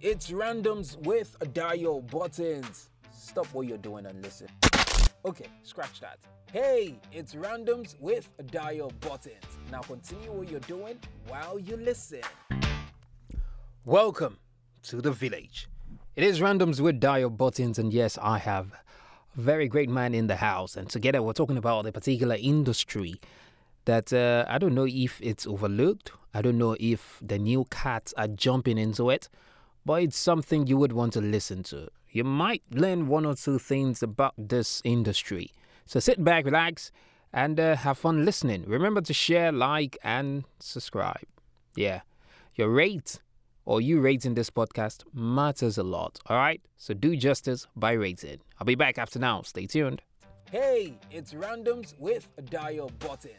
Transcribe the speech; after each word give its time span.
It's 0.00 0.30
randoms 0.30 0.96
with 0.98 1.36
dial 1.54 2.02
buttons. 2.02 2.90
Stop 3.12 3.46
what 3.46 3.66
you're 3.66 3.78
doing 3.78 4.06
and 4.06 4.22
listen. 4.22 4.46
Okay, 5.24 5.46
scratch 5.64 5.98
that. 5.98 6.18
Hey, 6.52 7.00
it's 7.10 7.34
randoms 7.34 7.98
with 7.98 8.30
dial 8.52 8.92
buttons. 9.00 9.42
Now 9.72 9.80
continue 9.80 10.30
what 10.30 10.48
you're 10.48 10.60
doing 10.60 11.00
while 11.26 11.58
you 11.58 11.76
listen. 11.76 12.20
Welcome 13.84 14.38
to 14.84 15.02
the 15.02 15.10
village. 15.10 15.68
It 16.14 16.22
is 16.22 16.38
randoms 16.38 16.78
with 16.78 17.00
dial 17.00 17.30
buttons, 17.30 17.76
and 17.76 17.92
yes, 17.92 18.16
I 18.22 18.38
have 18.38 18.70
a 19.36 19.40
very 19.40 19.66
great 19.66 19.88
man 19.90 20.14
in 20.14 20.28
the 20.28 20.36
house, 20.36 20.76
and 20.76 20.88
together 20.88 21.24
we're 21.24 21.32
talking 21.32 21.56
about 21.56 21.84
a 21.86 21.90
particular 21.90 22.36
industry 22.38 23.16
that 23.84 24.12
uh, 24.12 24.44
I 24.48 24.58
don't 24.58 24.76
know 24.76 24.86
if 24.86 25.20
it's 25.20 25.44
overlooked. 25.44 26.12
I 26.32 26.40
don't 26.40 26.56
know 26.56 26.76
if 26.78 27.18
the 27.20 27.38
new 27.38 27.64
cats 27.72 28.14
are 28.16 28.28
jumping 28.28 28.78
into 28.78 29.10
it, 29.10 29.28
but 29.88 30.02
it's 30.02 30.18
something 30.18 30.66
you 30.66 30.76
would 30.76 30.92
want 30.92 31.14
to 31.14 31.20
listen 31.22 31.62
to. 31.62 31.88
You 32.10 32.22
might 32.22 32.62
learn 32.70 33.08
one 33.08 33.24
or 33.24 33.34
two 33.34 33.58
things 33.58 34.02
about 34.02 34.34
this 34.36 34.82
industry. 34.84 35.50
So 35.86 35.98
sit 35.98 36.22
back, 36.22 36.44
relax, 36.44 36.92
and 37.32 37.58
uh, 37.58 37.74
have 37.74 37.96
fun 37.96 38.26
listening. 38.26 38.64
Remember 38.66 39.00
to 39.00 39.14
share, 39.14 39.50
like, 39.50 39.96
and 40.04 40.44
subscribe. 40.58 41.24
Yeah, 41.74 42.02
your 42.54 42.68
rate 42.68 43.20
or 43.64 43.80
you 43.80 44.02
rating 44.02 44.34
this 44.34 44.50
podcast 44.50 45.04
matters 45.14 45.78
a 45.78 45.82
lot. 45.82 46.18
All 46.26 46.36
right, 46.36 46.60
so 46.76 46.92
do 46.92 47.16
justice 47.16 47.66
by 47.74 47.92
rating. 47.92 48.40
I'll 48.60 48.66
be 48.66 48.74
back 48.74 48.98
after 48.98 49.18
now. 49.18 49.40
Stay 49.40 49.64
tuned. 49.64 50.02
Hey, 50.52 50.98
it's 51.10 51.32
randoms 51.32 51.98
with 51.98 52.28
dial 52.50 52.90
button. 52.98 53.38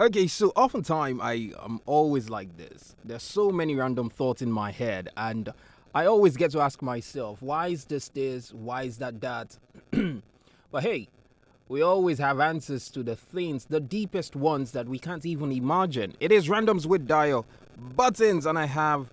Okay, 0.00 0.26
so 0.26 0.48
oftentimes 0.56 1.20
I 1.22 1.52
am 1.62 1.80
always 1.86 2.28
like 2.28 2.56
this. 2.56 2.96
There's 3.04 3.22
so 3.22 3.50
many 3.50 3.76
random 3.76 4.10
thoughts 4.10 4.42
in 4.42 4.50
my 4.50 4.72
head, 4.72 5.10
and 5.16 5.52
I 5.94 6.06
always 6.06 6.36
get 6.36 6.50
to 6.50 6.60
ask 6.60 6.82
myself, 6.82 7.40
why 7.40 7.68
is 7.68 7.84
this 7.84 8.08
this? 8.08 8.52
Why 8.52 8.82
is 8.82 8.98
that 8.98 9.20
that? 9.20 9.56
but 10.72 10.82
hey, 10.82 11.06
we 11.68 11.80
always 11.80 12.18
have 12.18 12.40
answers 12.40 12.90
to 12.90 13.04
the 13.04 13.14
things, 13.14 13.66
the 13.66 13.78
deepest 13.78 14.34
ones 14.34 14.72
that 14.72 14.88
we 14.88 14.98
can't 14.98 15.24
even 15.24 15.52
imagine. 15.52 16.16
It 16.18 16.32
is 16.32 16.48
randoms 16.48 16.86
with 16.86 17.06
dial 17.06 17.46
buttons, 17.78 18.46
and 18.46 18.58
I 18.58 18.66
have 18.66 19.12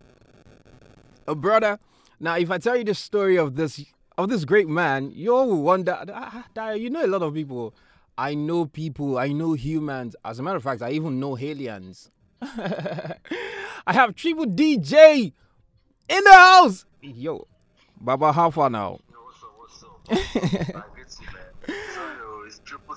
a 1.28 1.36
brother. 1.36 1.78
Now, 2.20 2.38
if 2.38 2.50
I 2.50 2.58
tell 2.58 2.76
you 2.76 2.86
the 2.86 2.96
story 2.96 3.38
of 3.38 3.56
this 3.56 3.86
of 4.18 4.30
this 4.30 4.46
great 4.46 4.68
man, 4.68 5.12
you 5.14 5.36
all 5.36 5.48
will 5.48 5.62
wonder, 5.62 5.96
ah, 6.12 6.46
Dial, 6.56 6.76
you 6.76 6.90
know 6.90 7.06
a 7.06 7.08
lot 7.08 7.22
of 7.22 7.36
people. 7.36 7.76
I 8.18 8.34
know 8.34 8.66
people, 8.66 9.18
I 9.18 9.30
know 9.30 9.54
humans. 9.54 10.16
As 10.24 10.40
a 10.40 10.44
matter 10.44 10.58
of 10.58 10.64
fact, 10.64 10.82
I 10.82 10.92
even 10.92 11.20
know 11.20 11.38
aliens. 11.38 12.12
I 12.42 13.18
have 13.88 14.16
Triple 14.16 14.46
DJ 14.46 15.34
in 16.10 16.24
the 16.24 16.32
house. 16.34 16.86
Yo, 17.02 17.48
Baba, 18.00 18.32
how 18.32 18.50
far 18.52 18.70
now? 18.70 19.00
Yo, 19.12 19.18
what's 19.20 19.44
up? 19.44 19.54
What's 19.58 19.84
up? 19.84 20.76
I 20.76 20.98
get 20.98 21.16
you, 21.20 21.28
man. 21.28 21.46
So, 21.68 22.02
yo, 22.02 22.44
it's 22.46 22.62
triple, 22.66 22.96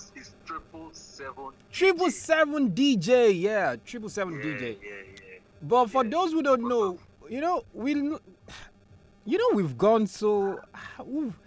seven. 2.11 2.75
DJ. 2.75 3.41
yeah, 3.41 3.77
triple 3.85 4.09
seven 4.09 4.35
Yeah, 4.35 4.45
DJ. 4.45 4.61
Yeah, 4.83 4.89
yeah. 4.91 5.39
But 5.63 5.91
for 5.91 6.05
those 6.05 6.33
who 6.33 6.43
don't 6.43 6.69
know, 6.69 6.99
you 7.29 7.41
know, 7.41 7.65
we, 7.73 7.95
you 7.95 9.39
know, 9.39 9.49
we've 9.55 9.77
gone 9.79 10.07
so, 10.07 10.61
we've, 11.05 11.39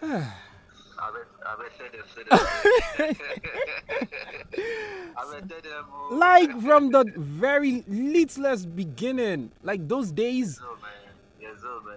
bet, 0.00 0.34
I 0.98 1.10
bet 1.10 1.31
tell 1.44 1.56
them, 1.90 2.02
tell 2.14 2.38
them. 2.38 3.16
I 5.16 5.40
bet 5.40 5.48
tell 5.48 5.60
them. 5.60 6.18
like 6.18 6.60
from 6.62 6.90
the 6.90 7.04
very 7.16 7.84
littlest 7.88 8.74
beginning, 8.74 9.50
like 9.62 9.86
those 9.88 10.10
days. 10.12 10.56
So, 10.58 10.62
man. 10.80 10.90
Yeah, 11.40 11.48
so, 11.60 11.80
man. 11.86 11.96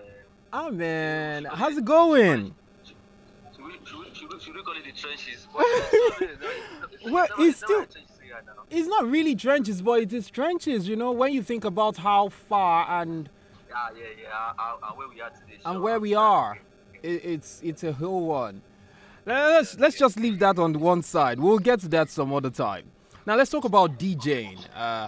Ah 0.53 0.69
man, 0.69 1.45
how's 1.45 1.77
it 1.77 1.85
going? 1.85 2.55
Should 3.55 3.65
we, 3.65 3.73
should 3.85 3.99
we, 3.99 4.05
should 4.13 4.33
we, 4.33 4.39
should 4.39 4.55
we 4.55 4.63
call 4.63 4.75
it 4.77 4.83
the 4.85 4.91
trenches? 4.91 5.47
It's 5.47 5.47
not 5.53 6.19
really- 7.01 7.11
Well, 7.13 7.27
it's 7.39 7.57
still- 7.57 7.85
trenches. 7.85 8.01
It's 8.69 8.87
not 8.87 9.05
really 9.09 9.35
trenches, 9.35 9.81
but 9.81 10.01
it 10.01 10.11
is 10.11 10.29
trenches. 10.29 10.87
You 10.89 10.95
know, 10.97 11.11
when 11.11 11.31
you 11.31 11.41
think 11.43 11.63
about 11.63 11.95
how 11.97 12.29
far 12.29 12.85
and 13.01 13.29
Yeah, 13.69 13.75
yeah, 13.95 14.03
yeah. 14.23 14.73
And, 14.89 14.97
where 14.97 15.07
we 15.07 15.21
are 15.21 15.29
today. 15.29 15.59
and 15.63 15.81
where 15.81 15.99
we 15.99 16.15
are, 16.15 16.57
it, 17.03 17.23
it's 17.23 17.61
it's 17.63 17.83
a 17.83 17.93
whole 17.93 18.25
one. 18.25 18.61
Let's 19.25 19.77
let's 19.79 19.97
just 19.97 20.19
leave 20.19 20.39
that 20.39 20.59
on 20.59 20.73
one 20.79 21.01
side. 21.01 21.39
We'll 21.39 21.59
get 21.59 21.79
to 21.81 21.87
that 21.89 22.09
some 22.09 22.31
other 22.33 22.49
time. 22.51 22.85
Now 23.25 23.35
let's 23.35 23.49
talk 23.49 23.65
about 23.65 23.97
DJing. 23.97 24.59
Uh, 24.75 25.07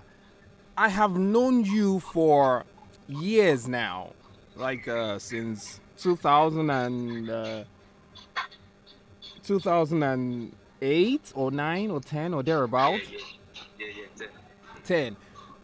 I 0.76 0.90
have 0.90 1.18
known 1.18 1.64
you 1.66 2.00
for 2.00 2.66
years 3.08 3.68
now, 3.68 4.14
like 4.56 4.88
uh, 4.88 5.20
since 5.20 5.80
2000 5.98 6.70
and 6.70 7.30
uh, 7.30 7.64
2008 9.44 11.32
or 11.36 11.52
9 11.52 11.92
or 11.92 12.00
10 12.02 12.34
or 12.34 12.44
thereabout. 12.44 13.00
Yeah, 13.12 13.20
yeah, 13.80 13.88
yeah, 13.88 14.04
yeah. 14.20 14.28
ten. 14.84 15.16
10 15.16 15.18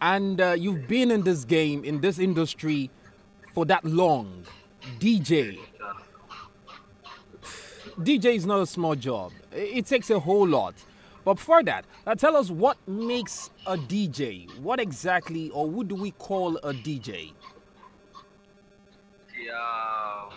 and 0.04 0.42
uh, 0.42 0.52
you've 0.52 0.86
been 0.88 1.10
in 1.12 1.24
this 1.24 1.46
game 1.46 1.86
in 1.86 2.02
this 2.02 2.20
industry 2.20 2.92
for 3.54 3.66
that 3.66 3.84
long 3.86 4.44
dj 5.00 5.58
Uh, 5.58 5.73
dj 8.00 8.26
is 8.36 8.46
not 8.46 8.62
a 8.62 8.66
small 8.66 8.96
job 8.96 9.32
it 9.52 9.86
takes 9.86 10.10
a 10.10 10.20
whole 10.20 10.48
lot 10.48 10.74
but 11.26 11.36
before 11.36 11.64
that 11.64 11.86
uh, 12.08 12.16
tell 12.16 12.36
us 12.36 12.50
what 12.50 12.78
makes 12.88 13.50
a 13.68 13.78
dj 13.78 14.48
what 14.60 14.80
exactly 14.80 15.50
or 15.52 15.68
who 15.68 15.84
do 15.84 15.96
we 15.96 16.12
call 16.12 16.58
a 16.58 16.74
dj 16.74 17.32
Yeah, 19.44 20.30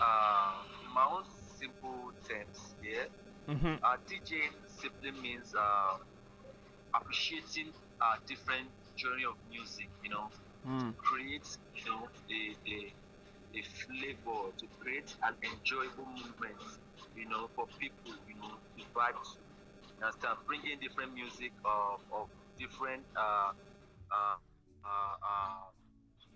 uh, 0.00 0.52
in 0.86 0.94
my 0.94 1.04
own 1.10 1.24
simple 1.58 2.12
terms, 2.28 2.74
yeah. 2.84 3.06
mm-hmm. 3.48 3.74
Uh, 3.82 3.96
DJing 4.06 4.52
simply 4.66 5.10
means 5.20 5.54
uh, 5.58 5.96
appreciating 6.94 7.72
a 8.00 8.18
different 8.26 8.68
journey 8.96 9.24
of 9.24 9.34
music. 9.50 9.88
You 10.04 10.10
know, 10.10 10.28
mm. 10.68 10.96
create 10.98 11.48
you 11.74 11.84
know 11.90 12.08
a, 12.30 12.70
a 12.70 12.92
a 13.54 13.62
flavor 13.62 14.52
to 14.58 14.66
create 14.78 15.10
an 15.22 15.36
enjoyable 15.44 16.06
moment. 16.06 16.62
You 17.14 17.28
know, 17.28 17.48
for 17.54 17.66
people. 17.78 18.14
You 18.26 18.36
know, 18.36 18.58
to 18.76 18.82
vibe 18.94 19.18
to. 19.20 19.40
You 19.98 20.06
understand? 20.06 20.38
Bringing 20.46 20.78
different 20.80 21.12
music 21.14 21.52
of 21.64 22.00
of 22.12 22.28
different 22.58 23.06
uh, 23.16 23.52
uh, 24.12 24.36
uh, 24.84 25.14
uh, 25.22 25.66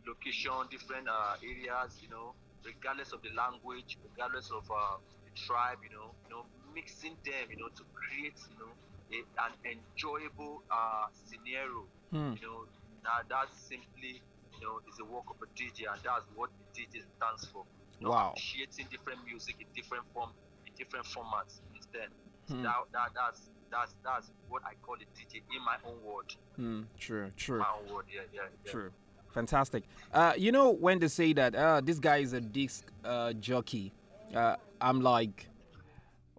location, 0.06 0.66
different 0.70 1.08
uh, 1.08 1.34
areas, 1.42 1.98
you 2.00 2.08
know, 2.08 2.34
regardless 2.64 3.12
of 3.12 3.22
the 3.22 3.30
language, 3.36 3.98
regardless 4.02 4.50
of 4.50 4.64
uh, 4.70 4.96
the 5.24 5.30
tribe, 5.36 5.78
you 5.82 5.90
know, 5.90 6.14
you 6.24 6.30
know, 6.30 6.44
mixing 6.74 7.16
them, 7.24 7.46
you 7.50 7.58
know, 7.58 7.70
to 7.76 7.84
create, 7.92 8.38
you 8.50 8.56
know, 8.58 8.74
a, 9.12 9.18
an 9.46 9.52
enjoyable 9.64 10.64
uh, 10.70 11.06
scenario, 11.12 11.88
Hmm. 12.10 12.34
you 12.34 12.40
know, 12.42 12.66
that 13.04 13.26
that's 13.28 13.56
simply, 13.68 14.22
you 14.62 14.68
know, 14.68 14.78
is 14.88 14.96
the 14.96 15.04
work 15.04 15.24
of 15.28 15.36
a 15.42 15.46
DJ, 15.58 15.90
and 15.90 15.98
that's 16.04 16.22
what 16.36 16.50
the 16.54 16.82
DJ 16.82 17.02
stands 17.18 17.46
for. 17.52 17.64
You 17.98 18.06
know, 18.06 18.10
Wow. 18.12 18.30
appreciating 18.30 18.86
different 18.90 19.18
music 19.26 19.56
in 19.58 19.66
different 19.74 20.04
form, 20.14 20.30
in 20.66 20.72
different 20.78 21.04
formats. 21.06 21.58
Instead, 21.74 22.08
so 22.46 22.54
Hmm. 22.54 22.62
that, 22.62 22.76
that 22.92 23.08
that's 23.14 23.50
that's 23.70 23.94
that's 24.04 24.30
what 24.48 24.62
I 24.64 24.74
call 24.82 24.94
a 24.94 25.06
DJ 25.18 25.42
in 25.50 25.64
my 25.64 25.76
own 25.84 25.98
word. 26.04 26.30
Mm, 26.60 26.86
true 26.98 27.30
true 27.36 27.58
My 27.58 27.66
own 27.80 27.92
word, 27.92 28.04
yeah, 28.12 28.20
yeah, 28.32 28.42
yeah. 28.64 28.70
True. 28.70 28.90
Fantastic. 29.34 29.84
Uh, 30.12 30.34
you 30.36 30.52
know 30.52 30.70
when 30.70 30.98
they 31.00 31.08
say 31.08 31.32
that 31.32 31.54
uh, 31.56 31.80
this 31.80 31.98
guy 31.98 32.18
is 32.18 32.32
a 32.34 32.40
disc 32.40 32.84
uh, 33.04 33.32
jockey, 33.32 33.92
uh, 34.34 34.56
I'm 34.80 35.00
like, 35.00 35.48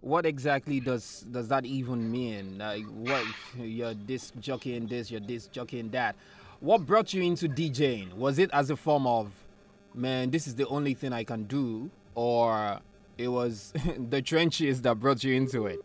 what 0.00 0.24
exactly 0.24 0.80
does 0.80 1.26
does 1.30 1.48
that 1.48 1.66
even 1.66 2.10
mean? 2.10 2.58
Like, 2.58 2.86
what 2.86 3.26
you're 3.56 3.94
disc 3.94 4.34
jockeying 4.38 4.86
this, 4.86 5.10
you're 5.10 5.20
disc 5.20 5.50
jockeying 5.52 5.90
that. 5.90 6.16
What 6.60 6.86
brought 6.86 7.12
you 7.12 7.22
into 7.22 7.48
DJing? 7.48 8.14
Was 8.14 8.38
it 8.38 8.50
as 8.52 8.70
a 8.70 8.76
form 8.76 9.06
of, 9.06 9.32
man, 9.94 10.30
this 10.30 10.46
is 10.46 10.54
the 10.54 10.66
only 10.68 10.94
thing 10.94 11.12
I 11.12 11.24
can 11.24 11.44
do, 11.44 11.90
or 12.14 12.80
it 13.18 13.28
was 13.28 13.72
the 14.10 14.22
trenches 14.22 14.82
that 14.82 14.96
brought 14.96 15.22
you 15.24 15.34
into 15.34 15.66
it? 15.66 15.80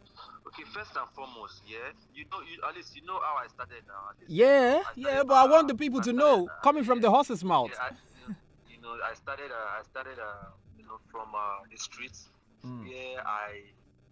Okay, 0.48 0.64
first 0.74 0.92
and 0.96 1.08
foremost, 1.16 1.62
yeah, 1.68 1.78
you 2.16 2.26
know, 2.32 2.40
you, 2.42 2.60
at 2.68 2.76
least 2.76 2.96
you 2.96 3.04
know 3.06 3.20
how 3.20 3.38
I 3.44 3.48
started 3.48 3.84
now. 3.88 3.94
Yeah, 4.28 4.82
I 4.86 4.92
yeah, 4.96 5.08
started, 5.08 5.28
but 5.28 5.34
I 5.36 5.46
want 5.48 5.66
uh, 5.66 5.68
the 5.68 5.76
people 5.76 6.00
I 6.00 6.04
to 6.04 6.14
know, 6.14 6.48
uh, 6.48 6.62
coming 6.64 6.84
from 6.84 6.98
yeah, 6.98 7.04
the 7.04 7.12
horse's 7.12 7.44
mouth. 7.44 7.72
Yeah, 7.74 7.90
I, 8.28 8.34
you 8.70 8.82
know, 8.82 8.98
I 9.04 9.14
started, 9.14 9.52
uh, 9.52 9.80
I 9.80 9.84
started, 9.84 10.20
uh, 10.20 10.50
you 10.78 10.86
know, 10.86 11.00
from 11.12 11.28
uh, 11.36 11.60
the 11.72 11.78
streets. 11.78 12.30
Mm. 12.66 12.90
where 12.90 13.26
I, 13.26 13.62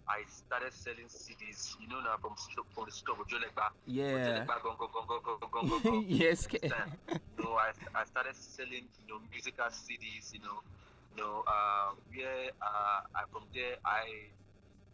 I 0.09 0.23
started 0.27 0.73
selling 0.73 1.07
CDs, 1.11 1.75
you 1.81 1.87
know, 1.87 1.99
now 1.99 2.15
from, 2.21 2.31
from 2.73 2.85
the 2.85 2.91
store 2.91 3.15
of 3.19 3.27
Jolekba. 3.27 3.69
Yeah. 3.85 4.45
Jolekba, 4.47 4.55
gong, 4.63 6.05
yes. 6.07 6.47
so 7.37 7.57
I, 7.59 7.71
I 7.93 8.05
started 8.05 8.35
selling, 8.35 8.87
you 9.03 9.07
know, 9.07 9.19
musical 9.31 9.65
CDs, 9.65 10.33
you 10.33 10.39
know, 10.39 10.63
you 11.15 11.23
know, 11.23 11.43
uh, 11.47 11.91
where 12.13 12.51
uh, 12.61 13.01
I, 13.15 13.27
from 13.31 13.43
there 13.53 13.75
I 13.85 14.31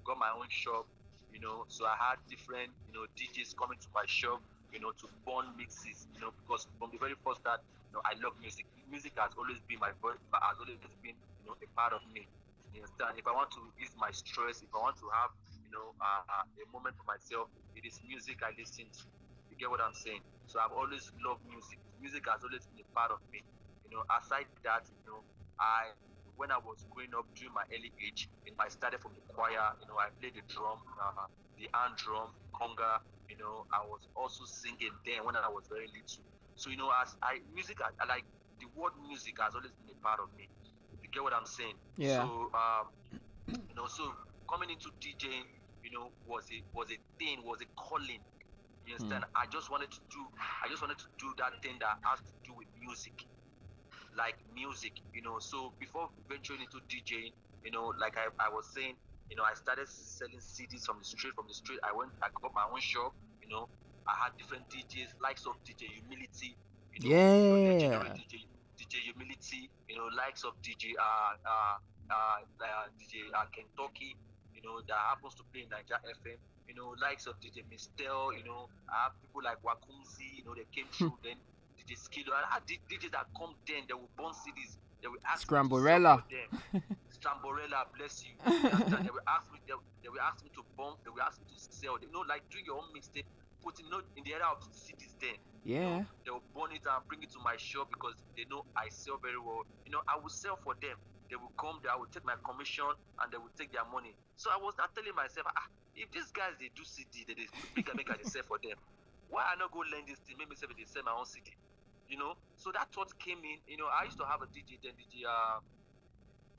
got 0.04 0.18
my 0.18 0.32
own 0.36 0.48
shop, 0.50 0.86
you 1.34 1.40
know, 1.40 1.66
so 1.68 1.86
I 1.86 1.96
had 1.98 2.18
different, 2.30 2.70
you 2.90 2.94
know, 2.98 3.06
DJs 3.14 3.56
coming 3.56 3.78
to 3.78 3.88
my 3.94 4.06
shop, 4.08 4.42
you 4.74 4.80
know, 4.80 4.92
to 4.98 5.06
bond 5.26 5.50
mixes, 5.58 6.08
you 6.16 6.22
know, 6.22 6.34
because 6.42 6.66
from 6.80 6.90
the 6.92 6.98
very 6.98 7.16
first 7.24 7.42
start, 7.42 7.62
you 7.92 7.98
know, 7.98 8.02
I 8.06 8.18
love 8.24 8.34
music. 8.42 8.66
Music 8.90 9.14
has 9.18 9.32
always 9.38 9.58
been 9.70 9.80
my 9.80 9.94
voice, 10.02 10.18
but 10.32 10.42
has 10.42 10.58
always 10.58 10.78
been, 11.02 11.14
you 11.42 11.46
know, 11.46 11.56
a 11.62 11.68
part 11.78 11.94
of 11.94 12.02
me. 12.14 12.26
Understand? 12.74 13.20
If 13.22 13.28
I 13.30 13.34
want 13.38 13.52
to 13.54 13.62
ease 13.78 13.94
my 13.96 14.10
stress, 14.12 14.62
if 14.66 14.72
I 14.74 14.82
want 14.82 14.98
to 14.98 15.08
have, 15.22 15.32
you 15.62 15.70
know, 15.70 15.94
uh, 16.02 16.42
a 16.42 16.66
moment 16.74 16.98
for 16.98 17.06
myself, 17.06 17.48
it 17.78 17.86
is 17.86 18.02
music 18.02 18.42
I 18.42 18.52
listen 18.58 18.90
to. 18.90 19.06
You 19.50 19.56
get 19.62 19.70
what 19.70 19.80
I'm 19.82 19.94
saying? 19.94 20.26
So 20.50 20.58
I've 20.58 20.74
always 20.74 21.06
loved 21.22 21.46
music. 21.46 21.78
Music 22.02 22.26
has 22.26 22.42
always 22.42 22.66
been 22.66 22.82
a 22.82 22.90
part 22.98 23.14
of 23.14 23.22
me. 23.30 23.46
You 23.86 23.94
know, 23.94 24.04
aside 24.18 24.50
that, 24.66 24.90
you 24.90 25.06
know, 25.06 25.22
I 25.62 25.94
when 26.36 26.50
I 26.50 26.58
was 26.58 26.82
growing 26.90 27.14
up 27.14 27.30
during 27.38 27.54
my 27.54 27.62
early 27.70 27.94
age, 28.02 28.26
you 28.42 28.52
know, 28.58 28.66
I 28.66 28.70
started 28.74 28.98
from 29.06 29.14
the 29.14 29.22
choir. 29.30 29.70
You 29.78 29.86
know, 29.86 30.02
I 30.02 30.10
played 30.18 30.34
the 30.34 30.42
drum, 30.50 30.82
uh, 30.98 31.30
the 31.62 31.70
hand 31.78 31.94
drum, 32.02 32.34
conga. 32.58 32.98
You 33.30 33.38
know, 33.38 33.70
I 33.70 33.86
was 33.86 34.10
also 34.18 34.44
singing 34.50 34.94
then 35.06 35.24
when 35.30 35.38
I 35.38 35.46
was 35.48 35.70
very 35.70 35.86
little. 35.94 36.26
So 36.58 36.74
you 36.74 36.78
know, 36.82 36.90
as 37.02 37.14
I 37.22 37.38
music, 37.54 37.78
I, 37.86 37.94
I 38.02 38.06
like 38.10 38.26
the 38.58 38.66
word 38.74 38.98
music 39.06 39.38
has 39.38 39.54
always 39.54 39.72
been 39.78 39.94
a 39.94 40.00
part 40.02 40.18
of 40.20 40.34
me. 40.34 40.50
Get 41.14 41.24
what 41.24 41.34
I'm 41.34 41.46
saying? 41.46 41.76
Yeah. 41.98 42.26
So 42.26 42.50
um, 42.54 42.86
you 43.70 43.76
know, 43.76 43.88
so 43.88 44.04
coming 44.50 44.70
into 44.70 44.90
DJing, 45.02 45.46
you 45.84 45.92
know, 45.92 46.10
was 46.26 46.46
a 46.52 46.60
was 46.74 46.90
a 46.92 46.98
thing, 47.20 47.44
was 47.46 47.62
a 47.62 47.70
calling. 47.78 48.22
You 48.86 48.96
understand? 48.96 49.24
I 49.36 49.46
just 49.52 49.72
wanted 49.72 49.92
to 49.92 50.00
do, 50.12 50.20
I 50.64 50.68
just 50.68 50.82
wanted 50.82 51.00
to 51.00 51.08
do 51.20 51.32
that 51.40 51.56
thing 51.64 51.78
that 51.80 51.96
has 52.04 52.20
to 52.20 52.34
do 52.44 52.52
with 52.58 52.68
music 52.82 53.14
like 54.18 54.36
music, 54.54 54.94
you 55.14 55.22
know. 55.22 55.38
So 55.40 55.74
before 55.80 56.10
venturing 56.30 56.62
into 56.62 56.80
DJing, 56.90 57.34
you 57.64 57.72
know, 57.72 57.94
like 58.00 58.16
I, 58.18 58.30
I 58.40 58.50
was 58.54 58.66
saying, 58.74 58.96
you 59.30 59.36
know, 59.38 59.44
I 59.44 59.54
started 59.56 59.88
selling 59.90 60.40
CDs 60.40 60.86
from 60.86 61.00
the 61.00 61.06
street. 61.06 61.34
From 61.36 61.48
the 61.48 61.54
street, 61.54 61.80
I 61.84 61.96
went, 61.96 62.12
I 62.22 62.30
got 62.42 62.52
my 62.54 62.66
own 62.72 62.82
shop. 62.82 63.14
You 63.42 63.50
know, 63.50 63.70
I 64.08 64.14
had 64.26 64.32
different 64.38 64.70
DJs, 64.70 65.18
likes 65.22 65.46
of 65.48 65.56
DJ 65.66 65.90
Humility. 65.90 66.58
You 66.94 67.00
know, 67.10 67.10
Yeah. 67.10 68.14
DJ, 68.14 68.46
DJ 68.84 69.00
Humility. 69.16 69.70
You 69.88 69.96
know, 69.98 70.10
likes 70.16 70.44
of 70.44 70.54
DJ 70.62 70.92
uh 71.00 71.40
uh 71.48 71.78
uh, 72.12 72.44
uh 72.60 72.86
DJ 73.00 73.32
uh, 73.34 73.46
Kentucky. 73.56 74.16
You 74.56 74.62
know, 74.62 74.82
that 74.88 75.00
happens 75.16 75.36
to 75.36 75.44
play 75.52 75.64
in 75.64 75.70
Naija 75.72 76.04
FM. 76.04 76.38
You 76.68 76.76
know, 76.76 76.96
likes 77.02 77.28
of 77.28 77.40
DJ 77.40 77.64
Mistel. 77.72 78.36
You 78.38 78.44
know, 78.44 78.68
I 78.92 79.08
have 79.08 79.14
people 79.22 79.42
like 79.44 79.60
Wakunzi, 79.64 80.40
You 80.40 80.44
know, 80.46 80.54
they 80.56 80.68
came 80.76 80.88
through 80.92 81.16
then. 81.24 81.36
DJ 81.80 81.96
Skilo. 82.00 82.32
I 82.36 82.54
had 82.54 82.64
DJs 82.68 83.12
that 83.12 83.28
come 83.38 83.56
then, 83.68 83.84
they 83.88 83.94
will 83.94 84.10
burn 84.18 84.32
CDs. 84.32 84.78
They 85.02 85.08
will 85.10 85.20
ask 85.28 85.48
Scramborella. 85.48 86.24
Scramborella, 87.12 87.84
bless 87.98 88.24
you. 88.24 88.36
They 88.48 89.12
will 89.12 89.28
ask 89.28 89.52
me. 89.52 89.60
They, 89.68 89.74
they 90.04 90.10
will 90.10 90.22
ask 90.24 90.44
me 90.44 90.50
to 90.56 90.64
bump. 90.78 91.04
They 91.04 91.12
will 91.12 91.22
ask 91.24 91.40
me 91.40 91.48
to 91.52 91.60
sell. 91.60 91.98
They 92.00 92.08
you 92.08 92.14
know, 92.14 92.24
like 92.28 92.48
do 92.50 92.60
your 92.64 92.78
own 92.80 92.92
mistake, 92.94 93.26
Put 93.64 93.80
in, 93.80 93.86
you 93.86 93.92
know, 93.92 94.02
in 94.16 94.24
the 94.24 94.32
era 94.34 94.48
of 94.52 94.64
CDs 94.72 95.16
then. 95.20 95.36
You 95.72 95.80
know, 95.80 95.96
Yeah. 95.96 96.06
they 96.26 96.32
will 96.32 96.46
burn 96.56 96.72
it 96.76 96.84
and 96.86 97.02
bring 97.08 97.24
it 97.24 97.32
to 97.34 97.40
my 97.44 97.56
shop 97.58 97.88
because 97.90 98.16
they 98.38 98.46
know 98.50 98.64
I 98.76 98.90
sell 98.90 99.18
very 99.22 99.40
well. 99.40 99.64
You 99.86 99.92
know, 99.94 100.02
I 100.08 100.20
will 100.22 100.32
sell 100.34 100.58
for 100.64 100.76
them. 100.82 100.96
They 101.30 101.38
will 101.38 101.54
come 101.60 101.80
there, 101.82 101.92
I 101.94 101.98
will 101.98 102.12
take 102.12 102.26
my 102.26 102.36
commission 102.46 102.86
and 103.22 103.28
they 103.32 103.38
will 103.40 103.54
take 103.58 103.72
their 103.74 103.86
money. 103.88 104.14
So 104.36 104.52
I 104.52 104.58
was 104.62 104.76
not 104.78 104.94
telling 104.94 105.16
myself, 105.16 105.48
ah, 105.50 105.68
if 105.96 106.12
these 106.12 106.30
guys 106.32 106.56
they 106.60 106.70
do 106.76 106.84
CD, 106.86 107.26
they, 107.26 107.34
they 107.36 107.48
make 107.76 107.88
a 107.90 107.96
make 107.96 108.10
a 108.12 108.18
they 108.18 108.28
sell 108.28 108.44
for 108.46 108.60
them. 108.62 108.78
Why 109.30 109.44
I 109.50 109.56
not 109.58 109.72
go 109.74 109.82
learn 109.82 110.06
this 110.06 110.20
thing? 110.22 110.38
Make 110.38 110.50
me 110.50 110.56
say 110.56 110.68
they 110.70 110.86
sell 110.86 111.04
my 111.04 111.16
own 111.18 111.26
CD. 111.26 111.50
You 112.08 112.18
know, 112.20 112.36
so 112.56 112.72
that 112.76 112.92
thought 112.94 113.10
came 113.20 113.40
in. 113.42 113.58
You 113.66 113.78
know, 113.78 113.90
I 113.90 114.06
used 114.06 114.20
to 114.20 114.26
have 114.28 114.42
a 114.44 114.48
DJ 114.52 114.78
then, 114.84 114.94
DJ 115.00 115.26
uh, 115.26 115.60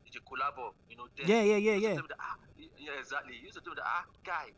DJ 0.05 0.21
Collabo. 0.25 0.73
You 0.89 0.97
know, 0.97 1.09
then 1.17 1.29
Yeah, 1.29 1.43
yeah, 1.43 1.57
yeah, 1.57 1.75
he 1.75 1.83
used 1.83 1.97
to 1.97 2.03
yeah. 2.03 2.07
that, 2.09 2.21
ah, 2.21 2.37
yeah, 2.57 2.99
exactly. 2.99 3.35
He 3.35 3.43
used 3.45 3.57
to 3.57 3.63
tell 3.63 3.73
me 3.73 3.81
that, 3.81 3.89
ah, 3.89 4.05
guy, 4.25 4.53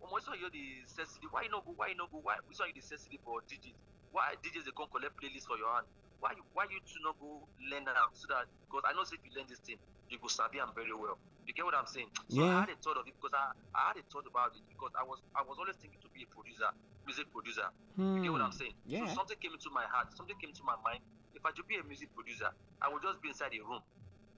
almost 0.00 0.26
saw 0.26 0.34
you 0.34 0.50
the 0.50 0.64
necessity. 0.82 1.26
Why 1.30 1.42
you 1.44 1.50
not 1.50 1.64
go? 1.66 1.72
Why 1.76 1.88
you 1.88 1.96
not 1.98 2.10
go? 2.10 2.20
Why 2.22 2.36
we 2.48 2.54
saw 2.54 2.64
you 2.66 2.74
the 2.74 2.80
necessity 2.84 3.18
for 3.24 3.40
DJs? 3.46 3.76
Why 4.12 4.34
DJs 4.42 4.64
they 4.66 4.74
come 4.76 4.88
collect 4.92 5.14
playlists 5.20 5.46
for 5.48 5.58
your 5.58 5.72
hand? 5.74 5.86
Why 6.20 6.32
you 6.36 6.44
why 6.54 6.66
you 6.70 6.80
two 6.84 7.00
not 7.04 7.18
go 7.18 7.48
learn 7.70 7.86
am 7.88 8.10
so 8.14 8.26
that 8.30 8.46
because 8.66 8.84
I 8.88 8.94
know 8.94 9.04
say 9.04 9.16
if 9.20 9.24
you 9.26 9.32
learn 9.36 9.48
this 9.48 9.60
thing, 9.60 9.78
you 10.10 10.18
go 10.18 10.28
sabi 10.28 10.60
am 10.60 10.72
very 10.74 10.94
well. 10.94 11.18
You 11.46 11.54
get 11.54 11.64
what 11.64 11.74
I'm 11.76 11.86
saying? 11.88 12.10
So 12.28 12.42
Yeah. 12.42 12.50
I 12.50 12.60
had 12.66 12.70
a 12.70 12.76
thought 12.82 12.98
of 12.98 13.06
it 13.06 13.14
because 13.16 13.34
I, 13.34 13.52
I 13.74 13.82
had 13.94 13.98
a 13.98 14.04
thought 14.10 14.26
about 14.28 14.52
it 14.56 14.64
because 14.68 14.92
I 14.98 15.04
was 15.04 15.22
I 15.36 15.42
was 15.44 15.58
always 15.58 15.76
thinking 15.78 16.00
to 16.02 16.10
be 16.10 16.24
a 16.24 16.28
producer, 16.30 16.70
music 17.06 17.30
producer. 17.32 17.68
You 18.14 18.22
get 18.22 18.32
what 18.32 18.42
I'm 18.42 18.52
Hmm. 18.52 18.58
saying? 18.58 18.74
Yeah. 18.86 19.06
So 19.06 19.22
something 19.22 19.38
came 19.40 19.54
into 19.54 19.70
my 19.70 19.86
heart, 19.86 20.12
something 20.16 20.36
came 20.40 20.52
to 20.52 20.64
my 20.64 20.76
mind. 20.84 21.02
If 21.34 21.44
I 21.46 21.52
should 21.54 21.68
be 21.68 21.76
a 21.76 21.84
music 21.84 22.10
producer, 22.14 22.50
I 22.82 22.88
would 22.92 23.02
just 23.02 23.22
be 23.22 23.30
inside 23.30 23.54
a 23.54 23.62
room 23.62 23.82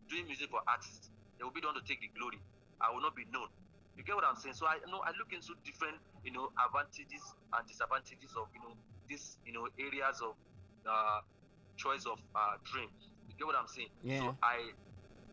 doing 0.09 0.27
music 0.27 0.51
for 0.51 0.63
artists. 0.69 1.11
They 1.39 1.45
will 1.45 1.53
be 1.53 1.61
the 1.61 1.69
one 1.69 1.77
to 1.77 1.83
take 1.87 2.01
the 2.01 2.09
glory. 2.19 2.41
I 2.81 2.93
will 2.93 3.03
not 3.03 3.17
be 3.17 3.25
known. 3.27 3.49
You 4.01 4.05
get 4.09 4.17
what 4.17 4.25
I'm 4.25 4.41
saying? 4.41 4.57
So 4.57 4.65
I 4.65 4.81
you 4.81 4.89
know 4.89 5.05
I 5.05 5.13
look 5.21 5.29
into 5.37 5.53
different 5.61 6.01
you 6.25 6.33
know 6.33 6.49
advantages 6.57 7.21
and 7.53 7.61
disadvantages 7.69 8.33
of 8.33 8.49
you 8.57 8.65
know 8.65 8.73
this 9.13 9.37
you 9.45 9.53
know 9.53 9.69
areas 9.77 10.25
of 10.25 10.33
uh, 10.89 11.21
choice 11.77 12.09
of 12.09 12.17
uh, 12.33 12.57
dream. 12.65 12.89
You 13.29 13.37
get 13.37 13.45
what 13.45 13.61
I'm 13.61 13.69
saying? 13.69 13.93
Yeah. 14.01 14.25
So 14.25 14.37
I 14.41 14.73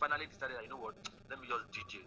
finally 0.03 0.27
decided 0.27 0.59
you 0.59 0.67
know 0.67 0.83
what, 0.83 0.99
let 1.31 1.39
me 1.39 1.47
just 1.47 1.63
DJ. 1.71 2.03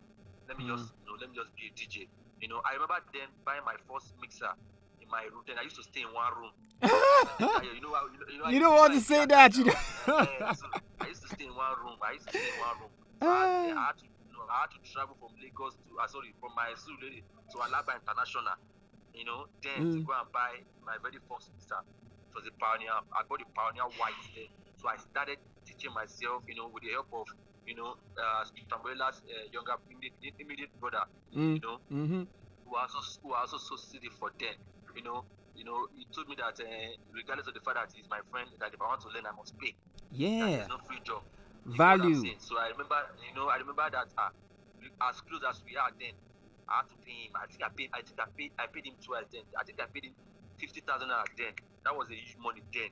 Let 0.53 0.61
me 0.61 0.69
Mm. 0.69 0.77
just 0.77 0.93
you 1.01 1.09
know 1.09 1.17
let 1.17 1.33
me 1.33 1.35
just 1.41 1.49
be 1.57 1.65
a 1.65 1.73
DJ. 1.73 2.05
You 2.45 2.49
know 2.53 2.61
I 2.69 2.77
remember 2.77 3.01
then 3.17 3.33
buying 3.41 3.65
my 3.65 3.81
first 3.89 4.13
mixer 4.21 4.53
in 5.01 5.09
my 5.09 5.25
room. 5.33 5.41
Then 5.49 5.57
I 5.57 5.65
used 5.65 5.81
to 5.81 5.83
stay 5.89 6.05
in 6.05 6.13
one 6.13 6.29
room. 6.37 6.53
You 6.85 7.81
know, 7.81 7.97
how- 7.97 8.05
you 8.13 8.21
know, 8.21 8.29
you 8.29 8.37
know, 8.37 8.45
how 8.45 8.51
You 8.53 8.61
don't 8.61 8.77
want 8.77 8.93
to 8.93 9.01
say 9.01 9.25
that 9.25 9.57
you 9.57 9.65
know. 9.65 9.73
yeah, 10.09 10.53
so 10.53 10.69
I 11.01 11.09
used 11.09 11.25
to 11.25 11.29
stay 11.33 11.49
in 11.49 11.57
one 11.57 11.73
room. 11.81 11.97
I 12.05 12.13
used 12.21 12.29
to 12.29 12.37
stay 12.37 12.49
in 12.53 12.57
one 12.61 12.77
room. 12.85 12.93
So 13.23 13.29
I, 13.29 13.73
I 13.77 13.87
had 13.89 13.97
to, 14.01 14.05
I 14.51 14.67
had 14.67 14.71
to 14.75 14.81
travel 14.83 15.15
from 15.19 15.33
Lagos 15.39 15.79
to, 15.87 15.91
uh, 16.03 16.07
sorry, 16.11 16.35
from 16.41 16.53
my 16.59 16.75
Surulere 16.75 17.23
to 17.23 17.57
Alaba 17.63 17.95
International. 17.97 18.57
You 19.15 19.25
know, 19.25 19.47
then 19.63 19.87
to 19.91 19.99
Mm. 19.99 20.07
go 20.07 20.13
and 20.19 20.29
buy 20.33 20.53
my 20.87 20.97
very 21.03 21.19
first 21.27 21.51
pizza. 21.55 21.79
It 22.31 22.35
was 22.35 22.47
a 22.47 22.55
Pioneer. 22.63 22.95
I 22.95 23.23
got 23.27 23.43
a 23.43 23.49
Pioneer 23.55 23.89
White 23.99 24.23
then. 24.35 24.51
So 24.79 24.89
I 24.89 24.97
started 24.97 25.39
teaching 25.67 25.93
myself, 25.95 26.43
you 26.47 26.55
know, 26.55 26.69
with 26.71 26.83
the 26.87 26.93
help 26.95 27.11
of, 27.13 27.27
you 27.67 27.75
know, 27.75 27.99
uh, 28.19 28.43
Tambrella's 28.71 29.19
uh, 29.27 29.45
younger 29.53 29.77
immediate, 29.91 30.35
immediate 30.39 30.71
brother, 30.79 31.03
Mm. 31.35 31.55
you 31.55 31.61
know, 31.61 31.79
Mm-hmm. 31.91 32.23
who 32.65 32.77
also 32.77 32.99
who 33.23 33.35
also 33.35 33.59
so 33.59 33.77
city 33.77 34.09
for 34.19 34.31
them. 34.39 34.55
You 34.95 35.03
know, 35.03 35.25
you 35.55 35.65
know, 35.65 35.87
he 35.95 36.07
told 36.15 36.29
me 36.29 36.37
that 36.39 36.59
uh, 36.61 36.91
regardless 37.15 37.47
of 37.49 37.55
the 37.55 37.61
fact 37.61 37.77
that 37.77 37.91
he's 37.95 38.09
my 38.11 38.21
friend, 38.31 38.49
that 38.61 38.73
if 38.75 38.81
I 38.81 38.87
want 38.87 39.01
to 39.03 39.09
learn, 39.11 39.27
I 39.27 39.33
must 39.35 39.59
pay. 39.59 39.75
Yeah. 40.11 40.67
no 40.69 40.79
free 40.87 41.01
job. 41.05 41.23
You 41.67 41.73
get 41.73 41.79
what 41.79 41.87
I'm 41.91 41.99
Value. 42.01 42.21
saying? 42.23 42.37
So 42.41 42.59
I 42.59 42.69
remember, 42.69 42.97
you 43.29 43.35
know, 43.37 43.49
I 43.49 43.57
remember 43.57 43.87
that 43.93 44.09
uh, 44.17 44.29
as 45.09 45.21
close 45.21 45.43
as 45.49 45.63
we 45.65 45.77
are 45.77 45.91
then, 45.99 46.13
I 46.69 46.77
had 46.83 46.89
to 46.89 46.97
pay 47.05 47.27
him. 47.29 47.33
I 47.35 47.47
think 47.47 47.63
I 47.63 47.69
paid. 47.69 47.91
I 47.93 48.01
think 48.03 48.19
I 48.21 48.27
paid. 48.37 48.51
I 48.59 48.67
paid 48.67 48.87
him 48.87 48.95
twice 49.05 49.25
then. 49.33 49.43
I 49.59 49.65
think 49.65 49.81
I 49.81 49.87
paid 49.93 50.05
him 50.05 50.13
fifty 50.59 50.81
thousand 50.81 51.09
dollars 51.09 51.29
then. 51.37 51.53
That 51.85 51.97
was 51.97 52.09
a 52.11 52.15
huge 52.15 52.37
money 52.41 52.63
then. 52.73 52.91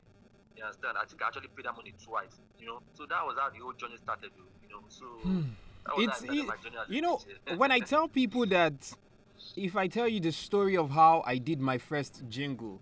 You 0.57 0.65
understand? 0.65 0.99
I 1.01 1.05
think 1.07 1.23
I 1.23 1.27
actually 1.29 1.49
paid 1.55 1.67
that 1.67 1.77
money 1.77 1.95
twice. 2.03 2.41
You 2.59 2.67
know, 2.67 2.83
so 2.95 3.07
that 3.07 3.25
was 3.25 3.37
how 3.39 3.51
the 3.51 3.59
whole 3.63 3.73
journey 3.75 3.97
started. 3.97 4.31
You 4.63 4.69
know, 4.69 4.83
so 4.89 5.07
Hmm. 5.23 5.43
It's 5.87 5.87
how 5.87 5.97
I 5.97 6.15
started 6.17 6.39
it- 6.43 6.47
my 6.49 6.57
journey 6.57 6.77
as 6.83 6.89
a 6.91 6.93
you 6.95 7.01
know 7.01 7.21
when 7.57 7.73
I 7.73 7.81
tell 7.81 8.09
people 8.09 8.45
that 8.47 8.75
if 9.57 9.77
I 9.77 9.87
tell 9.87 10.09
you 10.09 10.21
the 10.21 10.33
story 10.33 10.77
of 10.77 10.91
how 10.91 11.23
I 11.25 11.39
did 11.39 11.61
my 11.61 11.79
first 11.79 12.23
jingle, 12.29 12.81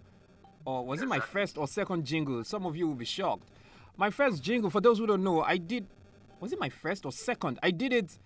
or 0.64 0.84
was 0.84 1.02
it 1.02 1.08
my 1.08 1.20
first 1.20 1.58
or 1.58 1.68
second 1.68 2.04
jingle, 2.06 2.42
some 2.44 2.64
of 2.66 2.74
you 2.76 2.88
will 2.88 2.94
be 2.94 3.04
shocked. 3.04 3.48
My 3.96 4.10
first 4.10 4.42
jingle, 4.42 4.70
for 4.70 4.80
those 4.80 4.98
who 4.98 5.06
don't 5.06 5.24
know, 5.24 5.42
I 5.42 5.56
did. 5.56 5.86
Was 6.40 6.52
it 6.52 6.60
my 6.60 6.68
first 6.68 7.06
or 7.06 7.12
second? 7.12 7.58
I 7.62 7.70
did 7.70 7.92
it 7.92 8.18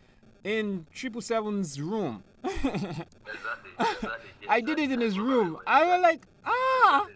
in 0.42 0.86
Triple 0.92 1.20
Seven's 1.20 1.80
room. 1.80 2.24
exactly, 2.42 2.74
exactly. 3.78 4.08
I 4.48 4.60
did 4.60 4.78
it 4.78 4.90
in 4.90 5.00
his 5.00 5.18
room. 5.18 5.58
I 5.66 5.84
was 5.86 6.02
like, 6.02 6.26
ah. 6.44 7.06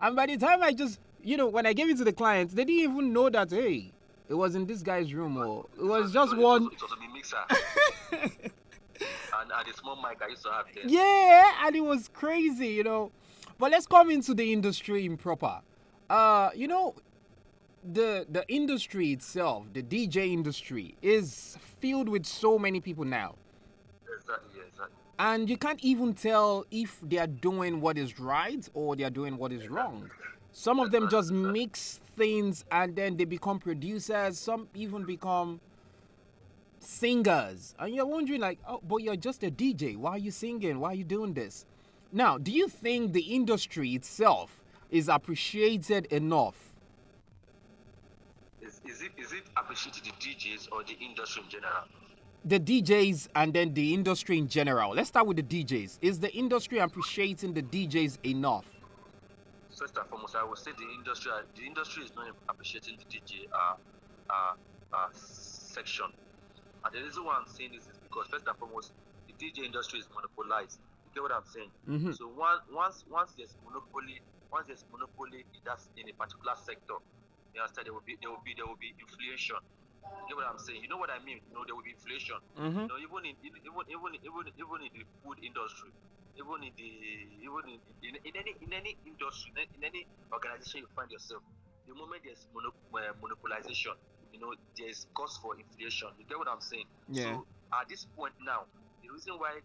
And 0.00 0.16
by 0.16 0.26
the 0.26 0.38
time 0.38 0.62
I 0.62 0.72
just, 0.72 0.98
you 1.22 1.36
know, 1.36 1.46
when 1.46 1.66
I 1.66 1.74
gave 1.74 1.90
it 1.90 1.98
to 1.98 2.04
the 2.04 2.12
clients, 2.12 2.54
they 2.54 2.64
didn't 2.64 2.90
even 2.92 3.12
know 3.12 3.28
that, 3.28 3.50
hey, 3.50 3.92
it 4.28 4.34
was 4.34 4.54
in 4.54 4.64
this 4.64 4.82
guy's 4.82 5.12
room 5.12 5.36
or 5.36 5.66
it 5.78 5.84
was 5.84 6.12
just 6.12 6.36
one. 6.36 6.68
It 6.72 6.80
was 6.80 6.92
a 6.92 7.12
mixer. 7.12 7.36
and, 9.40 9.74
small 9.74 9.96
mic 9.96 10.22
I 10.22 10.28
used 10.28 10.42
to 10.44 10.50
have 10.50 10.66
then. 10.74 10.84
Yeah, 10.88 11.66
and 11.66 11.76
it 11.76 11.84
was 11.84 12.08
crazy, 12.08 12.68
you 12.68 12.84
know. 12.84 13.12
But 13.58 13.72
let's 13.72 13.86
come 13.86 14.10
into 14.10 14.32
the 14.32 14.52
industry 14.52 15.04
in 15.04 15.16
proper. 15.16 15.60
Uh, 16.08 16.50
you 16.54 16.66
know, 16.66 16.94
the 17.84 18.26
the 18.28 18.44
industry 18.48 19.12
itself, 19.12 19.66
the 19.72 19.82
DJ 19.82 20.32
industry, 20.32 20.94
is 21.02 21.56
filled 21.80 22.08
with 22.08 22.26
so 22.26 22.58
many 22.58 22.80
people 22.80 23.04
now. 23.04 23.34
Exactly, 24.04 24.60
exactly. 24.66 24.94
And 25.18 25.50
you 25.50 25.56
can't 25.56 25.80
even 25.82 26.14
tell 26.14 26.64
if 26.70 26.98
they 27.02 27.18
are 27.18 27.26
doing 27.26 27.80
what 27.80 27.98
is 27.98 28.18
right 28.18 28.66
or 28.74 28.96
they 28.96 29.04
are 29.04 29.10
doing 29.10 29.36
what 29.36 29.52
is 29.52 29.68
wrong. 29.68 30.10
Some 30.52 30.80
of 30.80 30.90
them 30.90 31.08
just 31.08 31.30
mix 31.30 32.00
things 32.16 32.64
and 32.72 32.96
then 32.96 33.16
they 33.16 33.24
become 33.24 33.58
producers. 33.58 34.38
Some 34.38 34.68
even 34.74 35.04
become 35.04 35.60
singers. 36.80 37.74
And 37.78 37.94
you're 37.94 38.06
wondering, 38.06 38.40
like, 38.40 38.58
oh, 38.66 38.80
but 38.82 38.98
you're 38.98 39.16
just 39.16 39.42
a 39.44 39.50
DJ. 39.50 39.96
Why 39.96 40.12
are 40.12 40.18
you 40.18 40.30
singing? 40.30 40.80
Why 40.80 40.92
are 40.92 40.94
you 40.94 41.04
doing 41.04 41.34
this? 41.34 41.66
Now, 42.12 42.38
do 42.38 42.50
you 42.50 42.68
think 42.68 43.12
the 43.12 43.20
industry 43.20 43.90
itself 43.90 44.64
is 44.90 45.08
appreciated 45.08 46.06
enough? 46.06 46.69
Is, 48.90 49.02
it 49.02 49.12
is 49.16 49.32
it 49.32 49.44
appreciated 49.56 50.04
the 50.04 50.10
DJs 50.10 50.68
or 50.72 50.82
the 50.82 50.96
industry 51.00 51.42
in 51.44 51.48
general? 51.48 51.84
The 52.44 52.58
DJs 52.58 53.28
and 53.36 53.52
then 53.54 53.72
the 53.74 53.94
industry 53.94 54.36
in 54.38 54.48
general. 54.48 54.94
Let's 54.94 55.10
start 55.10 55.26
with 55.26 55.36
the 55.36 55.42
DJs. 55.42 55.98
Is 56.02 56.18
the 56.18 56.32
industry 56.34 56.78
appreciating 56.78 57.54
the 57.54 57.62
DJs 57.62 58.18
enough? 58.24 58.80
first 59.80 59.96
and 59.96 60.06
foremost, 60.08 60.36
I 60.36 60.44
would 60.44 60.58
say 60.58 60.72
the 60.76 60.88
industry 60.92 61.32
the 61.56 61.64
industry 61.64 62.04
is 62.04 62.12
not 62.14 62.28
appreciating 62.48 62.98
the 63.00 63.06
DJ 63.08 63.48
uh, 63.48 63.76
uh, 64.28 64.54
uh, 64.92 65.08
section. 65.12 66.06
And 66.84 66.92
the 66.92 67.00
reason 67.02 67.24
why 67.24 67.40
I'm 67.40 67.48
saying 67.48 67.70
this 67.72 67.88
is 67.88 67.96
because 68.04 68.26
first 68.28 68.46
and 68.46 68.56
foremost, 68.58 68.92
the 69.26 69.32
DJ 69.40 69.64
industry 69.64 70.00
is 70.00 70.08
monopolized. 70.12 70.80
You 71.06 71.10
get 71.14 71.22
what 71.22 71.32
I'm 71.32 71.48
saying? 71.48 71.70
Mhm. 71.88 72.12
So 72.16 72.28
one, 72.28 72.58
once 72.72 73.04
once 73.08 73.32
there's 73.38 73.56
monopoly, 73.64 74.20
once 74.52 74.66
there's 74.68 74.84
monopoly 74.92 75.48
in 75.54 75.60
that 75.64 75.80
in 75.96 76.08
a 76.08 76.12
particular 76.12 76.56
sector, 76.60 77.00
you 77.54 77.60
understand 77.60 77.86
there 77.86 77.94
will 77.94 78.06
be 78.06 78.16
there 78.20 78.30
will 78.30 78.42
be 78.44 78.54
there 78.56 78.66
will 78.66 78.78
be 78.80 78.92
inflation. 78.98 79.58
You 80.28 80.36
know 80.36 80.42
what 80.42 80.48
I'm 80.50 80.62
saying? 80.62 80.80
You 80.82 80.88
know 80.90 80.98
what 81.02 81.10
I 81.10 81.18
mean? 81.22 81.38
You 81.50 81.54
know 81.58 81.64
there 81.66 81.74
will 81.74 81.86
be 81.86 81.94
inflation. 81.94 82.38
Mhm. 82.56 82.86
You 82.86 82.90
know, 82.90 82.98
even 83.02 83.22
in 83.30 83.34
even 83.42 83.60
even 83.66 84.10
even 84.22 84.44
even 84.54 84.80
in 84.86 84.92
the 84.94 85.04
food 85.22 85.38
industry, 85.42 85.90
even 86.38 86.58
in 86.62 86.72
the 86.78 86.88
even 87.42 87.64
in, 87.74 87.78
in, 88.06 88.14
in 88.24 88.32
any 88.38 88.52
in 88.62 88.70
any 88.72 88.92
industry, 89.06 89.50
in, 89.58 89.82
any 89.82 90.06
organization 90.32 90.86
you 90.86 90.90
find 90.94 91.10
yourself, 91.10 91.42
the 91.86 91.94
moment 91.94 92.22
there's 92.22 92.46
uh, 92.54 93.12
monopolization, 93.18 93.94
you 94.30 94.38
know, 94.38 94.54
there's 94.78 95.06
cause 95.14 95.34
for 95.42 95.58
inflation. 95.58 96.08
You 96.18 96.24
get 96.30 96.38
what 96.38 96.48
I'm 96.48 96.62
saying? 96.62 96.86
Yeah. 97.10 97.34
So 97.34 97.46
at 97.74 97.88
this 97.90 98.06
point 98.14 98.34
now, 98.46 98.66
the 99.02 99.08
reason 99.10 99.34
why 99.38 99.58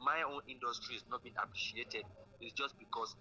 my 0.00 0.22
own 0.24 0.40
industry 0.48 0.96
is 0.96 1.04
not 1.10 1.22
being 1.22 1.36
appreciated 1.36 2.04
is 2.40 2.52
just 2.54 2.74
because 2.78 3.14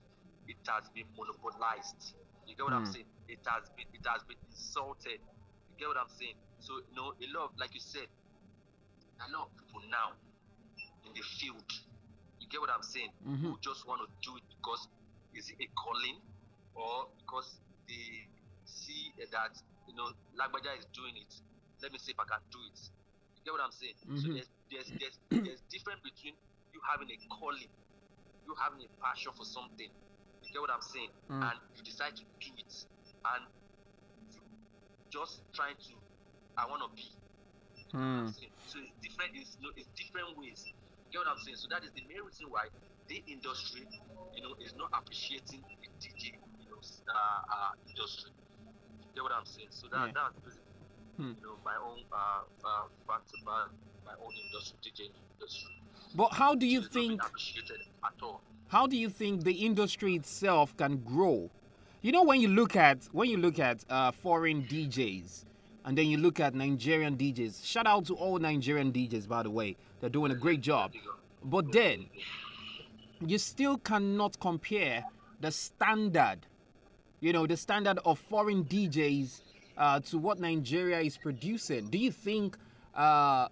it 0.47 0.57
has 0.67 0.85
been 0.95 1.05
monopolized. 1.17 2.15
You 2.49 2.55
get 2.57 2.65
what 2.65 2.73
I'm 2.73 2.85
Hmm. 2.89 2.97
saying? 2.97 3.05
It 3.29 3.45
has 3.45 3.69
been 3.77 3.85
it 3.93 4.01
has 4.09 4.23
been 4.25 4.41
insulted. 4.49 5.21
You 5.69 5.75
get 5.77 5.87
what 5.87 5.97
I'm 6.01 6.09
saying? 6.09 6.33
So 6.57 6.81
you 6.81 6.95
know, 6.97 7.13
a 7.13 7.27
lot 7.29 7.53
of 7.53 7.57
like 7.61 7.73
you 7.77 7.79
said, 7.79 8.09
a 9.21 9.27
lot 9.29 9.47
of 9.47 9.51
people 9.53 9.85
now 9.93 10.17
in 11.05 11.13
the 11.13 11.21
field, 11.21 11.69
you 12.41 12.47
get 12.49 12.59
what 12.59 12.73
I'm 12.73 12.81
saying, 12.81 13.13
mm-hmm. 13.21 13.53
who 13.53 13.59
just 13.61 13.85
want 13.85 14.01
to 14.01 14.09
do 14.25 14.35
it 14.37 14.43
because 14.49 14.89
is 15.37 15.45
it 15.53 15.61
a 15.61 15.67
calling 15.77 16.17
or 16.73 17.13
because 17.21 17.61
they 17.87 18.25
see 18.65 19.13
that 19.29 19.53
you 19.87 19.93
know 19.93 20.09
Lagbaja 20.33 20.73
is 20.73 20.89
doing 20.89 21.13
it. 21.21 21.29
Let 21.85 21.93
me 21.93 21.99
see 22.01 22.11
if 22.11 22.19
I 22.19 22.25
can 22.25 22.41
do 22.49 22.59
it. 22.65 22.79
You 23.37 23.41
get 23.45 23.53
what 23.53 23.61
I'm 23.61 23.71
saying? 23.71 23.93
So 24.17 24.25
Mhm. 24.25 24.33
there's 24.33 24.49
there's 24.73 24.89
there's 24.97 25.15
there's 25.29 25.61
difference 25.69 26.01
between 26.01 26.33
you 26.73 26.81
having 26.81 27.13
a 27.13 27.17
calling, 27.29 27.69
you 28.45 28.55
having 28.57 28.81
a 28.81 28.89
passion 28.97 29.31
for 29.37 29.45
something. 29.45 29.93
You 30.49 30.53
get 30.57 30.61
what 30.65 30.73
I'm 30.73 30.81
saying? 30.81 31.13
Mm. 31.29 31.45
And 31.45 31.57
you 31.77 31.83
decide 31.85 32.15
to 32.17 32.23
do 32.25 32.49
it, 32.57 32.73
and 33.21 33.43
just 35.13 35.41
trying 35.53 35.77
to, 35.77 35.93
I 36.57 36.65
want 36.65 36.81
to 36.81 36.89
be. 36.97 37.05
Mm. 37.93 38.33
So 38.33 38.41
it's 38.81 38.97
different. 39.01 39.37
It's, 39.37 39.57
it's 39.77 39.89
different 39.93 40.37
ways. 40.37 40.65
You 40.65 40.73
get 41.13 41.19
what 41.25 41.29
I'm 41.37 41.41
saying? 41.45 41.57
So 41.57 41.67
that 41.69 41.85
is 41.85 41.93
the 41.93 42.01
main 42.09 42.21
reason 42.25 42.49
why 42.49 42.65
the 43.09 43.21
industry, 43.29 43.85
you 44.33 44.41
know, 44.41 44.53
is 44.61 44.73
not 44.77 44.89
appreciating 44.93 45.61
the 45.65 45.89
DJ, 46.01 46.33
you 46.33 46.69
know, 46.69 46.81
uh, 46.81 47.13
uh, 47.13 47.71
industry. 47.89 48.33
You 48.33 49.13
get 49.13 49.23
what 49.23 49.33
I'm 49.33 49.45
saying? 49.45 49.69
So 49.69 49.85
that 49.89 50.09
Yeah. 50.09 50.17
that's 50.17 50.33
basically, 50.41 50.73
Hmm. 51.17 51.33
you 51.37 51.41
know, 51.45 51.57
my 51.65 51.77
own 51.77 52.01
uh, 52.13 52.41
uh, 52.65 52.85
back 53.05 53.21
to 53.25 53.37
back, 53.45 53.69
my 54.05 54.13
own 54.21 54.33
industry, 54.33 54.77
DJ 54.81 55.09
industry. 55.37 55.73
But 56.13 56.33
how 56.33 56.53
do 56.55 56.65
you 56.65 56.81
So 56.83 56.89
think 56.89 57.21
appreciated 57.21 57.81
at 58.05 58.17
all? 58.21 58.41
How 58.69 58.87
do 58.87 58.95
you 58.95 59.09
think 59.09 59.43
the 59.43 59.65
industry 59.65 60.15
itself 60.15 60.75
can 60.77 60.97
grow? 60.97 61.49
You 62.01 62.11
know, 62.11 62.23
when 62.23 62.39
you 62.39 62.47
look 62.47 62.75
at 62.75 63.09
when 63.11 63.29
you 63.29 63.37
look 63.37 63.59
at 63.59 63.83
uh, 63.89 64.11
foreign 64.11 64.63
DJs, 64.63 65.43
and 65.85 65.97
then 65.97 66.05
you 66.05 66.17
look 66.17 66.39
at 66.39 66.53
Nigerian 66.53 67.17
DJs. 67.17 67.65
Shout 67.65 67.87
out 67.87 68.05
to 68.05 68.13
all 68.13 68.37
Nigerian 68.37 68.91
DJs, 68.91 69.27
by 69.27 69.43
the 69.43 69.49
way. 69.49 69.75
They're 69.99 70.09
doing 70.09 70.31
a 70.31 70.35
great 70.35 70.61
job. 70.61 70.93
But 71.43 71.71
then 71.71 72.05
you 73.25 73.37
still 73.37 73.77
cannot 73.77 74.39
compare 74.39 75.03
the 75.41 75.51
standard, 75.51 76.39
you 77.21 77.33
know, 77.33 77.47
the 77.47 77.57
standard 77.57 77.99
of 78.05 78.19
foreign 78.19 78.65
DJs 78.65 79.41
uh, 79.77 79.99
to 80.01 80.17
what 80.17 80.39
Nigeria 80.39 80.99
is 80.99 81.17
producing. 81.17 81.89
Do 81.89 81.97
you 81.97 82.11
think 82.11 82.57
uh, 82.93 83.47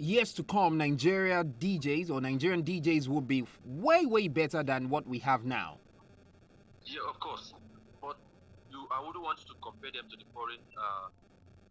years 0.00 0.32
to 0.34 0.42
come, 0.42 0.78
Nigeria 0.78 1.44
DJs 1.44 2.10
or 2.10 2.20
Nigerian 2.20 2.62
DJs 2.62 3.08
will 3.08 3.20
be 3.20 3.44
way, 3.64 4.06
way 4.06 4.28
better 4.28 4.62
than 4.62 4.88
what 4.88 5.06
we 5.06 5.18
have 5.20 5.44
now? 5.44 5.78
Yeah, 6.84 7.00
of 7.08 7.20
course. 7.20 7.52
But 8.00 8.16
you, 8.70 8.86
I 8.90 9.04
wouldn't 9.04 9.22
want 9.22 9.38
to 9.40 9.54
compare 9.62 9.90
them 9.92 10.08
to 10.10 10.16
the 10.16 10.24
foreign 10.32 10.64
uh, 10.76 11.08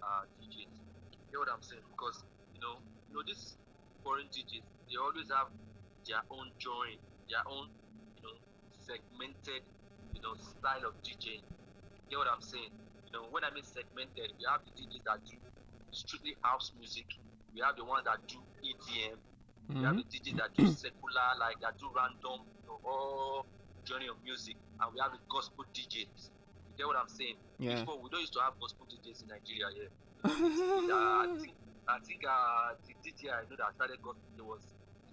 uh, 0.06 0.24
DJs. 0.40 0.70
You 0.70 1.34
know 1.34 1.40
what 1.40 1.50
I'm 1.50 1.62
saying? 1.62 1.82
Because 1.92 2.24
you 2.54 2.62
know, 2.62 2.78
you 3.10 3.16
know, 3.16 3.24
these 3.26 3.58
foreign 4.04 4.28
DJs, 4.28 4.62
they 4.90 4.98
always 5.02 5.30
have 5.34 5.50
their 6.08 6.22
own 6.30 6.50
drawing, 6.60 6.98
their 7.30 7.44
own, 7.50 7.68
you 8.18 8.24
know, 8.24 8.36
segmented, 8.86 9.66
you 10.14 10.22
know, 10.22 10.34
style 10.38 10.86
of 10.88 10.94
DJing. 11.02 11.42
You 12.10 12.18
know 12.18 12.26
what 12.26 12.32
I'm 12.32 12.42
saying? 12.42 12.70
You 13.06 13.12
know, 13.14 13.26
when 13.30 13.44
I 13.44 13.50
mean 13.52 13.64
segmented, 13.66 14.34
we 14.38 14.46
have 14.46 14.62
the 14.66 14.74
DJs 14.78 15.04
that 15.06 15.26
do 15.26 15.38
strictly 15.92 16.38
house 16.42 16.72
music. 16.78 17.06
We 17.54 17.62
have 17.62 17.76
the 17.76 17.86
ones 17.86 18.06
that 18.06 18.20
do 18.28 18.38
EDM. 18.64 19.18
We 19.70 19.84
have 19.84 19.96
the 19.98 20.04
DJs 20.04 20.38
that 20.38 20.54
do 20.58 20.66
secular, 20.68 21.30
like 21.40 21.60
that 21.62 21.78
do 21.78 21.90
random, 21.96 22.42
you 22.46 22.66
know, 22.68 22.80
all 22.86 23.46
journey 23.86 24.08
of 24.08 24.18
music, 24.24 24.56
and 24.82 24.94
we 24.94 25.00
have 25.00 25.12
the 25.12 25.20
gospel 25.30 25.66
DJs. 25.74 26.30
You 26.30 26.74
get 26.78 26.88
what 26.88 26.98
I'm 26.98 27.10
saying? 27.10 27.36
Yeah. 27.60 27.82
Before 27.82 28.00
we 28.02 28.10
don't 28.10 28.22
used 28.22 28.34
to 28.34 28.40
have 28.42 28.54
gospel 28.60 28.88
DJs 28.90 29.24
in 29.24 29.28
Nigeria. 29.30 29.68
Yeah. 30.90 30.96
Uh, 30.96 31.24
I 31.24 31.38
think 31.40 31.54
I 31.88 32.00
think 32.06 32.22
uh, 32.28 32.74
the 32.86 32.94
DJ 33.06 33.32
I 33.32 33.42
know 33.50 33.56
that 33.58 33.74
started 33.76 34.02
gospel 34.02 34.46
was 34.46 34.62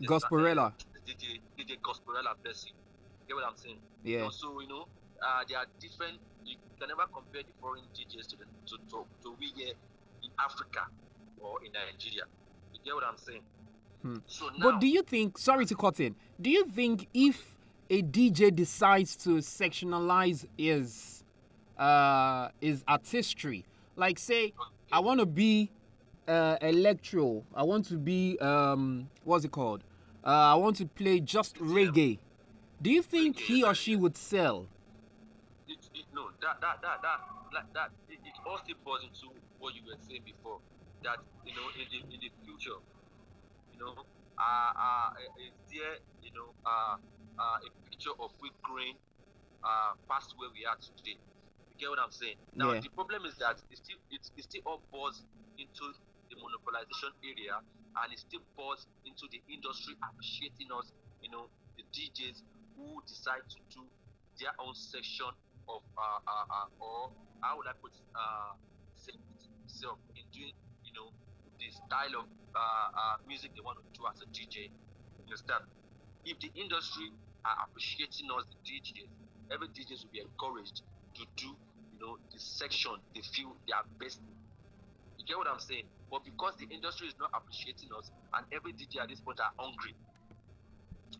the- 0.00 0.06
Gosperella. 0.08 0.72
DJ 1.06 1.40
DJ 1.58 1.78
Gosperella 1.80 2.34
person. 2.42 2.72
You 2.74 3.28
get 3.28 3.36
what 3.36 3.44
I'm 3.44 3.56
saying? 3.56 3.78
Yeah. 4.04 4.28
so 4.30 4.60
you 4.60 4.68
know, 4.68 4.86
uh, 5.22 5.44
there 5.48 5.58
are 5.58 5.66
different. 5.80 6.18
You 6.44 6.56
can 6.80 6.88
never 6.88 7.06
compare 7.12 7.42
the 7.42 7.52
foreign 7.60 7.84
DJs 7.94 8.26
to 8.30 8.36
the 8.36 8.44
to 8.66 8.76
to, 8.90 9.04
to 9.22 9.36
we 9.38 9.52
here 9.54 9.74
in 10.24 10.30
Africa 10.42 10.88
or 11.40 11.64
in 11.64 11.72
Nigeria. 11.72 12.24
You 12.72 12.80
get 12.84 12.94
what 12.94 13.04
I'm 13.04 13.16
saying? 13.18 13.42
Hmm. 14.02 14.16
So 14.26 14.48
now, 14.58 14.70
But 14.70 14.80
do 14.80 14.86
you 14.86 15.02
think, 15.02 15.38
sorry 15.38 15.66
to 15.66 15.74
cut 15.74 16.00
in, 16.00 16.14
do 16.40 16.50
you 16.50 16.64
think 16.66 17.08
if 17.14 17.56
a 17.90 18.02
DJ 18.02 18.54
decides 18.54 19.16
to 19.16 19.36
sectionalize 19.38 20.46
his, 20.56 21.24
uh, 21.78 22.48
his 22.60 22.84
artistry, 22.86 23.64
like 23.96 24.18
say, 24.18 24.52
I 24.92 25.00
want 25.00 25.20
to 25.20 25.26
be 25.26 25.70
uh, 26.28 26.56
electro, 26.60 27.44
I 27.54 27.62
want 27.62 27.86
to 27.86 27.96
be, 27.96 28.38
um, 28.40 29.08
what's 29.24 29.44
it 29.44 29.52
called? 29.52 29.82
Uh, 30.24 30.28
I 30.28 30.54
want 30.54 30.76
to 30.76 30.86
play 30.86 31.20
just 31.20 31.56
reggae. 31.56 32.18
Do 32.82 32.90
you 32.90 33.02
think 33.02 33.38
he 33.38 33.62
or 33.62 33.74
she 33.74 33.96
would 33.96 34.16
sell? 34.16 34.66
it, 35.68 35.78
it, 35.94 36.04
no, 36.14 36.28
that 36.40 36.60
that 36.60 36.80
that 36.82 37.02
that 37.02 37.20
like 37.52 37.72
that 37.74 37.90
it, 38.08 38.18
it 38.24 38.34
all 38.46 38.58
still 38.58 38.76
falls 38.84 39.02
into 39.02 39.34
what 39.58 39.74
you 39.74 39.82
were 39.86 39.98
saying 40.08 40.22
before. 40.24 40.58
That 41.06 41.22
you 41.46 41.54
know, 41.54 41.70
in 41.78 41.86
the 41.86 42.02
in 42.02 42.18
the 42.18 42.30
future, 42.42 42.82
you 43.70 43.78
know, 43.78 43.94
uh, 43.94 44.70
uh, 44.74 45.14
is 45.38 45.54
there 45.70 46.02
you 46.18 46.34
know 46.34 46.50
uh, 46.66 46.98
uh, 47.38 47.62
a 47.62 47.70
picture 47.86 48.10
of 48.18 48.34
we 48.42 48.50
growing 48.66 48.98
uh, 49.62 49.94
past 50.10 50.34
where 50.34 50.50
we 50.50 50.66
are 50.66 50.74
today? 50.82 51.14
You 51.70 51.74
get 51.78 51.94
what 51.94 52.02
I'm 52.02 52.10
saying? 52.10 52.42
Now 52.58 52.74
Yeah. 52.74 52.82
the 52.82 52.90
problem 52.98 53.22
is 53.22 53.38
that 53.38 53.62
it 53.70 53.78
still 53.78 54.02
it, 54.10 54.26
it 54.34 54.44
still 54.50 54.66
all 54.66 54.82
falls 54.90 55.22
into 55.62 55.94
the 56.26 56.34
monopolization 56.42 57.14
area, 57.22 57.54
and 58.02 58.08
it 58.10 58.18
still 58.18 58.42
falls 58.58 58.82
into 59.06 59.30
the 59.30 59.38
industry 59.46 59.94
appreciating 60.10 60.74
us. 60.74 60.90
You 61.22 61.30
know, 61.30 61.46
the 61.78 61.86
DJs 61.94 62.42
who 62.74 62.98
decide 63.06 63.46
to 63.46 63.58
do 63.70 63.86
their 64.42 64.58
own 64.58 64.74
section 64.74 65.30
of 65.70 65.86
uh, 65.94 66.18
uh, 66.26 66.46
uh 66.50 66.82
or 66.82 67.14
how 67.46 67.62
would 67.62 67.70
I 67.70 67.78
put 67.78 67.94
uh 68.18 68.58
self 69.70 70.02
in 70.18 70.26
doing 70.34 70.50
know 70.96 71.08
the 71.60 71.68
style 71.70 72.24
of 72.24 72.26
uh, 72.56 72.88
uh 72.96 73.16
music 73.28 73.52
they 73.52 73.62
want 73.62 73.76
to 73.78 73.84
do 73.92 74.02
as 74.08 74.16
a 74.24 74.28
DJ. 74.32 74.72
You 74.72 75.22
understand? 75.28 75.62
If 76.24 76.40
the 76.42 76.50
industry 76.58 77.12
are 77.46 77.56
appreciating 77.68 78.26
us, 78.34 78.42
the 78.50 78.58
DJs, 78.66 79.10
every 79.54 79.68
DJs 79.70 80.02
will 80.02 80.14
be 80.16 80.22
encouraged 80.24 80.82
to 81.20 81.22
do 81.38 81.54
you 81.96 81.98
know 82.00 82.16
the 82.32 82.40
section 82.40 82.92
they 83.14 83.22
feel 83.22 83.54
they 83.68 83.72
are 83.76 83.86
best. 84.00 84.20
You 85.16 85.24
get 85.24 85.38
what 85.38 85.48
I'm 85.48 85.60
saying? 85.62 85.88
But 86.10 86.24
because 86.24 86.54
the 86.60 86.68
industry 86.68 87.08
is 87.08 87.16
not 87.18 87.30
appreciating 87.32 87.88
us, 87.96 88.10
and 88.36 88.44
every 88.52 88.72
DJ 88.76 89.00
at 89.00 89.08
this 89.08 89.20
point 89.20 89.40
are 89.40 89.52
hungry. 89.58 89.94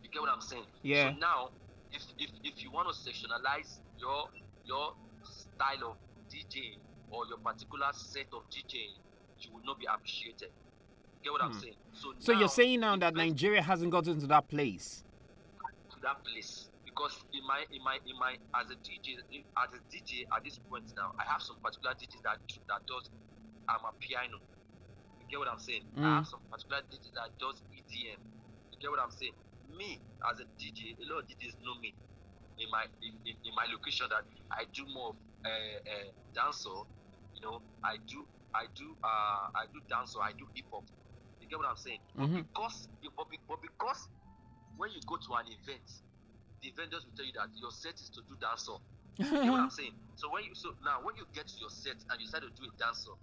You 0.03 0.09
get 0.13 0.21
what 0.21 0.29
I'm 0.29 0.41
saying? 0.43 0.67
Yeah. 0.83 1.11
So 1.11 1.17
now, 1.17 1.49
if 1.91 2.03
if, 2.19 2.29
if 2.43 2.63
you 2.63 2.71
want 2.71 2.87
to 2.91 2.95
sectionalize 2.95 3.79
your 3.97 4.29
your 4.65 4.93
style 5.23 5.91
of 5.91 5.95
DJing 6.29 6.79
or 7.09 7.25
your 7.27 7.39
particular 7.39 7.89
set 7.95 8.27
of 8.35 8.45
DJing, 8.51 8.93
you 9.41 9.53
will 9.53 9.63
not 9.63 9.79
be 9.79 9.85
appreciated. 9.85 10.49
Get 11.23 11.31
what 11.31 11.41
I'm 11.41 11.53
Hmm. 11.53 11.59
saying? 11.59 11.75
So 11.93 12.13
So 12.19 12.33
now, 12.33 12.39
you're 12.39 12.49
saying 12.49 12.79
now 12.79 12.95
that 12.97 13.13
Nigeria 13.15 13.61
hasn't 13.61 13.91
gotten 13.91 14.19
to 14.19 14.27
that 14.27 14.47
place? 14.49 15.03
to 15.89 15.97
that 16.03 16.23
place 16.25 16.69
because 16.85 17.15
in 17.33 17.41
my 17.47 17.63
in 17.71 17.81
my 17.83 17.95
in 18.05 18.15
my 18.19 18.35
as 18.59 18.69
a 18.69 18.75
DJ 18.75 19.17
in- 19.31 19.45
as 19.57 19.71
a 19.73 19.79
DJ 19.89 20.25
at 20.35 20.43
this 20.43 20.59
point 20.59 20.83
now 20.95 21.11
I 21.17 21.23
have 21.31 21.41
some 21.41 21.57
particular 21.63 21.95
DJs 21.95 22.21
that 22.23 22.37
that 22.67 22.81
does 22.87 23.09
um, 23.69 23.81
a 23.87 23.91
piano. 23.99 24.37
You 25.19 25.25
get 25.31 25.39
what 25.39 25.47
I'm 25.47 25.59
saying? 25.59 25.83
I 25.97 26.01
Mm. 26.01 26.15
have 26.21 26.27
some 26.27 26.39
particular 26.51 26.81
DJs 26.91 27.13
that 27.15 27.29
does 27.39 27.61
EDM. 27.73 28.19
You 28.71 28.77
get 28.79 28.91
what 28.91 28.99
I'm 28.99 29.11
saying? 29.11 29.33
Me 29.77 29.99
as 30.31 30.39
a 30.39 30.45
DJ, 30.59 30.95
a 30.99 31.05
lot 31.13 31.23
of 31.23 31.27
DJs 31.27 31.55
know 31.63 31.75
me. 31.79 31.93
in 32.59 32.69
my 32.71 32.85
in, 33.01 33.13
in, 33.25 33.35
in 33.45 33.53
my 33.55 33.65
location 33.71 34.07
that 34.09 34.23
I 34.51 34.65
do 34.73 34.85
more 34.93 35.15
uh, 35.45 35.49
uh, 35.49 36.07
dancer. 36.33 36.69
You 37.35 37.41
know, 37.43 37.61
I 37.83 37.97
do 38.07 38.25
I 38.53 38.65
do 38.75 38.95
uh 39.03 39.45
I 39.55 39.65
do 39.73 39.79
dancer. 39.89 40.19
I 40.21 40.31
do 40.33 40.45
hip 40.55 40.65
hop. 40.71 40.83
You 41.39 41.47
get 41.47 41.57
what 41.59 41.67
I'm 41.67 41.77
saying? 41.77 41.99
Mhm. 42.17 42.47
Because 42.47 42.87
but, 43.15 43.27
but 43.47 43.59
because 43.61 44.09
when 44.77 44.91
you 44.91 45.01
go 45.07 45.17
to 45.17 45.29
an 45.35 45.45
event, 45.47 45.85
the 46.61 46.71
vendors 46.75 47.05
will 47.05 47.13
tell 47.15 47.25
you 47.25 47.33
that 47.33 47.49
your 47.55 47.71
set 47.71 47.95
is 47.95 48.09
to 48.13 48.21
do 48.27 48.35
dancer. 48.41 48.77
You 49.17 49.25
get 49.25 49.51
what 49.51 49.61
I'm 49.61 49.69
saying? 49.79 49.93
So 50.15 50.29
when 50.31 50.43
you 50.45 50.53
so 50.55 50.73
now 50.83 51.01
when 51.05 51.15
you 51.17 51.25
get 51.33 51.47
to 51.47 51.57
your 51.59 51.69
set 51.69 51.97
and 52.09 52.17
you 52.19 52.25
decide 52.25 52.41
to 52.41 52.49
do 52.53 52.65
a 52.65 52.73
dancer, 52.77 53.13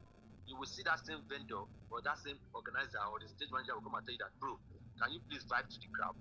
you 0.47 0.57
will 0.57 0.67
see 0.71 0.83
that 0.85 1.01
same 1.05 1.23
vendor 1.29 1.63
or 1.91 1.99
that 2.03 2.19
same 2.19 2.39
organizer 2.55 2.99
or 3.11 3.19
the 3.19 3.29
stage 3.29 3.51
manager 3.51 3.75
will 3.75 3.83
come 3.83 3.95
and 3.99 4.05
tell 4.07 4.15
you 4.15 4.23
that, 4.23 4.33
bro, 4.39 4.55
can 5.01 5.11
you 5.13 5.21
please 5.29 5.43
vibe 5.47 5.67
to 5.67 5.79
the 5.81 5.91
crowd? 5.95 6.19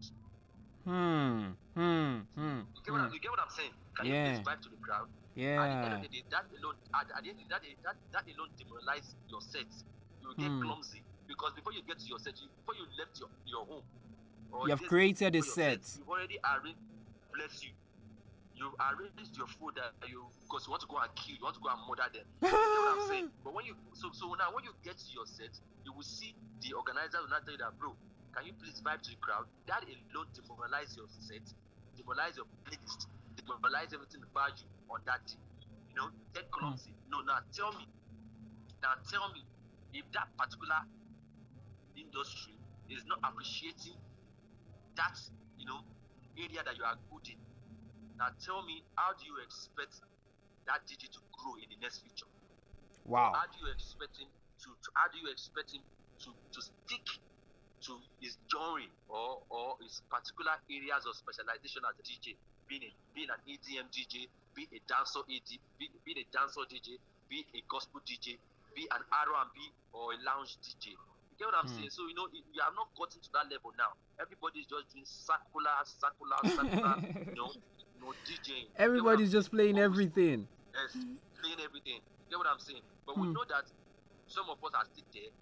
Hmm. 0.83 1.55
Hmm. 1.75 2.25
Hmm. 2.35 2.59
You 2.73 2.81
get, 2.83 2.91
what, 2.91 2.99
hmm. 2.99 3.05
I'm, 3.07 3.13
you 3.13 3.19
get 3.19 3.31
what 3.31 3.39
I'm 3.39 3.53
saying? 3.55 3.73
Can 3.95 4.05
you 4.07 4.13
Yeah. 4.13 4.25
please 4.33 4.43
vibe 4.47 4.61
to 4.63 4.69
the 4.69 4.77
crowd? 4.83 5.07
At 5.33 5.69
the 5.69 5.85
end 5.85 5.93
Yeah. 5.93 5.95
of 5.97 6.01
the 6.01 6.09
day, 6.09 6.23
that 6.29 6.45
alone, 6.61 6.77
at, 6.93 7.07
at 7.17 7.21
the 7.23 7.29
end 7.29 7.39
of 7.41 7.49
the 7.49 7.59
day, 7.61 7.73
that, 7.83 7.95
that 8.13 8.25
alone 8.29 8.49
demoralize 8.57 9.15
your 9.29 9.41
set. 9.41 9.69
You 10.21 10.33
get 10.37 10.49
Hmm. 10.49 10.61
clumsy 10.61 11.01
because 11.27 11.53
before 11.53 11.73
you 11.73 11.81
get 11.83 11.99
to 11.99 12.07
your 12.07 12.19
set, 12.19 12.33
you, 12.41 12.47
before 12.61 12.75
you 12.75 12.85
left 12.97 13.19
your, 13.19 13.29
your 13.45 13.65
home, 13.65 13.85
You 14.65 14.69
have 14.71 14.81
created 14.87 15.35
a 15.35 15.37
your 15.37 15.43
set. 15.45 15.83
You've 15.97 16.07
already 16.09 16.37
arranged, 16.45 16.79
bless 17.33 17.63
you. 17.63 17.73
You've 18.55 18.77
arranged 18.77 19.33
your 19.37 19.47
food 19.47 19.73
that 19.75 19.93
you 20.07 20.29
because 20.45 20.65
you 20.65 20.71
want 20.71 20.81
to 20.85 20.89
go 20.89 20.97
and 21.01 21.09
kill, 21.17 21.35
you 21.35 21.43
want 21.43 21.57
to 21.57 21.63
go 21.63 21.69
and 21.73 21.81
murder 21.89 22.07
them. 22.13 22.27
You 22.39 22.49
know 22.49 22.85
what 22.85 22.93
I'm 23.01 23.05
saying? 23.09 23.27
But 23.43 23.53
when 23.57 23.65
you 23.65 23.75
so 23.97 24.09
so 24.13 24.29
now 24.37 24.53
when 24.53 24.63
you 24.63 24.73
get 24.85 24.95
to 24.97 25.09
your 25.11 25.25
set, 25.25 25.51
you 25.83 25.91
will 25.91 26.05
see 26.05 26.33
the 26.61 26.73
organizer 26.77 27.19
will 27.19 27.33
not 27.33 27.43
tell 27.43 27.57
you 27.57 27.61
that, 27.65 27.73
bro, 27.81 27.97
can 28.31 28.45
you 28.47 28.53
please 28.61 28.79
vibe 28.85 29.01
to 29.03 29.09
the 29.11 29.19
crowd? 29.19 29.45
That 29.67 29.83
alone 29.83 30.29
demoralize 30.37 30.93
your 30.95 31.09
set, 31.09 31.43
demoralize 31.97 32.37
your 32.37 32.45
playlist, 32.63 33.09
demoralize 33.35 33.91
everything 33.91 34.21
about 34.23 34.55
you 34.61 34.69
on 34.89 34.99
that 35.05 35.25
day. 35.27 35.39
You 35.89 35.95
know, 35.95 36.07
get 36.33 36.45
hmm. 36.49 36.59
clumsy. 36.59 36.93
No, 37.09 37.21
now 37.21 37.39
tell 37.53 37.71
me, 37.73 37.85
now 38.81 38.97
tell 39.05 39.29
me 39.33 39.45
if 39.93 40.05
that 40.13 40.27
particular 40.37 40.81
industry 41.95 42.57
is 42.89 43.05
not 43.05 43.21
appreciating 43.21 43.97
that 44.97 45.17
you 45.57 45.65
know 45.65 45.81
area 46.37 46.61
that 46.65 46.77
you 46.77 46.83
are 46.83 46.97
good 47.11 47.25
in. 47.29 47.39
Now 48.17 48.33
tell 48.41 48.65
me, 48.65 48.83
how 48.97 49.13
do 49.13 49.25
you 49.25 49.37
expect 49.45 50.01
that 50.65 50.85
DJ 50.85 51.09
to 51.13 51.21
grow 51.33 51.55
in 51.61 51.69
the 51.69 51.77
next 51.81 52.01
future? 52.01 52.29
Wow. 53.05 53.33
How 53.35 53.45
do 53.51 53.57
you 53.59 53.69
expect 53.73 54.17
him 54.17 54.29
to, 54.63 54.69
to 54.71 54.87
how 54.95 55.11
do 55.11 55.19
you 55.19 55.27
expect 55.29 55.73
him 55.73 55.83
to, 56.23 56.29
to 56.31 56.59
stick 56.61 57.03
to 57.83 57.99
his 58.23 58.39
genre 58.47 58.87
or 59.11 59.43
or 59.51 59.75
his 59.83 60.01
particular 60.07 60.55
areas 60.71 61.03
of 61.03 61.13
specialization 61.19 61.83
as 61.83 61.95
a 61.99 62.03
DJ, 62.03 62.35
being 62.67 62.83
a 62.87 62.91
being 63.11 63.27
an 63.27 63.41
EDM 63.43 63.91
DJ, 63.91 64.31
be 64.55 64.69
a 64.73 64.79
dancer 64.87 65.21
AD, 65.25 65.49
be, 65.77 65.85
being 66.05 66.19
a 66.21 66.27
dancer 66.31 66.61
DJ, 66.69 66.97
be 67.29 67.45
a 67.57 67.61
gospel 67.69 68.01
DJ, 68.05 68.37
be 68.77 68.85
an 68.93 69.01
R&B 69.01 69.57
or 69.93 70.13
a 70.13 70.17
lounge 70.25 70.57
DJ. 70.61 70.93
You 71.29 71.35
get 71.37 71.49
what 71.49 71.57
I'm 71.57 71.69
Hmm. 71.69 71.77
saying? 71.81 71.91
So 71.93 72.05
you 72.05 72.13
know 72.13 72.29
you 72.33 72.61
have 72.61 72.77
not 72.77 72.93
gotten 72.93 73.17
to 73.21 73.29
that 73.33 73.49
level 73.49 73.73
now. 73.77 73.89
Everybody's 74.21 74.69
just 74.69 74.93
doing 74.93 75.05
circular, 75.05 75.73
circular, 75.85 76.39
circular, 76.45 76.95
you 77.33 77.37
know, 77.37 77.49
you 77.93 77.99
know, 78.01 78.13
DJing. 78.25 78.69
Everybody's 78.77 79.31
just 79.33 79.49
playing 79.49 79.81
Almost- 79.81 80.13
everything. 80.13 80.45
Yes, 80.73 80.93
playing 81.41 81.61
everything. 81.61 82.01
You 82.01 82.25
get 82.29 82.37
what 82.37 82.49
I'm 82.49 82.61
saying? 82.61 82.81
But 83.05 83.17
we 83.17 83.25
Hmm. 83.29 83.33
know 83.33 83.45
that 83.49 83.65
some 84.29 84.49
of 84.49 84.57
us 84.61 84.73
are 84.73 84.85
still 84.89 85.05
there 85.13 85.33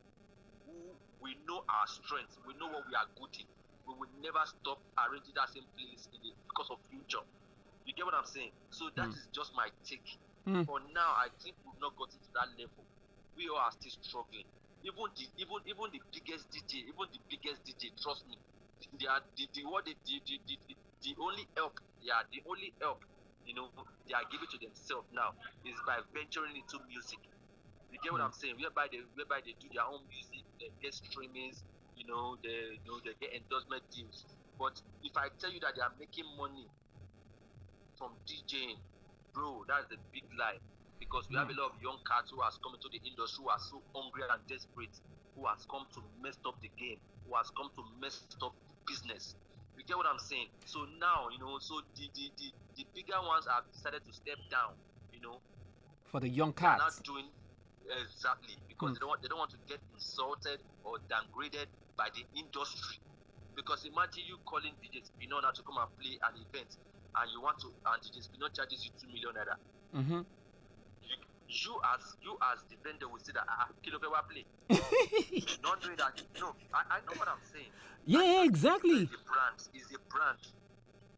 who 0.65 0.95
we 1.19 1.35
know 1.47 1.59
our 1.67 1.87
strengths, 1.87 2.37
we 2.47 2.53
know 2.55 2.67
what 2.71 2.83
we 2.87 2.93
are 2.95 3.07
good 3.17 3.33
in. 3.39 3.47
We 3.87 3.93
will 3.97 4.11
never 4.21 4.41
stop 4.45 4.79
arranging 4.99 5.33
that 5.35 5.49
same 5.51 5.65
place 5.75 6.07
in 6.13 6.19
the 6.21 6.31
because 6.47 6.69
of 6.71 6.79
future. 6.87 7.23
You 7.85 7.93
get 7.93 8.05
what 8.05 8.13
I'm 8.15 8.25
saying? 8.25 8.51
So 8.69 8.89
that 8.95 9.09
Hmm. 9.09 9.11
is 9.15 9.27
just 9.33 9.51
my 9.55 9.69
take. 9.83 10.07
Hmm. 10.45 10.63
For 10.65 10.79
now, 10.79 11.11
I 11.17 11.29
think 11.41 11.57
we've 11.65 11.79
not 11.81 11.95
gotten 11.97 12.19
to 12.19 12.29
that 12.33 12.49
level. 12.57 12.85
We 13.35 13.49
all 13.49 13.57
are 13.57 13.71
still 13.71 13.91
struggling. 13.91 14.45
Even 14.83 15.05
the 15.15 15.25
even 15.37 15.59
even 15.65 15.87
the 15.91 16.01
biggest 16.11 16.49
DJ, 16.51 16.79
even 16.89 17.07
the 17.11 17.19
biggest 17.29 17.63
DJ, 17.65 17.91
trust 18.01 18.25
me, 18.27 18.37
they 18.99 19.07
are 19.07 19.21
the, 19.35 19.47
the 19.53 19.63
what 19.65 19.85
they, 19.85 19.93
the, 20.05 20.21
the, 20.25 20.37
the, 20.47 20.55
the, 20.67 20.75
the 21.01 21.15
only 21.21 21.45
help, 21.55 21.79
yeah, 22.01 22.21
the 22.31 22.41
only 22.49 22.73
help, 22.81 22.99
you 23.45 23.53
know, 23.53 23.69
they 24.07 24.13
are 24.13 24.25
giving 24.31 24.47
to 24.49 24.57
themselves 24.57 25.07
now 25.11 25.33
is 25.65 25.77
by 25.85 26.01
venturing 26.13 26.55
into 26.57 26.79
music. 26.87 27.19
You 27.89 27.99
get 28.01 28.11
what 28.11 28.21
Hmm. 28.21 28.25
I'm 28.25 28.31
saying? 28.33 28.55
Whereby 28.59 28.87
they 28.91 28.99
whereby 29.15 29.41
they 29.45 29.53
do 29.59 29.69
their 29.73 29.85
own 29.85 30.07
music, 30.07 30.45
they 30.59 30.69
get 30.81 30.93
streamings, 30.93 31.63
you 31.95 32.05
know, 32.07 32.37
they 32.41 32.79
you 32.79 32.81
know 32.85 32.99
they 33.03 33.13
get 33.19 33.33
endorsement 33.35 33.83
deals. 33.91 34.25
But 34.57 34.81
if 35.03 35.15
I 35.17 35.29
tell 35.39 35.51
you 35.51 35.59
that 35.61 35.75
they 35.75 35.81
are 35.81 35.93
making 35.99 36.25
money 36.37 36.69
from 38.01 38.17
DJing, 38.25 38.77
bro, 39.31 39.63
that's 39.69 39.85
a 39.93 39.97
big 40.11 40.25
lie. 40.33 40.57
Because 40.97 41.29
we 41.29 41.35
have 41.37 41.49
a 41.49 41.53
lot 41.53 41.73
of 41.73 41.81
young 41.81 41.99
cats 42.09 42.31
who 42.33 42.41
has 42.41 42.57
come 42.65 42.73
into 42.73 42.89
the 42.89 42.97
industry 43.07 43.45
who 43.45 43.49
are 43.49 43.59
so 43.61 43.77
hungry 43.93 44.23
and 44.25 44.41
desperate, 44.49 44.97
who 45.37 45.45
has 45.45 45.65
come 45.69 45.85
to 45.93 46.01
mess 46.19 46.37
up 46.45 46.57
the 46.61 46.69
game, 46.81 46.97
who 47.29 47.35
has 47.37 47.51
come 47.53 47.69
to 47.77 47.83
mess 48.01 48.25
up 48.41 48.53
business. 48.87 49.35
You 49.77 49.83
get 49.85 49.97
what 49.97 50.07
I'm 50.09 50.17
saying? 50.17 50.49
So 50.65 50.85
now, 50.97 51.29
you 51.29 51.37
know, 51.37 51.59
so 51.59 51.81
the 51.93 52.09
the, 52.13 52.25
the, 52.37 52.49
the 52.75 52.85
bigger 52.93 53.21
ones 53.21 53.45
have 53.45 53.69
decided 53.71 54.01
to 54.05 54.13
step 54.13 54.37
down, 54.49 54.73
you 55.13 55.21
know, 55.21 55.37
For 56.05 56.19
the 56.19 56.29
young 56.29 56.53
they're 56.57 56.73
cats. 56.73 56.97
not 56.97 57.03
doing 57.05 57.29
exactly 58.01 58.57
because 58.67 58.89
Hmm. 58.89 58.93
they 58.93 58.99
don't 58.99 59.09
want 59.09 59.21
they 59.21 59.27
don't 59.29 59.39
want 59.39 59.51
to 59.51 59.61
get 59.67 59.79
insulted 59.93 60.61
or 60.83 60.97
downgraded 61.05 61.69
by 61.97 62.09
the 62.13 62.25
industry. 62.33 62.97
Because 63.55 63.85
imagine 63.85 64.23
you 64.25 64.37
calling 64.45 64.73
DJ 64.81 65.05
Spinall 65.05 65.41
now 65.41 65.51
to 65.51 65.61
come 65.63 65.77
and 65.77 65.89
play 65.97 66.17
an 66.23 66.33
event 66.49 66.77
and 67.15 67.27
you 67.31 67.41
want 67.41 67.59
to 67.59 67.67
and 67.67 67.99
DJ 68.01 68.23
Spinall 68.23 68.49
charges 68.53 68.85
you 68.85 68.91
two 68.99 69.07
million 69.11 69.33
naira. 69.35 69.55
Mm-hmm. 69.95 70.21
You, 71.03 71.15
you 71.47 71.73
as 71.95 72.15
you 72.23 72.37
as 72.53 72.63
the 72.69 72.77
vendor 72.83 73.07
will 73.09 73.19
say 73.19 73.33
that 73.33 73.45
ah 73.49 73.67
kilo 73.83 73.99
pe 73.99 74.07
wa 74.07 74.21
play. 74.23 74.45
Not 75.63 75.81
doing 75.83 75.97
that. 75.97 76.15
No, 76.39 76.55
I, 76.73 76.97
I 76.97 76.97
know 77.03 77.15
what 77.19 77.27
I'm 77.27 77.43
saying. 77.51 77.71
yeah, 78.05 78.43
exactly. 78.43 79.03
It's 79.09 79.13
a 79.13 79.23
brand. 79.27 79.59
It's 79.75 79.91
a 79.91 79.99
brand. 80.07 80.39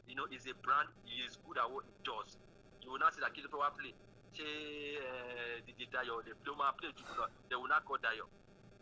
You 0.10 0.16
know, 0.16 0.26
it's 0.32 0.46
a 0.50 0.56
brand. 0.66 0.90
He 1.06 1.22
is 1.26 1.38
good 1.46 1.58
at 1.58 1.70
what 1.70 1.86
he 1.86 1.94
does. 2.04 2.38
You 2.82 2.92
will 2.92 3.00
not 3.00 3.14
say 3.14 3.22
that 3.22 3.34
kilo 3.34 3.48
pe 3.50 3.58
wa 3.58 3.70
play. 3.70 3.94
Ṣé 4.34 4.42
eh, 4.42 5.62
DJ 5.70 5.86
Dayo 5.94 6.26
dey 6.26 6.34
play 6.42 6.54
o 6.54 6.58
ma 6.58 6.72
play 6.74 6.90
lọ? 6.90 7.30
They 7.50 7.56
will 7.56 7.70
not 7.70 7.86
call 7.86 8.02
Dayo. 8.02 8.26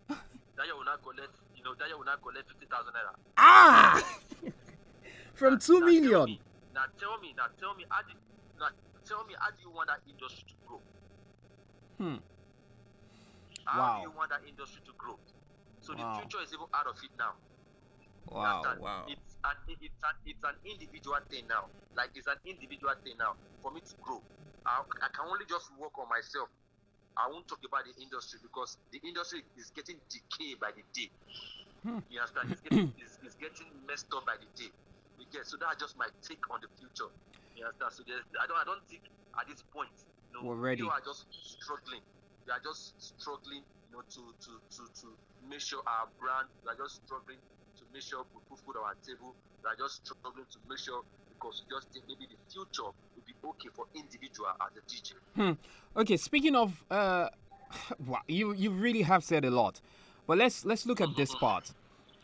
Dayo 0.58 0.80
will 0.80 0.88
not 0.88 1.04
collect, 1.04 1.36
you 1.56 1.64
know, 1.64 1.76
Dayo 1.76 1.98
will 2.00 2.06
not 2.08 2.22
collect 2.24 2.48
fifty 2.48 2.66
thousand 2.72 2.94
naira. 2.96 3.12
Ah! 3.36 4.00
From 5.34 5.60
two 5.60 5.80
million. 5.82 6.26
me- 6.26 6.40
Now 6.74 6.86
tell 7.00 7.20
me, 7.20 7.34
now 7.38 7.48
tell 7.60 7.76
me, 7.76 7.86
how 7.90 8.02
do, 8.08 8.14
now 8.60 8.70
tell 9.06 9.26
me, 9.26 9.36
how 9.40 9.52
do 9.52 9.62
you 9.62 9.72
want 9.72 9.90
that 9.90 10.02
industry 10.08 10.44
to 10.50 10.56
grow? 10.66 10.84
Hmm. 11.98 12.18
How 13.66 13.80
Wow. 13.80 13.96
do 13.96 14.02
you 14.02 14.12
want 14.12 14.30
that 14.32 14.46
industry 14.48 14.82
to 14.86 14.94
grow? 14.98 15.18
So 15.80 15.94
Wow. 15.94 15.98
the 15.98 16.06
future 16.06 16.42
is 16.44 16.54
even 16.54 16.68
out 16.74 16.88
of 16.88 16.98
it 17.04 17.12
now. 17.18 17.34
Wow, 18.26 18.62
Understand? 18.64 18.80
wow. 18.80 19.06
It's 19.08 19.38
an 19.44 19.58
it's 19.82 20.02
an 20.04 20.16
it's 20.26 20.44
an 20.44 20.58
individual 20.66 21.20
thing 21.30 21.48
now. 21.48 21.70
Like 21.96 22.12
it's 22.16 22.28
an 22.28 22.38
individual 22.46 22.94
thing 23.04 23.18
now. 23.20 23.36
For 23.62 23.72
me 23.72 23.82
to 23.82 23.96
grow, 24.02 24.22
I, 24.66 24.82
I 25.04 25.10
can 25.14 25.28
only 25.30 25.46
just 25.46 25.70
work 25.78 25.98
on 26.00 26.10
myself. 26.10 26.50
I 27.18 27.28
won't 27.30 27.48
talk 27.48 27.60
about 27.66 27.86
the 27.86 27.94
industry 28.02 28.40
because 28.42 28.78
the 28.92 29.00
industry 29.04 29.44
is 29.58 29.72
getting 29.76 30.00
decay 30.10 30.56
by 30.60 30.72
the 30.74 30.84
day. 30.96 31.10
Hmm. 31.84 32.00
You 32.10 32.20
understand? 32.20 32.50
It's 32.52 32.62
getting, 32.62 32.86
it's, 32.98 33.18
it's 33.24 33.36
getting 33.36 33.68
messed 33.88 34.08
up 34.16 34.26
by 34.26 34.38
the 34.38 34.48
day. 34.58 34.72
You 35.22 35.30
get 35.30 35.46
so 35.46 35.54
that's 35.62 35.78
just 35.78 35.94
my 36.02 36.10
take 36.26 36.42
on 36.50 36.66
the 36.66 36.70
future. 36.82 37.14
You 37.54 37.70
understand? 37.70 37.94
So 37.94 38.02
I 38.42 38.50
don't 38.50 38.58
I 38.58 38.66
don't 38.66 38.82
think 38.90 39.06
at 39.38 39.46
this 39.46 39.62
point, 39.70 39.94
you 40.34 40.42
know, 40.42 40.50
We're 40.50 40.58
ready. 40.58 40.82
you 40.82 40.90
are 40.90 41.02
just 41.06 41.30
struggling. 41.30 42.02
We 42.50 42.52
are 42.52 42.64
just 42.66 42.98
struggling, 42.98 43.62
you 43.62 43.92
know, 43.94 44.02
to 44.02 44.22
to 44.34 44.52
to 44.58 44.82
to 44.90 45.08
make 45.46 45.62
sure 45.62 45.86
our 45.86 46.10
brand. 46.18 46.50
We 46.66 46.74
are 46.74 46.80
just 46.82 47.06
struggling 47.06 47.38
to 47.78 47.84
make 47.94 48.02
sure 48.02 48.26
we 48.34 48.42
put 48.50 48.66
food 48.66 48.82
on 48.82 48.90
our 48.90 48.98
table. 49.06 49.38
We 49.62 49.70
are 49.70 49.78
just 49.78 50.02
struggling 50.10 50.50
to 50.50 50.58
make 50.66 50.82
sure 50.82 51.06
because 51.30 51.62
we 51.62 51.70
just 51.70 51.94
think 51.94 52.10
maybe 52.10 52.26
the 52.26 52.42
future 52.50 52.90
will 52.90 53.26
be 53.30 53.38
okay 53.46 53.70
for 53.78 53.86
individual 53.94 54.50
as 54.58 54.74
a 54.74 54.82
DJ. 54.90 55.14
Hmm. 55.38 55.54
Okay, 56.02 56.18
speaking 56.18 56.56
of, 56.56 56.84
uh, 56.90 57.30
wow, 58.10 58.26
you 58.28 58.54
you 58.58 58.72
really 58.72 59.04
have 59.04 59.24
said 59.24 59.46
a 59.46 59.52
lot, 59.52 59.82
but 60.26 60.38
let's 60.42 60.66
let's 60.66 60.86
look 60.90 61.00
at 61.00 61.14
this 61.16 61.36
part. 61.46 61.72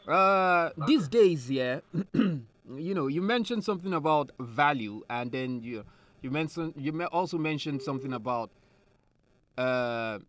Uh, 0.07 0.71
these 0.87 1.07
days, 1.09 1.51
yeah, 1.51 1.81
you 2.75 2.93
know, 2.93 3.07
you 3.07 3.21
mentioned 3.21 3.63
something 3.63 3.93
about 3.93 4.31
value, 4.39 5.03
and 5.09 5.31
then 5.31 5.61
you 5.61 5.83
you 6.21 6.31
mentioned 6.31 6.73
you 6.77 7.03
also 7.05 7.37
mentioned 7.37 7.81
something 7.81 8.13
about 8.13 8.49
uh 9.57 10.19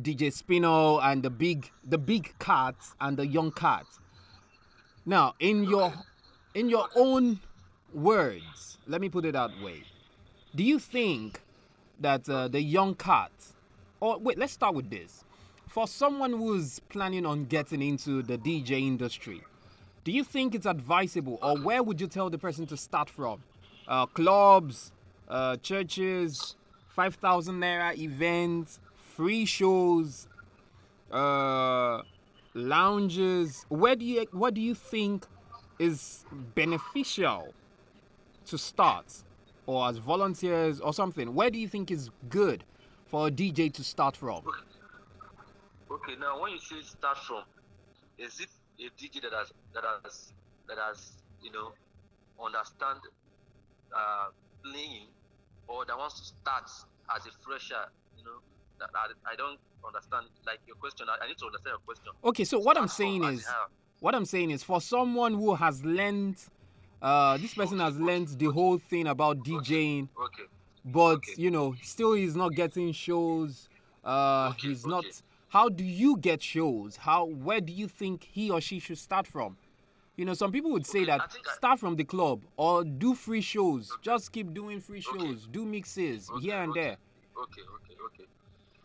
DJ 0.00 0.32
Spinall 0.32 1.00
and 1.02 1.22
the 1.22 1.30
big 1.30 1.70
the 1.84 1.98
big 1.98 2.34
cats 2.38 2.94
and 3.00 3.16
the 3.16 3.26
young 3.26 3.50
cats. 3.50 3.98
Now, 5.06 5.34
in 5.38 5.64
your 5.64 5.92
in 6.54 6.68
your 6.68 6.88
own 6.96 7.40
words, 7.92 8.78
let 8.86 9.00
me 9.00 9.08
put 9.08 9.24
it 9.24 9.32
that 9.32 9.50
way. 9.62 9.82
Do 10.54 10.62
you 10.62 10.78
think 10.78 11.40
that 12.00 12.28
uh, 12.28 12.48
the 12.48 12.60
young 12.60 12.94
cats, 12.94 13.54
or 14.00 14.18
wait, 14.18 14.38
let's 14.38 14.52
start 14.52 14.74
with 14.74 14.90
this. 14.90 15.24
For 15.68 15.88
someone 15.88 16.32
who's 16.32 16.78
planning 16.88 17.26
on 17.26 17.46
getting 17.46 17.82
into 17.82 18.22
the 18.22 18.38
DJ 18.38 18.86
industry, 18.86 19.42
do 20.04 20.12
you 20.12 20.22
think 20.22 20.54
it's 20.54 20.66
advisable, 20.66 21.38
or 21.42 21.58
where 21.58 21.82
would 21.82 22.00
you 22.00 22.06
tell 22.06 22.30
the 22.30 22.38
person 22.38 22.66
to 22.66 22.76
start 22.76 23.08
from 23.08 23.42
uh, 23.88 24.06
clubs, 24.06 24.92
uh, 25.28 25.56
churches, 25.56 26.56
five 26.88 27.14
thousand 27.16 27.60
naira 27.60 27.96
events, 27.96 28.80
free 28.94 29.44
shows, 29.44 30.28
uh, 31.10 32.02
lounges. 32.54 33.66
Where 33.68 33.96
do 33.96 34.04
you 34.04 34.26
what 34.32 34.54
do 34.54 34.60
you 34.60 34.74
think 34.74 35.26
is 35.78 36.24
beneficial 36.54 37.52
to 38.46 38.58
start, 38.58 39.06
or 39.66 39.88
as 39.88 39.98
volunteers 39.98 40.80
or 40.80 40.92
something? 40.92 41.34
Where 41.34 41.50
do 41.50 41.58
you 41.58 41.68
think 41.68 41.90
is 41.90 42.10
good 42.28 42.64
for 43.06 43.28
a 43.28 43.30
DJ 43.30 43.72
to 43.72 43.84
start 43.84 44.16
from? 44.16 44.42
Okay, 45.90 46.16
now 46.18 46.40
when 46.40 46.52
you 46.52 46.58
say 46.58 46.82
start 46.82 47.18
from, 47.18 47.44
is 48.18 48.40
it 48.40 48.48
a 48.78 48.90
DJ 49.00 49.22
that 49.22 49.32
has 49.32 49.52
that 49.74 49.84
has 49.84 50.32
that 50.68 50.78
has 50.78 51.12
you 51.42 51.52
know 51.52 51.72
understand 52.42 53.00
uh, 53.94 54.26
playing 54.62 55.06
or 55.68 55.84
that 55.86 55.96
wants 55.96 56.20
to 56.20 56.26
start 56.26 56.64
as 57.14 57.26
a 57.26 57.30
fresher? 57.44 57.86
You 58.18 58.24
know, 58.24 58.38
that, 58.80 58.90
I, 58.94 59.32
I 59.32 59.36
don't 59.36 59.58
understand 59.86 60.26
like 60.46 60.60
your 60.66 60.76
question. 60.76 61.06
I, 61.08 61.24
I 61.24 61.28
need 61.28 61.38
to 61.38 61.46
understand 61.46 61.72
your 61.72 61.84
question. 61.84 62.12
Okay, 62.24 62.44
so 62.44 62.58
what 62.58 62.76
I'm 62.78 62.88
saying 62.88 63.24
is, 63.24 63.46
what 64.00 64.14
I'm 64.14 64.24
saying 64.24 64.50
is, 64.50 64.62
for 64.62 64.80
someone 64.80 65.34
who 65.34 65.54
has 65.54 65.84
learned, 65.84 66.36
uh, 67.00 67.36
this 67.36 67.54
person 67.54 67.78
has 67.80 67.98
learned 67.98 68.28
the 68.28 68.50
whole 68.50 68.78
thing 68.78 69.06
about 69.06 69.38
DJing, 69.44 70.08
Okay, 70.18 70.44
but 70.84 71.16
Okay. 71.16 71.32
you 71.36 71.50
know, 71.50 71.74
still 71.82 72.14
he's 72.14 72.34
not 72.36 72.54
getting 72.54 72.92
shows. 72.92 73.68
Uh, 74.04 74.50
Okay, 74.52 74.68
he's 74.68 74.86
not. 74.86 75.04
Okay. 75.54 75.58
How 75.58 75.68
do 75.68 75.84
you 75.84 76.16
get 76.16 76.42
shows? 76.42 76.96
How? 76.96 77.24
Where 77.26 77.60
do 77.60 77.72
you 77.72 77.88
think 77.88 78.28
he 78.32 78.50
or 78.50 78.60
she 78.60 78.78
should 78.78 78.98
start 78.98 79.26
from? 79.26 79.56
You 80.16 80.24
know, 80.24 80.34
some 80.34 80.52
people 80.52 80.70
would 80.72 80.86
say 80.86 81.00
Okay, 81.02 81.06
that 81.06 81.20
I 81.22 81.54
start 81.56 81.80
from 81.80 81.96
the 81.96 82.04
club 82.04 82.42
or 82.56 82.84
do 82.84 83.14
free 83.14 83.40
shows. 83.40 83.90
Okay. 83.90 84.00
Just 84.02 84.32
keep 84.32 84.54
doing 84.54 84.80
free 84.80 85.02
Okay. 85.06 85.18
shows, 85.18 85.46
do 85.50 85.64
mixes 85.64 86.30
Okay, 86.30 86.40
here 86.40 86.62
and 86.62 86.70
okay. 86.70 86.80
there. 86.80 86.96
okay, 87.36 87.62
okay, 87.62 87.94
okay. 88.06 88.24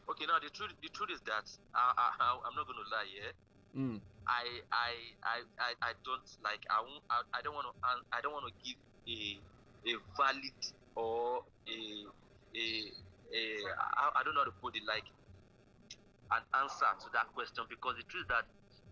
Okay, 0.09 0.25
now 0.25 0.39
the 0.39 0.49
truth 0.49 0.73
the 0.81 0.89
truth 0.89 1.09
is 1.13 1.21
that 1.21 1.45
I, 1.75 1.93
I, 2.19 2.37
I'm 2.45 2.55
not 2.55 2.65
gonna 2.65 2.89
lie, 2.91 3.05
yeah. 3.13 3.31
Mm. 3.77 4.01
I 4.27 4.61
I 4.71 4.93
I 5.23 5.37
I, 5.59 5.73
I 5.81 5.91
don't 6.03 6.25
like 6.43 6.65
I 6.69 6.81
won't 6.81 7.03
I, 7.09 7.21
I 7.37 7.41
don't 7.41 7.53
want 7.53 7.67
to 7.67 7.73
I 8.11 8.21
don't 8.21 8.33
want 8.33 8.45
to 8.49 8.53
give 8.65 8.77
a 9.07 9.39
a 9.85 9.93
valid 10.17 10.59
or 10.95 11.43
a 11.67 11.77
a 12.55 12.65
a 13.33 13.41
I, 13.97 14.09
I 14.19 14.23
don't 14.23 14.33
know 14.33 14.41
how 14.41 14.45
to 14.45 14.57
put 14.61 14.75
it 14.75 14.83
like 14.87 15.05
an 16.31 16.43
answer 16.61 16.89
to 17.01 17.07
that 17.13 17.33
question 17.33 17.65
because 17.69 17.97
the 17.97 18.05
truth 18.05 18.29
is 18.29 18.29
that 18.29 18.45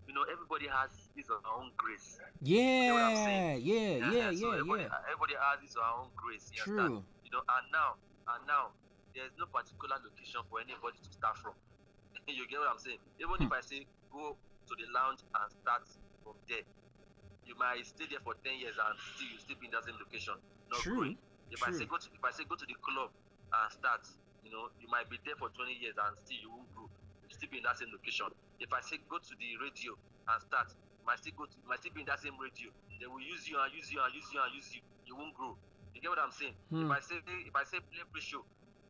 you 0.10 0.14
know 0.16 0.24
everybody 0.26 0.66
has 0.72 0.90
his 1.14 1.30
or 1.30 1.38
her 1.44 1.54
own 1.54 1.70
grace. 1.78 2.18
Yeah, 2.42 2.96
I'm 2.96 3.16
saying? 3.16 3.62
yeah, 3.62 4.10
yeah, 4.10 4.32
so 4.34 4.50
yeah, 4.50 4.64
everybody, 4.64 4.88
yeah. 4.88 5.12
everybody 5.12 5.36
has 5.38 5.58
his 5.62 5.76
or 5.76 5.84
her 5.86 5.96
own 6.02 6.12
grace. 6.16 6.50
You 6.50 6.64
understand? 6.64 7.04
True. 7.04 7.26
You 7.28 7.32
know, 7.36 7.44
and 7.44 7.66
now 7.70 8.00
and 8.34 8.42
now 8.48 8.74
there's 9.14 9.36
no 9.38 9.46
particular 9.52 10.00
location 10.02 10.42
for 10.50 10.64
anybody 10.64 10.98
to 10.98 11.12
start 11.12 11.38
from. 11.38 11.54
you 12.28 12.48
get 12.48 12.58
what 12.64 12.72
I'm 12.72 12.82
saying? 12.82 13.02
Even 13.22 13.38
if 13.44 13.52
hmm. 13.52 13.60
I 13.60 13.62
say 13.62 13.86
go 14.10 14.34
to 14.34 14.74
the 14.74 14.88
lounge 14.90 15.22
and 15.28 15.48
start 15.52 15.86
from 16.24 16.40
there, 16.50 16.66
you 17.46 17.54
might 17.60 17.86
stay 17.86 18.10
there 18.10 18.24
for 18.24 18.34
ten 18.42 18.58
years 18.58 18.80
and 18.80 18.96
still 19.14 19.30
you 19.30 19.38
still 19.38 19.60
be 19.60 19.70
in 19.70 19.76
that 19.76 19.86
same 19.86 20.00
location. 20.00 20.40
Not 20.72 20.82
True. 20.82 21.14
If 21.52 21.64
I 21.64 21.72
say 21.72 21.86
go 21.86 22.00
to 22.00 22.08
if 22.10 22.24
I 22.24 22.32
say 22.32 22.44
go 22.48 22.56
to 22.56 22.68
the 22.68 22.76
club 22.80 23.12
and 23.12 23.68
start, 23.72 24.04
you 24.44 24.52
know, 24.52 24.72
you 24.80 24.88
might 24.92 25.08
be 25.08 25.20
there 25.24 25.36
for 25.40 25.48
20 25.52 25.72
years 25.80 25.96
and 25.96 26.12
still 26.20 26.40
you 26.40 26.52
won't 26.52 26.68
grow. 26.76 26.88
Still 27.30 27.50
be 27.52 27.58
in 27.60 27.66
that 27.68 27.78
same 27.78 27.92
location. 27.92 28.28
If 28.60 28.72
I 28.74 28.82
say 28.82 28.98
go 29.10 29.18
to 29.20 29.34
the 29.38 29.50
radio 29.62 29.94
and 30.32 30.38
start, 30.42 30.72
might 31.06 31.20
still 31.20 31.34
go 31.38 31.46
to 31.46 31.56
might 31.68 31.80
still 31.80 31.94
be 31.94 32.02
in 32.02 32.10
that 32.12 32.20
same 32.20 32.36
radio. 32.40 32.72
They 33.00 33.08
will 33.08 33.22
use 33.24 33.48
you 33.48 33.60
and 33.62 33.70
use 33.74 33.92
you 33.92 34.00
and 34.02 34.12
use 34.16 34.28
you 34.34 34.40
and 34.42 34.52
use 34.56 34.70
you. 34.74 34.82
You 35.06 35.16
won't 35.16 35.36
grow. 35.36 35.56
You 35.94 36.02
get 36.02 36.10
what 36.12 36.20
I'm 36.20 36.32
saying? 36.34 36.56
Hmm. 36.70 36.88
If 36.88 36.92
I 36.92 37.00
say 37.02 37.16
if 37.48 37.56
I 37.56 37.64
say 37.64 37.80
play 37.80 38.04
pre-show, 38.12 38.44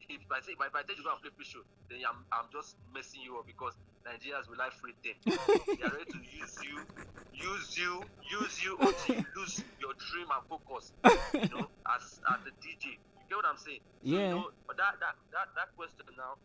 if 0.10 0.24
I 0.32 0.40
say 0.42 0.54
if 0.56 0.62
I, 0.62 0.68
if 0.72 0.76
I 0.76 0.82
tell 0.88 0.96
you 0.96 1.04
go 1.04 1.12
and 1.12 1.22
play 1.22 1.32
pre-show, 1.36 1.62
then 1.90 2.00
I'm 2.08 2.24
I'm 2.32 2.48
just 2.52 2.76
messing 2.94 3.22
you 3.22 3.38
up 3.38 3.46
because 3.46 3.76
Nigerians 4.08 4.48
will 4.48 4.58
like 4.58 4.72
free 4.80 4.96
thing. 5.04 5.20
they 5.28 5.84
are 5.84 5.92
ready 5.92 6.08
to 6.16 6.20
use 6.32 6.56
you, 6.64 6.80
use 7.36 7.76
you, 7.76 8.00
use 8.32 8.64
you 8.64 8.78
until 8.80 9.16
you 9.20 9.26
lose 9.36 9.60
your 9.84 9.94
dream 10.00 10.28
and 10.32 10.44
focus. 10.48 10.96
You 11.36 11.50
know, 11.52 11.68
as 11.96 12.20
as 12.32 12.40
a 12.48 12.54
DJ. 12.64 12.96
You 12.96 13.36
get 13.36 13.36
what 13.44 13.46
I'm 13.52 13.60
saying? 13.60 13.84
So, 13.84 14.08
Yeah. 14.08 14.32
You 14.32 14.36
know, 14.48 14.50
but 14.66 14.78
that 14.80 14.96
that 15.04 15.16
that 15.36 15.48
that 15.60 15.70
question 15.76 16.08
now 16.16 16.40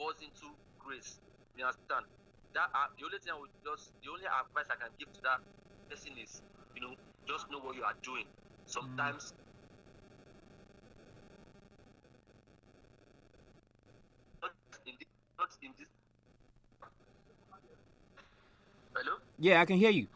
falls 0.00 0.16
into 0.24 0.48
grace. 0.84 1.18
You 1.56 1.64
understand? 1.64 2.06
That 2.54 2.68
uh, 2.74 2.86
the 2.98 3.04
only 3.04 3.18
thing 3.18 3.32
I 3.34 3.38
would 3.40 3.50
just 3.64 3.90
the 4.02 4.10
only 4.12 4.26
advice 4.26 4.68
I 4.70 4.76
can 4.78 4.92
give 4.98 5.10
to 5.12 5.20
that 5.26 5.40
person 5.90 6.12
is, 6.20 6.42
you 6.76 6.82
know, 6.82 6.94
just 7.26 7.50
know 7.50 7.58
what 7.58 7.74
you 7.74 7.82
are 7.82 7.96
doing. 8.04 8.26
Sometimes 8.66 9.32
not 14.42 14.52
in 14.86 14.94
this, 14.98 15.08
not 15.38 15.50
in 15.62 15.72
this. 15.78 15.88
Hello. 18.94 19.14
Yeah, 19.38 19.60
I 19.60 19.64
can 19.64 19.76
hear 19.76 19.90
you. 19.90 20.06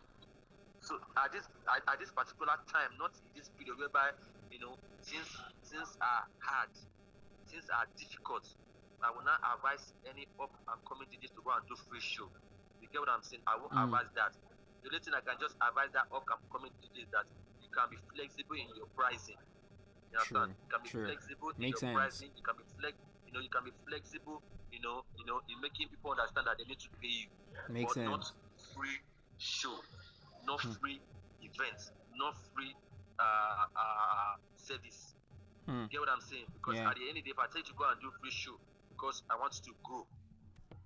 So 0.81 0.95
at 1.19 1.33
this 1.33 1.45
at, 1.75 1.83
at 1.93 1.99
this 1.99 2.13
particular 2.13 2.55
time, 2.71 2.91
not 2.99 3.11
in 3.27 3.31
this 3.35 3.51
period 3.59 3.77
whereby 3.79 4.11
you 4.51 4.61
know 4.61 4.79
things 5.05 5.27
things 5.67 5.91
are 6.01 6.23
hard, 6.41 6.71
things 7.51 7.67
are 7.75 7.87
difficult. 7.99 8.47
I 9.03 9.11
will 9.15 9.23
not 9.25 9.39
advise 9.55 9.93
any 10.07 10.27
up 10.43 10.51
and 10.71 10.79
coming 10.89 11.07
DJs 11.13 11.33
to 11.39 11.43
go 11.47 11.55
and 11.55 11.63
do 11.71 11.75
free 11.87 12.03
show. 12.03 12.27
You 12.83 12.89
get 12.91 13.01
what 13.03 13.11
I'm 13.11 13.23
saying? 13.23 13.43
I 13.47 13.55
won't 13.59 13.73
Mm. 13.75 13.87
advise 13.91 14.11
that. 14.19 14.33
The 14.83 14.91
only 14.91 15.01
thing 15.03 15.15
I 15.15 15.23
can 15.23 15.39
just 15.39 15.55
advise 15.63 15.91
that 15.95 16.07
up 16.11 16.27
and 16.27 16.41
coming 16.51 16.73
DJs 16.83 17.07
is 17.07 17.11
that 17.15 17.27
you 17.63 17.71
can 17.71 17.87
be 17.91 17.99
flexible 18.15 18.57
in 18.59 18.69
your 18.75 18.91
pricing. 18.95 19.39
You 20.11 20.19
True, 20.23 20.51
understand? 20.51 20.51
You 20.59 20.69
can 20.71 20.83
be 20.83 20.91
true. 20.91 21.07
flexible 21.07 21.51
in 21.55 21.61
Makes 21.63 21.83
your 21.83 21.83
sense. 21.87 21.95
pricing. 21.99 22.31
You 22.35 22.43
can 22.43 22.57
be 22.59 22.67
flex. 22.79 22.95
You 23.27 23.33
know, 23.35 23.43
you 23.45 23.53
can 23.53 23.65
be 23.67 23.75
flexible. 23.87 24.39
You 24.73 24.81
know, 24.83 25.05
you 25.17 25.25
know, 25.27 25.41
in 25.49 25.61
making 25.61 25.89
people 25.89 26.13
understand 26.13 26.47
that 26.47 26.57
they 26.59 26.65
need 26.67 26.81
to 26.81 26.91
pay 27.01 27.09
you 27.09 27.29
Makes 27.69 27.95
but 27.95 28.03
sense. 28.03 28.09
not 28.11 28.25
free 28.75 28.99
show, 29.39 29.77
not 30.45 30.61
Hmm. 30.61 30.73
free 30.81 31.01
events, 31.41 31.93
not 32.17 32.35
free 32.55 32.75
uh, 33.19 33.67
uh, 33.77 34.35
service. 34.57 35.15
Hmm. 35.67 35.83
You 35.91 35.99
get 35.99 36.01
what 36.01 36.09
I'm 36.11 36.21
saying? 36.21 36.47
Because 36.55 36.77
Yeah. 36.77 36.89
at 36.91 36.97
the 36.97 37.05
end 37.09 37.19
of 37.19 37.25
the 37.25 37.29
day, 37.29 37.35
if 37.37 37.39
I 37.39 37.47
tell 37.49 37.61
you 37.61 37.69
to 37.69 37.75
go 37.75 37.85
and 37.91 38.01
do 38.01 38.11
free 38.21 38.31
show 38.31 38.57
because 38.99 39.23
I 39.31 39.39
want 39.39 39.55
to 39.55 39.71
grow, 39.87 40.03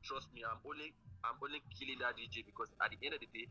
trust 0.04 0.28
me, 0.36 0.44
I'm 0.44 0.60
only 0.68 0.92
I'm 1.24 1.40
only 1.40 1.64
killing 1.72 1.96
that 2.04 2.20
DJ 2.20 2.44
because 2.44 2.68
at 2.84 2.92
the 2.92 3.00
end 3.00 3.16
of 3.16 3.24
the 3.24 3.30
day, 3.32 3.48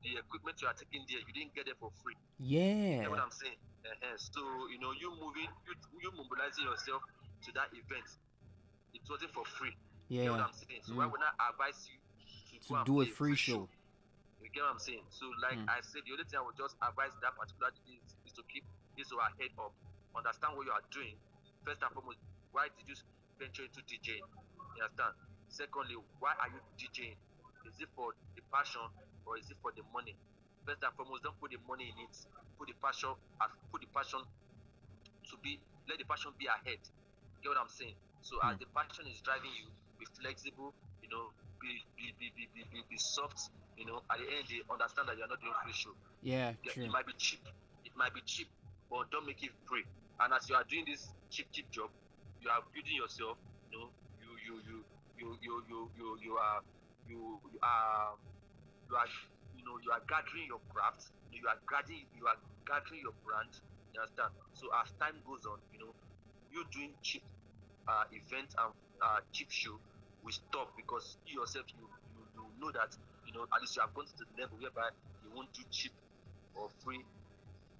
the 0.00 0.16
equipment 0.16 0.56
you 0.64 0.68
are 0.72 0.72
taking 0.72 1.04
there, 1.04 1.20
you 1.20 1.32
didn't 1.36 1.52
get 1.52 1.68
it 1.68 1.76
for 1.76 1.92
free. 2.00 2.16
You 2.40 2.56
Yeah. 2.56 3.04
get 3.04 3.10
what 3.12 3.20
I'm 3.20 3.34
saying? 3.36 3.60
uh 3.84 4.16
So 4.16 4.40
you 4.72 4.80
know, 4.80 4.96
you 4.96 5.12
moving, 5.20 5.52
you 5.68 5.74
you 6.00 6.08
mobilizing 6.16 6.64
yourself 6.64 7.04
to 7.44 7.52
that 7.52 7.68
event. 7.76 8.08
It 8.96 9.04
wasn't 9.04 9.36
for 9.36 9.44
free. 9.44 9.76
Yeah. 10.08 10.24
You 10.24 10.32
get 10.32 10.40
what. 10.40 10.48
I'm 10.48 10.56
saying? 10.56 10.80
So 10.88 10.96
why 10.96 11.04
Mm. 11.04 11.12
would 11.12 11.20
I 11.20 11.32
advise 11.52 11.84
you 11.92 12.00
to, 12.00 12.54
To 12.64 12.74
do 12.88 12.94
a 13.02 13.04
play 13.04 13.12
free 13.12 13.36
show. 13.36 13.68
You 14.40 14.48
get 14.54 14.64
what 14.64 14.72
I'm 14.72 14.80
saying? 14.80 15.04
So 15.12 15.28
like 15.44 15.60
Mm. 15.60 15.68
I 15.68 15.84
said, 15.84 16.00
the 16.08 16.16
only 16.16 16.24
thing 16.24 16.40
I 16.40 16.44
would 16.48 16.56
just 16.56 16.80
advise 16.80 17.12
that 17.20 17.36
particular 17.36 17.68
DJ 17.76 18.00
is, 18.00 18.16
is 18.24 18.32
to 18.40 18.42
keep 18.48 18.64
his 18.96 19.12
or 19.12 19.20
her 19.20 19.34
head 19.36 19.52
up, 19.60 19.74
understand 20.16 20.56
what 20.56 20.64
you 20.64 20.72
are 20.72 20.86
doing. 20.94 21.18
First 21.66 21.82
and 21.84 21.92
foremost, 21.92 22.18
why 22.58 22.66
did 22.74 22.90
you 22.90 22.98
venture 23.38 23.62
into 23.70 23.78
DJing? 23.86 24.18
You 24.74 24.82
understand? 24.82 25.14
Secondly, 25.46 25.94
why 26.18 26.34
are 26.42 26.50
you 26.50 26.58
DJing? 26.74 27.14
Is 27.70 27.78
it 27.78 27.86
for 27.94 28.10
the 28.34 28.42
passion 28.50 28.82
or 29.22 29.38
is 29.38 29.46
it 29.46 29.56
for 29.62 29.70
the 29.78 29.86
money? 29.94 30.18
First 30.66 30.82
and 30.82 30.90
foremost, 30.98 31.22
don't 31.22 31.38
put 31.38 31.54
the 31.54 31.62
money 31.70 31.86
in 31.86 31.96
it. 32.02 32.14
Put 32.58 32.66
the 32.66 32.74
passion, 32.82 33.14
put 33.70 33.78
the 33.78 33.86
passion 33.94 34.18
to 35.30 35.34
be. 35.38 35.62
Let 35.86 36.02
the 36.02 36.04
passion 36.10 36.34
be 36.34 36.50
ahead. 36.50 36.82
Get 37.38 37.48
what 37.54 37.62
I'm 37.62 37.70
saying? 37.70 37.94
So 38.26 38.42
as 38.42 38.58
Hmm. 38.58 38.58
the 38.58 38.66
passion 38.74 39.06
is 39.06 39.22
driving 39.22 39.54
you, 39.54 39.70
be 40.02 40.06
flexible. 40.18 40.74
You 40.98 41.08
know, 41.14 41.30
be 41.62 41.70
be 41.94 42.10
be 42.18 42.26
be 42.34 42.50
be, 42.50 42.66
be, 42.74 42.82
be 42.90 42.98
soft. 42.98 43.38
You 43.78 43.86
know, 43.86 44.02
at 44.10 44.18
the 44.18 44.26
end, 44.34 44.50
they 44.50 44.58
understand 44.66 45.06
that 45.06 45.14
you're 45.14 45.30
not 45.30 45.38
doing 45.38 45.54
free 45.62 45.72
show. 45.78 45.94
Yeah. 46.26 46.58
Yeah, 46.66 46.74
True. 46.74 46.90
It 46.90 46.90
might 46.90 47.06
be 47.06 47.14
cheap. 47.14 47.38
It 47.86 47.94
might 47.94 48.10
be 48.12 48.20
cheap, 48.26 48.50
but 48.90 49.06
don't 49.14 49.26
make 49.30 49.46
it 49.46 49.54
free. 49.70 49.86
And 50.18 50.34
as 50.34 50.50
you 50.50 50.58
are 50.58 50.66
doing 50.66 50.82
this 50.90 51.06
cheap, 51.30 51.46
cheap 51.54 51.70
job, 51.70 51.90
you 52.40 52.48
are 52.50 52.62
building 52.72 52.96
yourself. 52.96 53.38
You 53.70 53.78
know, 53.78 53.88
you 54.20 54.30
you 54.46 54.54
you 54.66 54.78
you 55.18 55.28
you 55.42 55.54
you 55.68 55.80
you, 55.96 56.08
you 56.22 56.34
are 56.38 56.60
you, 57.08 57.40
you 57.52 57.58
are 57.62 58.14
you 58.88 58.96
are 58.96 59.08
you 59.56 59.64
know 59.64 59.76
you 59.82 59.90
are 59.92 60.02
gathering 60.08 60.46
your 60.48 60.60
craft. 60.72 61.10
You 61.32 61.46
are 61.48 61.58
gathering 61.68 62.06
you 62.14 62.26
are 62.26 62.38
gathering 62.66 63.02
your 63.02 63.16
brand. 63.24 63.50
You 63.94 64.00
understand? 64.00 64.32
So 64.54 64.68
as 64.80 64.90
time 65.00 65.18
goes 65.26 65.44
on, 65.46 65.58
you 65.72 65.78
know, 65.80 65.92
you 66.50 66.64
doing 66.72 66.94
cheap 67.02 67.22
uh, 67.88 68.04
event 68.12 68.54
and 68.58 68.72
uh, 69.02 69.20
cheap 69.32 69.50
show 69.50 69.76
will 70.22 70.32
stop 70.34 70.74
because 70.76 71.18
you 71.26 71.40
yourself 71.40 71.66
you, 71.76 71.86
you 72.14 72.22
you 72.34 72.44
know 72.60 72.70
that 72.72 72.90
you 73.26 73.32
know 73.32 73.46
at 73.54 73.60
least 73.60 73.76
you 73.76 73.82
have 73.82 73.94
gone 73.94 74.06
to 74.06 74.24
the 74.24 74.26
level 74.42 74.58
whereby 74.58 74.88
you 75.22 75.30
won't 75.34 75.52
do 75.52 75.62
cheap 75.70 75.92
or 76.54 76.68
free 76.84 77.02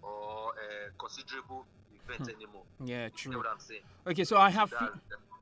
or 0.03 0.53
uh, 0.55 0.89
considerable 0.99 1.67
events 2.09 2.29
anymore. 2.29 2.63
Yeah. 2.85 3.05
You 3.05 3.11
True. 3.11 3.33
know 3.33 3.39
what 3.39 3.47
I'm 3.49 3.61
saying? 3.61 3.81
Okay, 4.07 4.25
so 4.25 4.37
I 4.37 4.51
have 4.51 4.73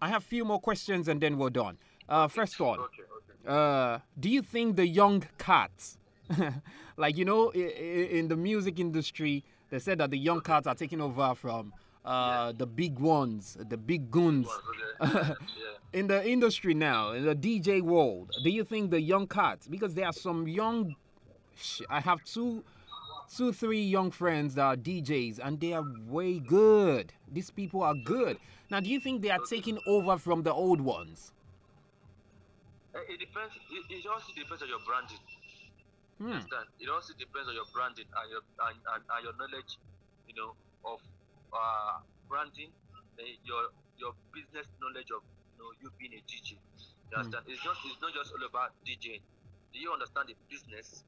I 0.01 0.09
have 0.09 0.25
few 0.25 0.45
more 0.45 0.61
questions 0.61 1.09
and 1.09 1.21
then 1.21 1.39
we're 1.39 1.51
done. 1.51 1.79
Uh, 2.09 2.29
first 2.29 2.59
one. 2.61 2.79
Okay, 2.81 3.03
okay. 3.03 3.49
Uh, 3.49 3.99
do 4.19 4.29
you 4.29 4.43
think 4.43 4.77
the 4.77 4.87
young 4.87 5.25
cats, 5.39 5.99
like 6.97 7.17
you 7.17 7.25
know, 7.25 7.51
in 7.51 8.29
the 8.29 8.37
music 8.37 8.79
industry, 8.79 9.45
they 9.71 9.79
said 9.79 9.99
that 9.99 10.11
the 10.11 10.19
young 10.19 10.41
cats 10.41 10.67
are 10.67 10.75
taking 10.75 11.01
over 11.01 11.35
from 11.35 11.73
uh, 12.05 12.53
the 12.53 12.67
big 12.67 12.99
ones, 12.99 13.57
the 13.69 13.77
big 13.77 14.11
goons. 14.11 14.49
yeah. 15.01 15.33
in 15.93 16.07
the 16.07 16.27
industry 16.29 16.73
now, 16.75 17.13
in 17.13 17.25
the 17.25 17.35
DJ 17.35 17.83
world, 17.83 18.31
do 18.45 18.51
you 18.51 18.65
think 18.65 18.91
the 18.91 19.01
young 19.01 19.27
cats, 19.27 19.67
because 19.67 19.95
there 19.95 20.07
are 20.07 20.13
some 20.13 20.47
young, 20.47 20.95
sh- 21.57 21.83
I 21.91 22.01
have 22.01 22.23
two, 22.25 22.65
two, 23.35 23.53
three 23.53 23.83
young 23.83 24.11
friends 24.11 24.55
that 24.55 24.63
are 24.65 24.77
DJs, 24.77 25.39
and 25.43 25.61
they 25.61 25.73
are 25.73 25.85
way 26.07 26.39
good. 26.39 27.13
These 27.31 27.51
people 27.51 27.83
are 27.83 27.95
good. 27.95 28.39
Now, 28.71 28.81
do 28.81 28.91
you 28.91 29.01
think 29.01 29.23
they 29.23 29.31
are 29.31 29.39
taking 29.49 29.79
over 29.87 30.17
from 30.19 30.43
the 30.43 30.53
old 30.53 30.81
ones? 30.81 31.33
Uh, 32.95 32.99
It 33.09 33.21
depends. 33.21 33.55
It, 33.71 33.85
it 33.91 34.07
also 34.07 34.33
depends 34.35 34.63
on 34.63 34.69
your 34.69 34.81
branding. 34.87 35.19
Hmm. 36.19 36.33
Understand? 36.33 36.67
It 36.81 36.89
also 36.89 37.13
depends 37.19 37.49
on 37.49 37.55
your 37.55 37.69
branding 37.75 38.07
and 38.09 38.27
your 38.33 38.41
and, 38.65 38.77
and, 38.95 39.03
and 39.05 39.21
your 39.23 39.37
knowledge, 39.37 39.77
you 40.27 40.35
know, 40.35 40.57
of 40.85 40.99
uh, 41.53 42.01
branding, 42.29 42.73
uh, 43.21 43.23
your 43.45 43.69
your 44.01 44.13
business 44.33 44.65
knowledge 44.81 45.13
of 45.13 45.21
you 45.53 45.59
know 45.61 45.71
you 45.83 45.93
being 46.01 46.15
a 46.17 46.23
DJ. 46.25 46.57
You 46.57 46.59
Hmm. 47.13 47.21
understand? 47.21 47.45
It's 47.49 47.61
just 47.63 47.81
it's 47.85 48.01
not 48.01 48.15
just 48.17 48.33
all 48.33 48.45
about 48.49 48.73
DJing. 48.89 49.21
Do 49.73 49.79
you 49.79 49.93
understand 49.93 50.33
the 50.33 50.37
business? 50.49 51.05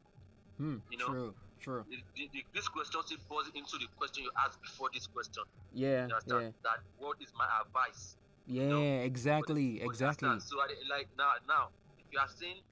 Hmm. 0.61 0.85
You 0.93 0.99
know, 0.99 1.09
True. 1.09 1.35
True. 1.61 1.85
The, 1.89 1.97
the, 2.15 2.29
the, 2.33 2.45
this 2.55 2.69
question 2.69 3.03
still 3.05 3.19
falls 3.29 3.49
into 3.55 3.77
the 3.79 3.89
question 3.97 4.25
you 4.25 4.31
asked 4.45 4.61
before 4.63 4.91
this 4.95 5.07
question. 5.07 5.43
Yeah. 5.73 6.07
You 6.07 6.15
understand? 6.15 6.55
That 6.63 6.79
what 6.99 7.17
is 7.21 7.33
my 7.35 7.47
advice? 7.65 8.17
Yeah. 8.47 8.69
know, 8.69 8.83
Yeah. 8.83 9.03
Exactly. 9.05 9.65
You 9.81 9.83
Exactly. 9.85 10.29
understand? 10.29 10.43
So 10.43 10.61
I, 10.61 10.69
like 10.89 11.09
now, 11.19 11.33
now, 11.47 11.65
if 11.99 12.07
you 12.13 12.19
are 12.19 12.29
seeing 12.29 12.63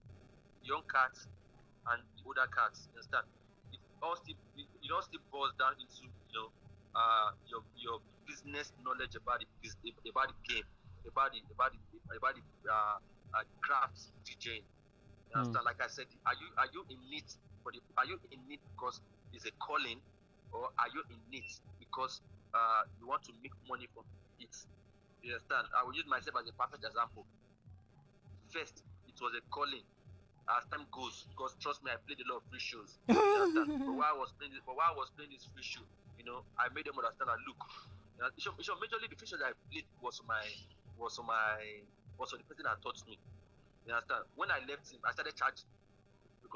young 0.62 0.82
cats 0.92 1.26
and 1.92 2.02
older 2.24 2.46
cats, 2.54 2.88
you 2.92 2.98
understand? 2.98 3.26
It 3.72 3.80
all 4.02 4.16
still 4.16 4.36
it, 4.56 4.66
it 4.82 4.90
all 4.94 5.02
still 5.02 5.20
boils 5.30 5.52
down 5.58 5.74
into 5.78 6.06
you 6.06 6.32
know 6.34 6.48
uh 6.94 7.30
your 7.50 7.62
your 7.76 7.98
business 8.26 8.72
knowledge 8.82 9.14
about 9.16 9.40
the 9.40 9.46
bus- 9.62 9.76
about 10.08 10.28
the 10.30 10.38
game, 10.46 10.66
about 11.06 11.32
the 11.32 11.40
about 11.52 11.70
the 11.74 11.80
about 12.16 12.34
the 12.34 12.42
uh, 12.70 12.98
uh 13.34 13.44
craft 13.62 13.98
DJing. 14.24 14.62
You 14.62 15.34
Hmm. 15.34 15.38
understand? 15.38 15.64
Like 15.66 15.80
I 15.82 15.88
said, 15.88 16.06
are 16.26 16.34
you 16.34 16.48
are 16.58 16.68
you 16.72 16.82
in 16.88 17.00
it 17.12 17.28
are 17.98 18.06
you 18.06 18.18
in 18.30 18.38
need 18.48 18.60
because 18.76 19.00
it's 19.34 19.44
a 19.46 19.52
calling, 19.58 19.98
or 20.52 20.70
are 20.78 20.90
you 20.94 21.02
in 21.10 21.18
need 21.30 21.46
because 21.78 22.20
uh 22.54 22.86
you 23.00 23.06
want 23.06 23.22
to 23.26 23.32
make 23.42 23.52
money 23.68 23.88
from 23.94 24.04
it? 24.38 24.52
You 25.22 25.34
understand? 25.34 25.66
I 25.74 25.82
will 25.82 25.94
use 25.94 26.06
myself 26.06 26.38
as 26.38 26.46
a 26.46 26.54
perfect 26.54 26.84
example. 26.86 27.26
First, 28.54 28.86
it 29.10 29.18
was 29.18 29.34
a 29.34 29.42
calling. 29.50 29.82
As 30.46 30.62
time 30.70 30.86
goes, 30.94 31.26
because 31.34 31.58
trust 31.58 31.82
me, 31.82 31.90
I 31.90 31.98
played 32.06 32.22
a 32.22 32.26
lot 32.30 32.38
of 32.38 32.46
free 32.46 32.62
shows. 32.62 33.02
You 33.10 33.18
understand? 33.18 33.82
but 33.90 33.98
while 33.98 34.14
I 34.14 34.18
was 34.18 34.30
playing 34.38 34.54
this, 34.54 34.62
but 34.62 34.78
while 34.78 34.94
I 34.94 34.94
was 34.94 35.10
playing 35.18 35.34
this 35.34 35.42
free 35.50 35.66
show, 35.66 35.82
you 36.14 36.22
know, 36.22 36.46
I 36.54 36.70
made 36.70 36.86
them 36.86 36.94
understand 36.94 37.34
that 37.34 37.42
look, 37.50 37.58
you 38.14 38.22
know, 38.22 38.30
it's, 38.30 38.46
it's 38.46 38.70
majorly 38.70 39.10
the 39.10 39.18
free 39.18 39.26
show 39.26 39.42
that 39.42 39.50
I 39.50 39.54
played 39.66 39.90
was 39.98 40.22
my 40.22 40.46
was 40.94 41.18
my 41.26 41.82
was 42.14 42.30
the 42.30 42.46
person 42.46 42.70
that 42.70 42.78
taught 42.78 43.02
me. 43.10 43.18
You 43.90 43.98
understand? 43.98 44.30
When 44.38 44.54
I 44.54 44.62
left 44.70 44.86
him, 44.86 45.02
I 45.02 45.10
started 45.10 45.34
charging 45.34 45.66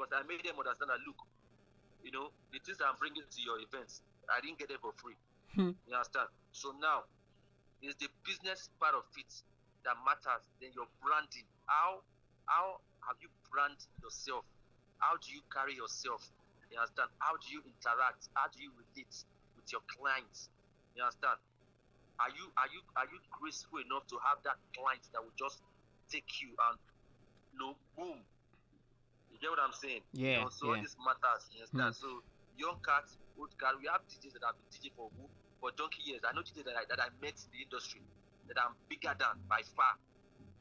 because 0.01 0.17
I 0.17 0.25
made 0.25 0.41
them 0.41 0.57
understand 0.57 0.89
that 0.89 0.97
look, 1.05 1.21
you 2.01 2.09
know, 2.09 2.33
the 2.49 2.57
things 2.65 2.81
I'm 2.81 2.97
bringing 2.97 3.21
to 3.21 3.39
your 3.45 3.61
events, 3.61 4.01
I 4.25 4.41
didn't 4.41 4.57
get 4.57 4.73
them 4.73 4.81
for 4.81 4.97
free. 4.97 5.13
Hmm. 5.53 5.77
You 5.85 5.93
understand? 5.93 6.33
So 6.57 6.73
now, 6.81 7.05
it's 7.85 7.93
the 8.01 8.09
business 8.25 8.73
part 8.81 8.97
of 8.97 9.05
it 9.13 9.29
that 9.85 9.93
matters. 10.01 10.41
Then 10.57 10.73
your 10.73 10.89
branding. 11.05 11.45
How 11.69 12.01
how 12.49 12.81
have 13.05 13.21
you 13.21 13.29
brand 13.53 13.77
yourself? 14.01 14.41
How 14.97 15.21
do 15.21 15.29
you 15.29 15.45
carry 15.53 15.77
yourself? 15.77 16.25
You 16.73 16.81
understand? 16.81 17.13
How 17.21 17.37
do 17.37 17.45
you 17.53 17.61
interact? 17.61 18.33
How 18.33 18.49
do 18.49 18.57
you 18.57 18.73
relate 18.73 19.13
with 19.53 19.69
your 19.69 19.85
clients? 19.85 20.49
You 20.97 21.05
understand? 21.05 21.37
Are 22.17 22.33
you 22.33 22.49
are 22.57 22.69
you 22.73 22.81
are 22.97 23.05
you 23.05 23.21
graceful 23.29 23.85
enough 23.85 24.09
to 24.09 24.17
have 24.25 24.41
that 24.49 24.57
client 24.73 25.05
that 25.13 25.21
will 25.21 25.37
just 25.37 25.61
take 26.09 26.41
you 26.41 26.53
and 26.57 26.77
you 27.53 27.57
know 27.61 27.73
boom? 27.93 28.25
You 29.31 29.39
get 29.39 29.49
what 29.49 29.59
I'm 29.63 29.73
saying? 29.73 30.01
Yeah, 30.13 30.37
You 30.37 30.41
know, 30.45 30.49
so 30.53 30.67
all 30.69 30.75
yeah. 30.77 30.83
this 30.83 30.95
matters. 30.99 31.49
You 31.55 31.63
understand? 31.63 31.95
So 31.95 32.21
young 32.57 32.77
cats, 32.85 33.17
old 33.39 33.51
cats, 33.57 33.75
we 33.81 33.87
have 33.89 34.03
DJs 34.05 34.35
that 34.37 34.43
have 34.45 34.55
been 34.59 34.69
DJ 34.69 34.91
for 34.95 35.09
who 35.17 35.25
for 35.59 35.71
donkey 35.77 36.03
years. 36.05 36.21
I 36.27 36.33
know 36.33 36.41
DJs 36.45 36.65
that 36.65 36.77
I, 36.77 36.83
that 36.89 36.99
I 36.99 37.09
met 37.21 37.37
in 37.39 37.49
the 37.55 37.61
industry 37.65 38.01
that 38.47 38.57
I'm 38.59 38.73
bigger 38.89 39.13
than 39.17 39.39
by 39.49 39.61
far. 39.75 39.95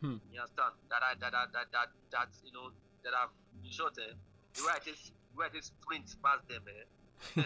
Hmm. 0.00 0.16
You 0.32 0.40
understand? 0.40 0.72
That 0.88 1.02
I 1.04 1.12
that 1.20 1.34
I, 1.34 1.44
that 1.52 1.66
that 1.72 1.88
that 2.14 2.28
you 2.44 2.52
know 2.52 2.70
that 3.04 3.12
I've 3.12 3.32
in 3.64 3.68
short 3.70 3.96
eh, 4.00 4.14
the 4.56 4.60
way 4.64 4.72
I 4.72 4.80
just 4.80 5.12
the 5.12 5.34
way 5.36 5.46
I 5.48 5.52
just 5.52 5.72
sprint 5.76 6.08
past 6.24 6.44
them 6.48 6.64
eh. 6.68 6.84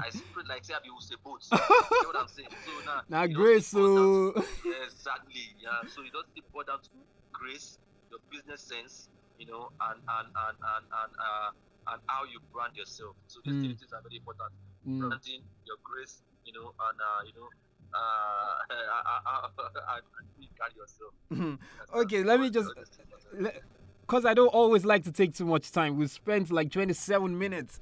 I 0.00 0.08
sprint 0.08 0.48
like 0.48 0.64
say 0.64 0.72
I 0.72 0.80
be 0.80 0.88
Usain 0.88 1.20
Bolt. 1.20 1.44
You 1.52 1.58
get 1.58 2.06
what 2.08 2.16
I'm 2.16 2.28
saying? 2.32 2.48
So 2.64 2.72
now 2.88 3.02
Now, 3.12 3.26
Grace, 3.28 3.66
still 3.68 3.84
boil 3.84 4.32
down 4.32 4.44
so 4.64 4.72
to- 4.72 4.82
exactly. 4.88 5.44
Yeah. 5.60 5.84
So 5.92 6.00
it 6.00 6.12
doesn't 6.16 6.52
boil 6.52 6.64
down 6.64 6.80
to 6.80 6.88
grace, 7.32 7.78
your 8.10 8.20
business 8.32 8.62
sense, 8.62 9.08
you 9.38 9.46
know, 9.46 9.70
and 9.80 9.98
and 10.08 10.28
and 10.28 10.56
and 10.58 10.84
and 10.84 11.12
uh 11.18 11.50
and 11.92 12.00
how 12.06 12.24
you 12.24 12.38
brand 12.52 12.76
yourself. 12.76 13.14
So 13.28 13.40
these 13.44 13.54
Mm. 13.54 13.78
things 13.78 13.92
are 13.92 14.02
very 14.02 14.16
important. 14.18 14.52
Mm. 14.86 14.98
Branding, 15.08 15.42
your 15.64 15.76
grace, 15.82 16.20
you 16.44 16.52
know, 16.52 16.72
and 16.76 16.98
uh, 17.00 17.20
you 17.26 17.32
know, 17.38 17.48
uh, 17.94 18.54
and 19.94 20.02
you 20.38 20.48
carry 20.58 20.74
yourself. 20.76 21.12
Okay, 21.94 22.22
let 22.24 22.40
me 22.40 22.50
just- 22.50 22.68
all 22.68 22.74
these 22.76 22.88
things 22.90 23.42
matter. 23.42 23.60
because 24.02 24.24
I 24.26 24.34
don't 24.34 24.48
always 24.48 24.84
like 24.84 25.04
to 25.04 25.12
take 25.12 25.34
too 25.34 25.44
much 25.46 25.70
time. 25.72 25.96
We 25.96 26.06
spent 26.08 26.50
like 26.50 26.70
27 26.70 27.38
minutes. 27.38 27.80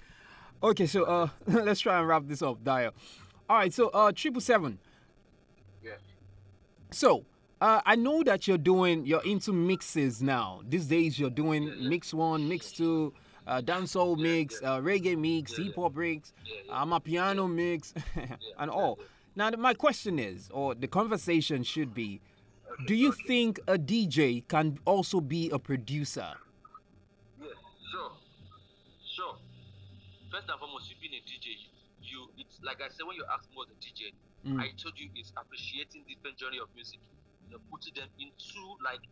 Okay, 0.63 0.87
so 0.87 1.05
uh, 1.05 1.29
let's 1.47 1.81
try 1.81 1.99
and 1.99 2.07
wrap 2.09 2.25
this 2.27 2.43
up, 2.43 2.63
Dio. 2.65 2.93
All 3.49 3.57
right, 3.59 3.73
so 3.73 3.89
uh, 3.89 4.13
triple 4.13 4.41
seven. 4.41 4.79
Yeah. 5.83 5.93
So 6.91 7.25
uh, 7.61 7.81
I 7.87 7.97
know 7.97 8.23
that 8.25 8.47
you're 8.47 8.59
doing, 8.59 9.07
you're 9.07 9.25
into 9.25 9.53
mixes 9.53 10.23
now. 10.23 10.61
These 10.69 10.87
days 10.87 11.19
you're 11.19 11.31
doing 11.31 11.89
mix 11.89 12.13
one, 12.13 12.49
mix 12.49 12.73
two, 12.73 13.13
uh, 13.47 13.63
dancehall 13.63 14.19
mix. 14.19 14.61
Uh, 14.63 14.81
reggae 14.81 15.17
mix, 15.17 15.57
hip 15.57 15.75
hop 15.77 15.97
mix. 15.97 16.33
I'm 16.71 16.93
a 16.93 17.01
piano 17.01 17.49
mix, 17.49 17.95
and 18.59 18.71
all. 18.71 18.99
Now 19.35 19.51
my 19.51 19.75
question 19.75 20.19
is, 20.19 20.49
or 20.53 20.75
the 20.75 20.87
conversation 20.89 21.63
should 21.63 21.95
be, 21.95 22.21
do 22.87 22.95
you 22.95 23.13
think 23.27 23.59
a 23.67 23.79
DJ 23.79 24.47
can 24.49 24.79
also 24.85 25.21
be 25.21 25.49
a 25.51 25.59
producer? 25.59 26.29
Yeah, 27.41 27.47
sure, 27.91 28.13
sure. 29.15 29.37
First 30.31 30.49
and 30.51 30.59
foremost, 30.59 30.91
you've 30.91 31.01
been 31.01 31.15
a 31.15 31.23
DJ. 31.25 31.57
You, 32.03 32.29
it's 32.39 32.61
like 32.63 32.81
I 32.83 32.89
said 32.89 33.07
when 33.07 33.17
you 33.17 33.25
asked 33.33 33.49
me 33.51 33.57
what 33.57 33.69
a 33.69 33.77
DJ, 33.81 34.13
Mm. 34.47 34.61
I 34.61 34.71
told 34.79 34.95
you 34.97 35.09
it's 35.17 35.33
appreciating 35.37 36.05
different 36.07 36.39
genre 36.39 36.63
of 36.63 36.69
music, 36.77 37.01
you 37.47 37.55
know, 37.55 37.63
putting 37.71 37.95
them 37.95 38.11
into 38.19 38.63
like 38.83 39.03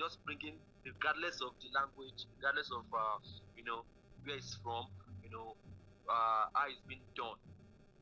just 0.00 0.18
bringing, 0.24 0.56
regardless 0.84 1.40
of 1.44 1.52
the 1.60 1.68
language, 1.76 2.26
regardless 2.40 2.72
of 2.72 2.84
uh, 2.92 3.20
you 3.56 3.64
know 3.64 3.84
where 4.24 4.36
it's 4.36 4.56
from, 4.64 4.88
you 5.22 5.30
know, 5.30 5.54
uh, 6.08 6.48
how 6.54 6.66
it's 6.68 6.80
been 6.88 7.02
done. 7.14 7.36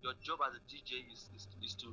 Your 0.03 0.15
job 0.25 0.41
as 0.49 0.57
a 0.57 0.63
DJ 0.65 1.05
is, 1.13 1.29
is, 1.37 1.45
is 1.61 1.75
to 1.85 1.93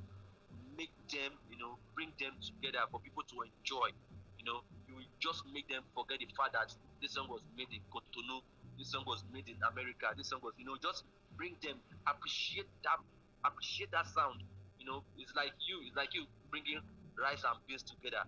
make 0.77 0.93
them, 1.11 1.35
you 1.51 1.57
know, 1.57 1.75
bring 1.95 2.13
them 2.19 2.37
together 2.39 2.85
for 2.91 2.99
people 3.01 3.23
to 3.27 3.35
enjoy. 3.43 3.91
You 4.39 4.45
know, 4.45 4.61
you 4.87 4.95
will 4.95 5.11
just 5.19 5.43
make 5.51 5.67
them 5.67 5.83
forget 5.91 6.19
the 6.19 6.29
fact 6.37 6.53
that 6.53 6.71
this 7.01 7.17
song 7.17 7.27
was 7.27 7.41
made 7.57 7.67
in 7.73 7.83
Cotonou, 7.91 8.45
this 8.77 8.93
song 8.93 9.03
was 9.07 9.25
made 9.33 9.49
in 9.49 9.57
America, 9.65 10.13
this 10.15 10.29
song 10.29 10.39
was, 10.43 10.53
you 10.55 10.63
know, 10.63 10.77
just 10.79 11.03
bring 11.35 11.57
them, 11.65 11.81
appreciate 12.07 12.69
that, 12.85 13.01
appreciate 13.43 13.91
that 13.91 14.07
sound. 14.07 14.39
You 14.79 14.85
know, 14.85 15.03
it's 15.17 15.33
like 15.35 15.51
you, 15.65 15.81
it's 15.83 15.97
like 15.97 16.13
you 16.13 16.23
bringing 16.53 16.79
rice 17.17 17.43
and 17.43 17.57
beans 17.67 17.83
together. 17.83 18.23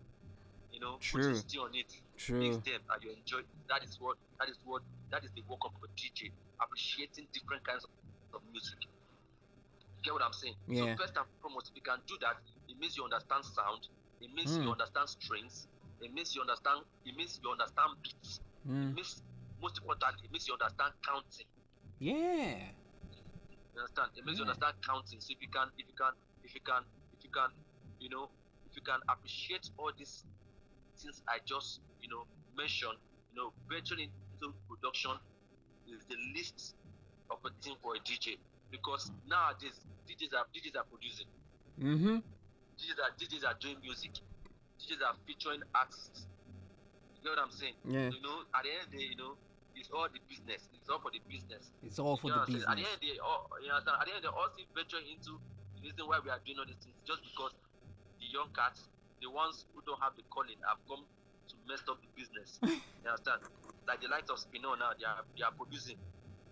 You 0.72 0.80
know, 0.80 0.98
True. 1.02 1.36
stew 1.36 1.62
on 1.62 1.74
it, 1.74 1.90
True. 2.18 2.40
mix 2.40 2.58
them, 2.66 2.82
and 2.94 3.00
you 3.04 3.12
enjoy. 3.14 3.42
That 3.70 3.84
is 3.84 3.98
what, 4.00 4.18
that 4.40 4.50
is 4.50 4.58
what, 4.66 4.82
that 5.12 5.24
is 5.24 5.32
the 5.34 5.42
work 5.50 5.62
of 5.66 5.74
a 5.82 5.88
DJ, 5.98 6.30
appreciating 6.62 7.26
different 7.34 7.66
kinds 7.66 7.84
of, 7.86 7.92
of 8.38 8.42
music. 8.52 8.78
You 9.98 10.02
get 10.06 10.14
what 10.14 10.22
I'm 10.24 10.34
saying? 10.34 10.56
Yeah. 10.68 10.94
So 10.96 11.04
first 11.04 11.18
and 11.18 11.26
foremost, 11.42 11.70
if 11.74 11.76
you 11.76 11.82
can 11.82 12.00
do 12.08 12.16
that, 12.22 12.38
it 12.70 12.78
means 12.78 12.96
you 12.98 13.04
understand 13.04 13.44
sound. 13.46 13.82
It 14.22 14.30
means 14.34 14.58
Mm. 14.58 14.64
you 14.64 14.72
understand 14.72 15.10
strings. 15.10 15.68
It 16.02 16.14
means 16.14 16.36
you 16.36 16.42
understand. 16.42 16.86
It 17.06 17.16
means 17.18 17.40
you 17.44 17.50
understand 17.52 17.98
beats. 18.04 18.40
It 18.64 18.70
Mm. 18.70 18.94
means 18.96 19.22
most 19.60 19.78
importantly, 19.82 20.24
it 20.28 20.32
means 20.32 20.48
you 20.48 20.54
understand 20.54 20.94
counting. 21.04 21.50
Yeah. 22.00 22.72
You 23.74 23.80
understand? 23.82 24.12
It 24.16 24.24
means 24.26 24.38
you 24.40 24.46
understand 24.46 24.76
counting. 24.86 25.20
So 25.20 25.34
if 25.34 25.42
you 25.42 25.50
can, 25.50 25.68
if 25.78 25.88
you 25.88 25.96
can, 25.98 26.14
if 26.44 26.54
you 26.56 26.62
can, 26.62 26.84
if 27.18 27.24
you 27.24 27.32
can, 27.32 27.50
you 28.00 28.10
know, 28.10 28.32
you 28.80 28.86
can 28.88 29.00
appreciate 29.12 29.70
all 29.78 29.92
these 29.98 30.24
things 30.96 31.22
I 31.28 31.44
just, 31.44 31.82
you 32.02 32.08
know, 32.08 32.24
mentioned, 32.56 32.96
you 33.32 33.36
know, 33.36 33.52
venturing 33.68 34.08
into 34.08 34.56
production 34.72 35.12
is 35.92 36.08
the 36.08 36.16
least 36.34 36.76
of 37.30 37.44
a 37.44 37.52
thing 37.60 37.76
for 37.84 37.96
a 37.96 38.00
DJ 38.00 38.40
because 38.72 39.12
nowadays 39.28 39.84
DJs 40.08 40.32
are 40.32 40.48
DJs 40.56 40.80
are 40.80 40.88
producing. 40.88 41.28
Mm-hmm. 41.76 42.24
DJs 42.80 43.00
are 43.04 43.12
DJs 43.20 43.44
are 43.44 43.58
doing 43.60 43.76
music. 43.84 44.16
DJs 44.80 45.04
are 45.04 45.16
featuring 45.28 45.60
artists. 45.76 46.28
You 47.20 47.28
know 47.28 47.36
what 47.36 47.52
I'm 47.52 47.52
saying? 47.52 47.76
Yeah. 47.84 48.16
You 48.16 48.24
know, 48.24 48.48
at 48.56 48.64
the 48.64 48.72
end 48.72 48.88
of 48.88 48.92
the 48.92 48.98
day, 48.98 49.08
you 49.12 49.20
know, 49.20 49.36
it's 49.76 49.92
all 49.92 50.08
the 50.08 50.24
business. 50.32 50.72
It's 50.72 50.88
all 50.88 51.04
for 51.04 51.12
the 51.12 51.20
business. 51.28 51.68
It's 51.84 52.00
all 52.00 52.16
for 52.16 52.32
You 52.32 52.40
the 52.40 52.64
understand? 52.64 52.72
At 52.72 52.76
the 52.80 52.88
end 52.88 52.96
of 52.96 53.00
the 53.04 53.08
day, 53.12 53.20
all, 53.20 53.44
you 53.60 53.68
know, 53.68 53.76
At 53.76 53.84
the 53.84 54.16
end 54.16 54.24
of 54.24 54.24
the 54.24 54.32
day, 54.32 54.36
all 54.40 54.48
still 54.56 54.72
venture 54.72 55.04
into 55.04 55.36
the 55.76 55.80
reason 55.84 56.08
why 56.08 56.24
we 56.24 56.32
are 56.32 56.40
doing 56.48 56.64
all 56.64 56.68
these 56.68 56.80
things 56.80 56.96
just 57.04 57.20
because 57.28 57.52
young 58.30 58.50
cats, 58.56 58.88
the 59.22 59.30
ones 59.30 59.66
who 59.74 59.82
don't 59.86 60.00
have 60.02 60.16
the 60.16 60.24
calling, 60.30 60.56
have 60.68 60.78
come 60.88 61.04
to 61.50 61.56
mess 61.68 61.82
up 61.90 61.98
the 62.02 62.10
business. 62.16 62.60
you 62.64 63.10
understand? 63.10 63.42
Like 63.88 64.02
the 64.02 64.08
likes 64.08 64.30
of 64.30 64.38
Spinall 64.40 64.78
now, 64.78 64.94
they 64.98 65.06
are 65.06 65.22
they 65.38 65.44
are 65.44 65.52
producing. 65.52 65.98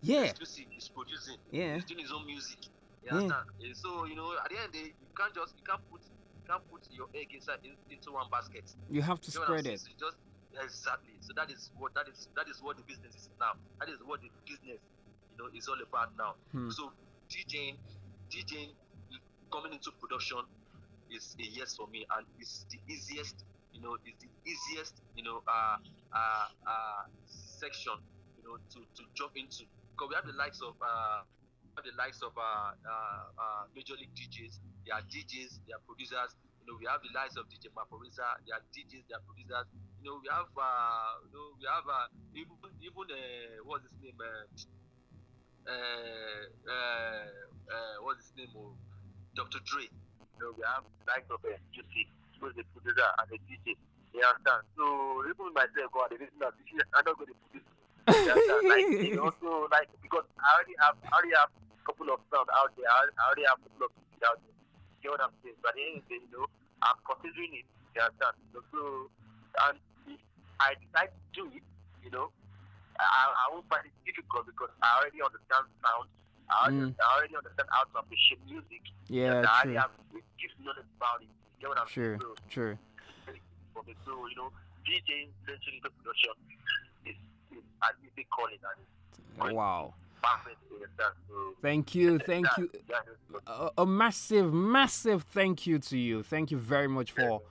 Yeah, 0.01 0.29
Xclusive 0.33 0.69
is 0.77 0.89
producing. 0.89 1.37
yeah, 1.51 1.75
He's 1.75 1.85
doing 1.85 2.01
his 2.01 2.11
own 2.11 2.25
music. 2.25 2.59
You 3.05 3.11
understand? 3.17 3.45
Eh, 3.63 3.73
So 3.73 4.05
you 4.05 4.15
know, 4.15 4.33
at 4.43 4.49
the 4.49 4.57
end 4.57 4.65
of 4.67 4.71
the 4.73 4.79
day, 4.79 4.87
you 4.93 5.13
can't 5.15 5.33
just 5.33 5.53
you 5.57 5.63
can't 5.65 5.81
put 5.89 6.01
you 6.01 6.45
can't 6.49 6.63
put 6.69 6.81
your 6.91 7.07
egg 7.13 7.29
inside 7.33 7.59
in, 7.63 7.73
into 7.89 8.11
one 8.11 8.27
basket. 8.29 8.65
you 8.89 9.01
have 9.01 9.21
to 9.21 9.31
You 9.31 9.39
know 9.39 9.45
what 9.45 9.49
I'm 9.53 9.59
spread 9.61 9.73
it. 9.73 9.79
So 9.79 9.89
just 9.97 10.17
exactly. 10.57 11.13
So 11.21 11.33
that 11.37 11.49
is 11.53 11.71
what 11.77 11.93
that 11.95 12.07
is 12.09 12.27
that 12.35 12.47
is 12.49 12.61
what 12.61 12.77
the 12.77 12.83
business 12.83 13.15
is 13.15 13.29
now. 13.39 13.53
That 13.79 13.89
is 13.89 13.97
what 14.05 14.21
the 14.21 14.29
business, 14.45 14.81
you 14.81 15.37
know, 15.37 15.49
is 15.53 15.67
all 15.67 15.77
about 15.81 16.17
now. 16.17 16.35
Hmm. 16.51 16.69
So 16.69 16.91
DJing, 17.29 17.77
DJing, 18.29 18.73
coming 19.51 19.73
into 19.73 19.91
production 20.01 20.37
is 21.11 21.35
a 21.39 21.43
yes 21.45 21.75
for 21.75 21.87
me, 21.87 22.05
and 22.17 22.25
it's 22.39 22.65
the 22.71 22.79
easiest. 22.91 23.45
You 23.73 23.81
know, 23.81 23.97
it's 24.05 24.19
the 24.23 24.29
easiest. 24.45 24.95
You 25.15 25.23
know, 25.23 25.41
uh, 25.47 25.77
uh, 26.13 26.47
uh, 26.67 27.03
section. 27.25 27.97
You 28.37 28.43
know, 28.43 28.55
to 28.57 28.79
to 28.81 29.03
jump 29.15 29.33
into 29.35 29.65
because 29.93 30.09
we 30.09 30.15
have 30.15 30.25
the 30.27 30.37
likes 30.37 30.61
of 30.61 30.75
uh, 30.81 31.21
the 31.83 31.93
likes 31.97 32.21
of 32.21 32.33
uh, 32.37 32.73
uh, 32.73 33.23
uh, 33.37 33.63
major 33.75 33.93
league 33.95 34.13
DJs. 34.15 34.59
They 34.85 34.91
are 34.91 35.03
DJs. 35.05 35.61
They 35.67 35.73
are 35.73 35.83
producers. 35.85 36.33
You 36.61 36.73
know, 36.73 36.77
we 36.79 36.85
have 36.89 37.01
the 37.05 37.11
likes 37.13 37.37
of 37.37 37.47
DJ 37.49 37.69
Maphorisa. 37.73 38.37
They 38.45 38.53
are 38.53 38.63
DJs. 38.73 39.05
They 39.07 39.15
are 39.15 39.23
producers. 39.25 39.67
You 40.01 40.09
know, 40.09 40.17
we 40.21 40.27
have 40.31 40.49
uh, 40.57 41.21
you 41.27 41.31
know, 41.33 41.47
we 41.59 41.65
have 41.69 41.85
uh, 41.87 42.07
even 42.33 42.57
even 42.81 43.05
uh, 43.11 43.63
what's 43.65 43.85
his 43.85 43.95
name? 44.01 44.17
Uh, 44.19 44.45
uh, 45.67 45.71
uh, 46.69 47.27
uh, 47.71 47.95
what's 48.01 48.25
his 48.25 48.33
name? 48.37 48.51
Oh, 48.57 48.73
Dr. 49.35 49.59
Dre. 49.65 49.87
Know, 50.37 50.53
we 50.53 50.61
have 50.69 50.85
likes 51.09 51.25
of 51.33 51.41
uh, 51.41 51.57
Juicy, 51.73 52.05
who's 52.37 52.53
the 52.53 52.63
producer 52.77 53.09
and 53.17 53.27
the 53.33 53.37
DJ. 53.49 53.73
You 54.13 54.21
understand? 54.21 54.61
So 54.77 54.85
even 55.25 55.49
myself, 55.53 55.89
God, 55.93 56.13
reason 56.13 56.37
that 56.41 56.53
this 56.57 56.69
I'm 56.93 57.05
not 57.05 57.17
going 57.17 57.33
to. 57.33 57.37
You 57.57 58.29
understand? 58.31 58.63
like, 58.73 58.87
know, 59.17 59.67
like 59.73 59.89
because 60.01 60.25
I 60.37 60.47
already 60.57 60.75
have, 60.81 60.95
I 61.09 61.09
already 61.17 61.33
have 61.37 61.49
a 61.53 61.83
couple 61.85 62.07
of 62.13 62.21
sound 62.29 62.49
out 62.53 62.69
there. 62.77 62.85
I 62.87 63.09
already 63.29 63.45
have 63.49 63.57
a 63.59 63.65
couple 63.65 63.89
of 63.89 63.91
music 63.97 64.21
out 64.25 64.37
there. 64.41 64.55
You 65.01 65.05
know 65.09 65.13
what 65.17 65.25
I'm 65.25 65.35
saying? 65.41 65.57
But 65.61 65.73
at 65.73 65.77
the 65.77 65.83
end 65.85 65.97
of 66.01 66.05
the 66.05 66.09
day, 66.09 66.19
you 66.21 66.31
know, 66.33 66.45
I'm 66.85 66.97
considering 67.05 67.51
it. 67.61 67.67
You 67.97 68.01
understand? 68.05 68.35
So, 68.53 68.57
so 68.69 68.79
and 69.67 69.77
if 70.13 70.21
I 70.61 70.77
decide 70.77 71.09
to 71.13 71.21
do 71.33 71.43
it, 71.53 71.65
you 72.05 72.11
know, 72.13 72.29
I, 72.97 73.33
I 73.33 73.45
won't 73.53 73.65
find 73.69 73.85
it 73.85 73.93
difficult 74.05 74.45
because 74.49 74.69
I 74.81 75.01
already 75.01 75.21
understand 75.21 75.65
sound. 75.81 76.09
I 76.47 76.53
already, 76.63 76.95
Mm. 76.95 76.95
I 76.95 77.07
already 77.19 77.35
understand 77.35 77.67
how 77.75 77.83
to 77.91 77.95
appreciate 77.99 78.39
music. 78.47 78.83
Yeah, 79.11 79.43
and 79.43 79.45
I 79.45 79.51
already 79.51 79.75
true, 79.75 79.83
have 79.83 79.91
deep 80.39 80.51
knowledge 80.63 80.85
about 80.97 81.21
it. 81.21 81.29
You 81.59 81.63
know 81.63 81.69
what 81.69 81.79
I'm 81.81 81.87
true, 81.87 82.17
saying? 82.17 82.21
So, 82.21 82.35
true. 82.49 82.77
very 83.25 83.37
easy 83.37 83.67
for 83.73 83.83
me. 83.83 83.93
So, 84.05 84.11
you 84.29 84.35
know, 84.37 84.49
DJing, 84.85 85.29
venturing 85.45 85.77
into 85.83 85.89
production 85.97 86.33
is, 87.05 87.17
is 87.51 87.63
an 87.83 87.93
easy 88.05 88.25
calling 88.29 88.61
and 88.61 89.53
Wow. 89.55 89.93
perfect. 90.23 90.57
You 90.69 90.77
understand? 90.77 91.13
So, 91.29 91.35
Thank 91.61 91.95
you, 91.95 92.19
thank 92.19 92.47
you. 92.57 92.69
A, 93.45 93.69
a 93.79 93.85
massive, 93.85 94.53
massive 94.53 95.23
thank 95.23 95.67
you 95.67 95.79
to 95.79 95.97
you. 95.97 96.23
Thank 96.23 96.51
you 96.51 96.57
very 96.57 96.87
much 96.87 97.11
for 97.11 97.41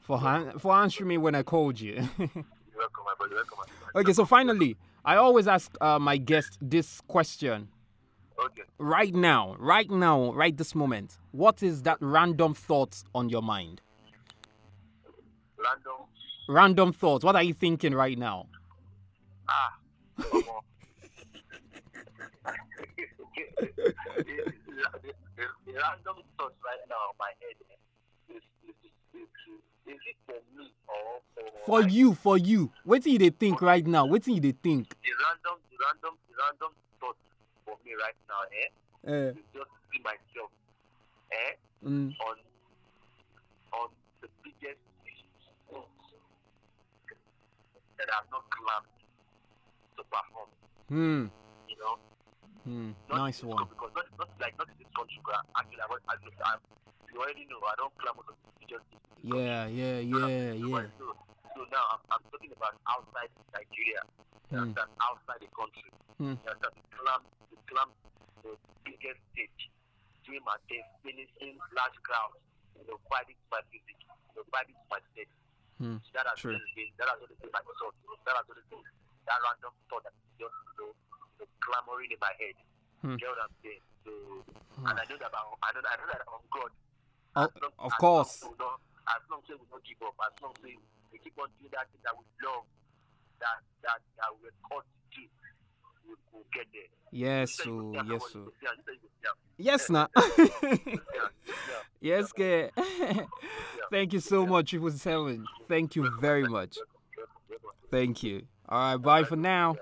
for 0.00 0.18
for 0.58 0.74
answering 0.74 1.08
me 1.08 1.18
when 1.18 1.34
I 1.34 1.42
called 1.42 1.80
you. 1.80 1.94
You're 2.18 2.28
welcome, 2.76 3.04
my 3.04 3.14
brother. 3.18 3.34
You're 3.34 3.36
welcome, 3.36 3.58
my 3.58 3.64
brother. 3.92 4.00
okay, 4.00 4.12
so 4.12 4.24
finally, 4.24 4.76
I 5.04 5.16
always 5.16 5.46
ask 5.48 5.74
uh, 5.80 5.98
my 5.98 6.16
guest 6.16 6.58
this 6.60 7.00
question. 7.02 7.68
Okay. 8.44 8.62
Right 8.78 9.14
now, 9.14 9.56
right 9.58 9.90
now, 9.90 10.32
right 10.32 10.56
this 10.56 10.74
moment, 10.74 11.18
what 11.32 11.62
is 11.62 11.82
that 11.82 11.98
random 12.00 12.54
thought 12.54 13.02
on 13.14 13.28
your 13.28 13.42
mind? 13.42 13.80
Random. 15.56 16.06
Random 16.48 16.92
thoughts. 16.92 17.24
What 17.24 17.34
are 17.34 17.42
you 17.42 17.52
thinking 17.52 17.94
right 17.94 18.16
now? 18.16 18.46
Ah. 19.48 19.74
the, 20.16 20.24
random 25.74 26.22
thoughts 26.36 26.58
right 26.64 26.84
now 26.88 27.02
in 27.10 27.16
my 27.18 27.32
head 27.40 27.56
eh, 27.70 28.34
is, 28.34 28.42
is, 28.68 28.74
is, 29.14 29.22
is, 29.22 29.94
is 29.94 30.00
it 30.06 30.16
for 30.26 30.38
me 30.56 30.72
or 30.86 31.20
for, 31.66 31.82
For 31.82 31.88
you, 31.88 32.14
for 32.14 32.38
you. 32.38 32.70
What 32.84 33.02
do 33.02 33.18
they 33.18 33.30
think 33.30 33.60
right 33.60 33.86
now? 33.86 34.06
What 34.06 34.22
do 34.22 34.38
they 34.38 34.52
think? 34.52 34.90
the 35.02 35.10
random 35.26 35.60
the 35.70 35.76
random 35.84 36.14
the 36.28 36.34
random 36.38 36.72
me 37.88 37.96
right 37.96 38.18
now 38.28 38.42
eh 38.52 38.68
Uh, 39.08 39.30
is 39.32 39.48
just 39.56 39.72
see 39.88 40.00
myself 40.04 40.50
eh 41.32 41.52
mm, 41.80 42.10
on 42.28 42.36
on 43.80 43.88
the 44.20 44.28
biggest 44.44 44.82
that 47.98 48.08
I've 48.14 48.28
not 48.30 48.44
climbed 48.52 48.90
to 49.96 50.02
perform 50.06 50.48
hmm, 50.92 51.22
you 51.70 51.76
know 51.82 51.94
hmm, 52.64 52.90
nice 53.10 53.42
one. 53.42 53.64
because 53.66 53.90
not, 53.96 54.06
not 54.20 54.30
like 54.38 54.54
not 54.60 54.68
in 54.70 54.76
this 54.78 54.90
country 54.94 55.18
but 55.26 55.40
actually 55.58 55.82
I, 55.82 55.88
I, 55.88 56.14
I, 56.14 56.52
you 57.10 57.18
already 57.18 57.44
know 57.50 57.58
I 57.64 57.74
don't 57.80 57.94
climb 57.98 58.14
on 58.20 58.26
the 58.28 58.36
biggest 58.62 58.84
stage 58.86 59.02
in 59.02 59.12
this 59.18 59.26
country. 59.26 59.48
Yeah, 59.48 59.66
yeah, 59.66 59.98
You 59.98 60.14
know 60.14 60.22
what 60.22 60.30
I'm 60.30 60.38
yeah, 60.38 60.52
yeah. 60.54 60.86
So, 61.00 61.06
so 61.54 61.60
now 61.74 61.84
I'm, 61.90 62.02
I'm 62.14 62.22
talking 62.30 62.52
about 62.54 62.74
outside 62.86 63.30
Nigeria, 63.50 64.02
Hmm. 64.48 64.72
outside 64.78 65.40
the 65.44 65.50
country. 65.52 65.90
Hmm. 66.22 66.38
Understand? 66.40 66.72
The 66.72 66.96
climb, 66.96 67.22
the 67.52 67.57
climb 67.68 67.92
the 68.42 68.56
biggest 68.84 69.20
stage, 69.36 69.68
doing 70.24 70.42
my 70.44 70.56
thing, 70.66 70.82
finishing 71.04 71.54
large 71.76 71.96
crowds, 72.02 72.40
you 72.80 72.84
know, 72.88 72.96
fighting 73.12 73.36
my 73.52 73.60
music, 73.70 73.96
you 74.00 74.40
know, 74.40 74.44
fighting 74.50 74.76
my. 74.90 74.98
Hmm. 75.78 76.02
That 76.10 76.26
has 76.26 76.42
True. 76.42 76.58
been, 76.58 76.90
that 76.98 77.06
has 77.06 77.22
been 77.22 77.52
my 77.54 77.62
thought. 77.62 77.94
That 78.26 78.34
has 78.34 78.46
been 78.50 78.82
that 79.30 79.38
random 79.46 79.70
thought 79.86 80.02
that 80.02 80.14
just, 80.40 80.50
you 80.50 80.74
know, 80.82 80.90
you 80.90 81.46
know 81.46 81.48
clamoring 81.62 82.10
in 82.10 82.18
my 82.18 82.34
head. 82.34 82.58
Hmm. 82.98 83.14
You 83.14 83.30
know 83.30 83.38
what 83.38 83.46
I'm 83.46 83.54
saying? 83.62 83.84
So, 84.02 84.10
and 84.82 84.96
I 84.98 85.04
know 85.06 85.18
that 85.22 85.30
I 85.30 85.38
know, 85.46 85.54
I 85.62 85.94
know 85.94 86.08
that 86.10 86.26
God. 86.50 86.72
Oh, 87.38 87.46
As 87.46 87.50
long- 87.62 87.78
of 87.78 87.92
as 87.92 87.98
course. 88.02 88.34
long 88.42 88.80
as 89.06 89.22
long 89.30 89.40
as 89.46 89.54
we 89.54 89.66
don't 89.70 89.84
give 89.86 90.02
up, 90.02 90.18
as 90.26 90.34
long 90.42 90.50
as 90.50 90.60
we, 90.66 90.74
we 91.14 91.16
keep 91.22 91.38
on 91.38 91.46
doing 91.62 91.70
that 91.70 91.86
thing 91.94 92.02
that 92.02 92.16
we 92.18 92.26
love, 92.42 92.66
that 93.38 93.62
that, 93.86 94.02
that 94.18 94.30
we're 94.42 94.50
called 94.66 94.82
to 96.14 96.32
do, 96.32 96.44
get 96.52 96.66
there. 96.72 96.82
Yes, 97.10 97.52
so 97.56 97.64
go 97.64 97.92
see 97.92 97.98
am, 97.98 98.10
yes, 98.10 98.22
so 98.32 98.38
go 98.40 98.50
see 98.60 98.66
am, 98.66 98.74
you 98.76 98.82
say 98.86 98.92
you 98.92 99.08
go 99.08 99.28
see 99.28 99.28
am. 99.28 99.36
yes, 99.58 99.90
now. 99.90 100.08
Yeah. 102.00 102.18
yes, 102.18 102.32
ke. 102.32 102.70
Thank 103.90 104.12
you 104.12 104.20
so 104.20 104.46
much, 104.46 104.70
Triple 104.70 104.90
Seven. 104.90 105.46
Thank 105.68 105.96
you 105.96 106.10
very 106.20 106.44
much. 106.44 106.76
Thank 107.90 108.22
you. 108.22 108.42
All 108.68 108.78
right, 108.78 108.96
bye 108.96 109.24
for 109.24 109.36
now. 109.36 109.76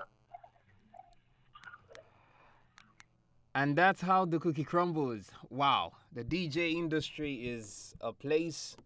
And 3.53 3.75
that's 3.75 4.01
how 4.01 4.25
the 4.25 4.39
cookie 4.39 4.63
crumbles. 4.63 5.31
Wow, 5.49 5.93
the 6.13 6.23
DJ 6.23 6.73
industry 6.73 7.33
is 7.47 7.95
a 7.99 8.13
place 8.13 8.77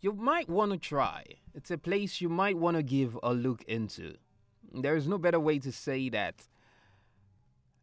you 0.00 0.12
might 0.12 0.48
want 0.48 0.72
to 0.72 0.78
try. 0.78 1.24
It's 1.54 1.70
a 1.70 1.78
place 1.78 2.20
you 2.20 2.28
might 2.28 2.56
want 2.56 2.76
to 2.76 2.82
give 2.82 3.18
a 3.22 3.34
look 3.34 3.62
into. 3.64 4.14
There 4.72 4.96
is 4.96 5.06
no 5.06 5.18
better 5.18 5.38
way 5.40 5.58
to 5.58 5.70
say 5.70 6.08
that 6.08 6.46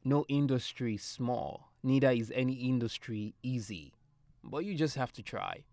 no 0.06 0.24
industry 0.30 0.96
is 0.96 1.02
small, 1.02 1.72
neither 1.84 2.12
is 2.12 2.32
any 2.36 2.54
industry 2.54 3.34
easy. 3.42 3.92
But 4.44 4.64
you 4.64 4.76
just 4.76 4.96
have 4.96 5.12
to 5.14 5.24
try. 5.24 5.64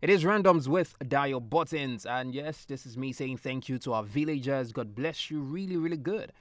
It 0.00 0.10
is 0.10 0.22
randoms 0.22 0.68
with 0.68 0.96
dial 1.08 1.40
buttons. 1.40 2.06
And 2.06 2.34
yes, 2.34 2.64
this 2.64 2.86
is 2.86 2.96
me 2.96 3.12
saying 3.12 3.38
thank 3.38 3.68
you 3.68 3.78
to 3.80 3.94
our 3.94 4.04
villagers. 4.04 4.70
God 4.70 4.94
bless 4.94 5.30
you 5.30 5.40
really, 5.40 5.76
really 5.76 5.96
good. 5.96 6.32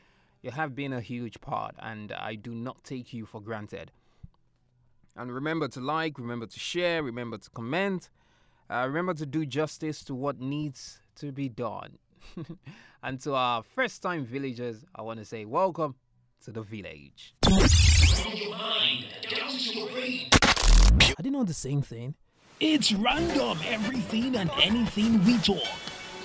You 0.43 0.51
have 0.51 0.75
been 0.75 0.93
a 0.93 1.01
huge 1.01 1.41
part, 1.41 1.75
and 1.79 2.11
I 2.11 2.35
do 2.35 2.53
not 2.53 2.83
take 2.83 3.13
you 3.13 3.25
for 3.25 3.41
granted. 3.41 3.91
And 5.15 5.33
remember 5.33 5.67
to 5.69 5.79
like, 5.79 6.19
remember 6.19 6.45
to 6.45 6.59
share, 6.59 7.01
remember 7.01 7.37
to 7.37 7.49
comment, 7.49 8.09
uh, 8.69 8.83
remember 8.85 9.13
to 9.15 9.25
do 9.25 9.45
justice 9.45 10.03
to 10.03 10.13
what 10.13 10.39
needs 10.39 10.99
to 11.15 11.31
be 11.31 11.49
done. 11.49 11.97
and 13.03 13.19
to 13.21 13.33
our 13.33 13.63
first 13.63 14.01
time 14.03 14.25
villagers, 14.25 14.85
I 14.93 15.01
want 15.01 15.19
to 15.19 15.25
say 15.25 15.45
welcome 15.45 15.95
to 16.43 16.51
the 16.51 16.61
village. 16.61 17.33
I 17.45 17.69
didn't 21.17 21.33
know 21.33 21.43
the 21.43 21.53
same 21.53 21.81
thing. 21.81 22.15
It's 22.59 22.91
random, 22.91 23.57
everything 23.65 24.35
and 24.35 24.51
anything 24.61 25.23
we 25.25 25.37
talk. 25.37 25.63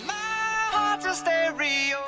My 0.07 0.13
heart's 0.15 1.07
a 1.07 1.15
stereo. 1.15 2.08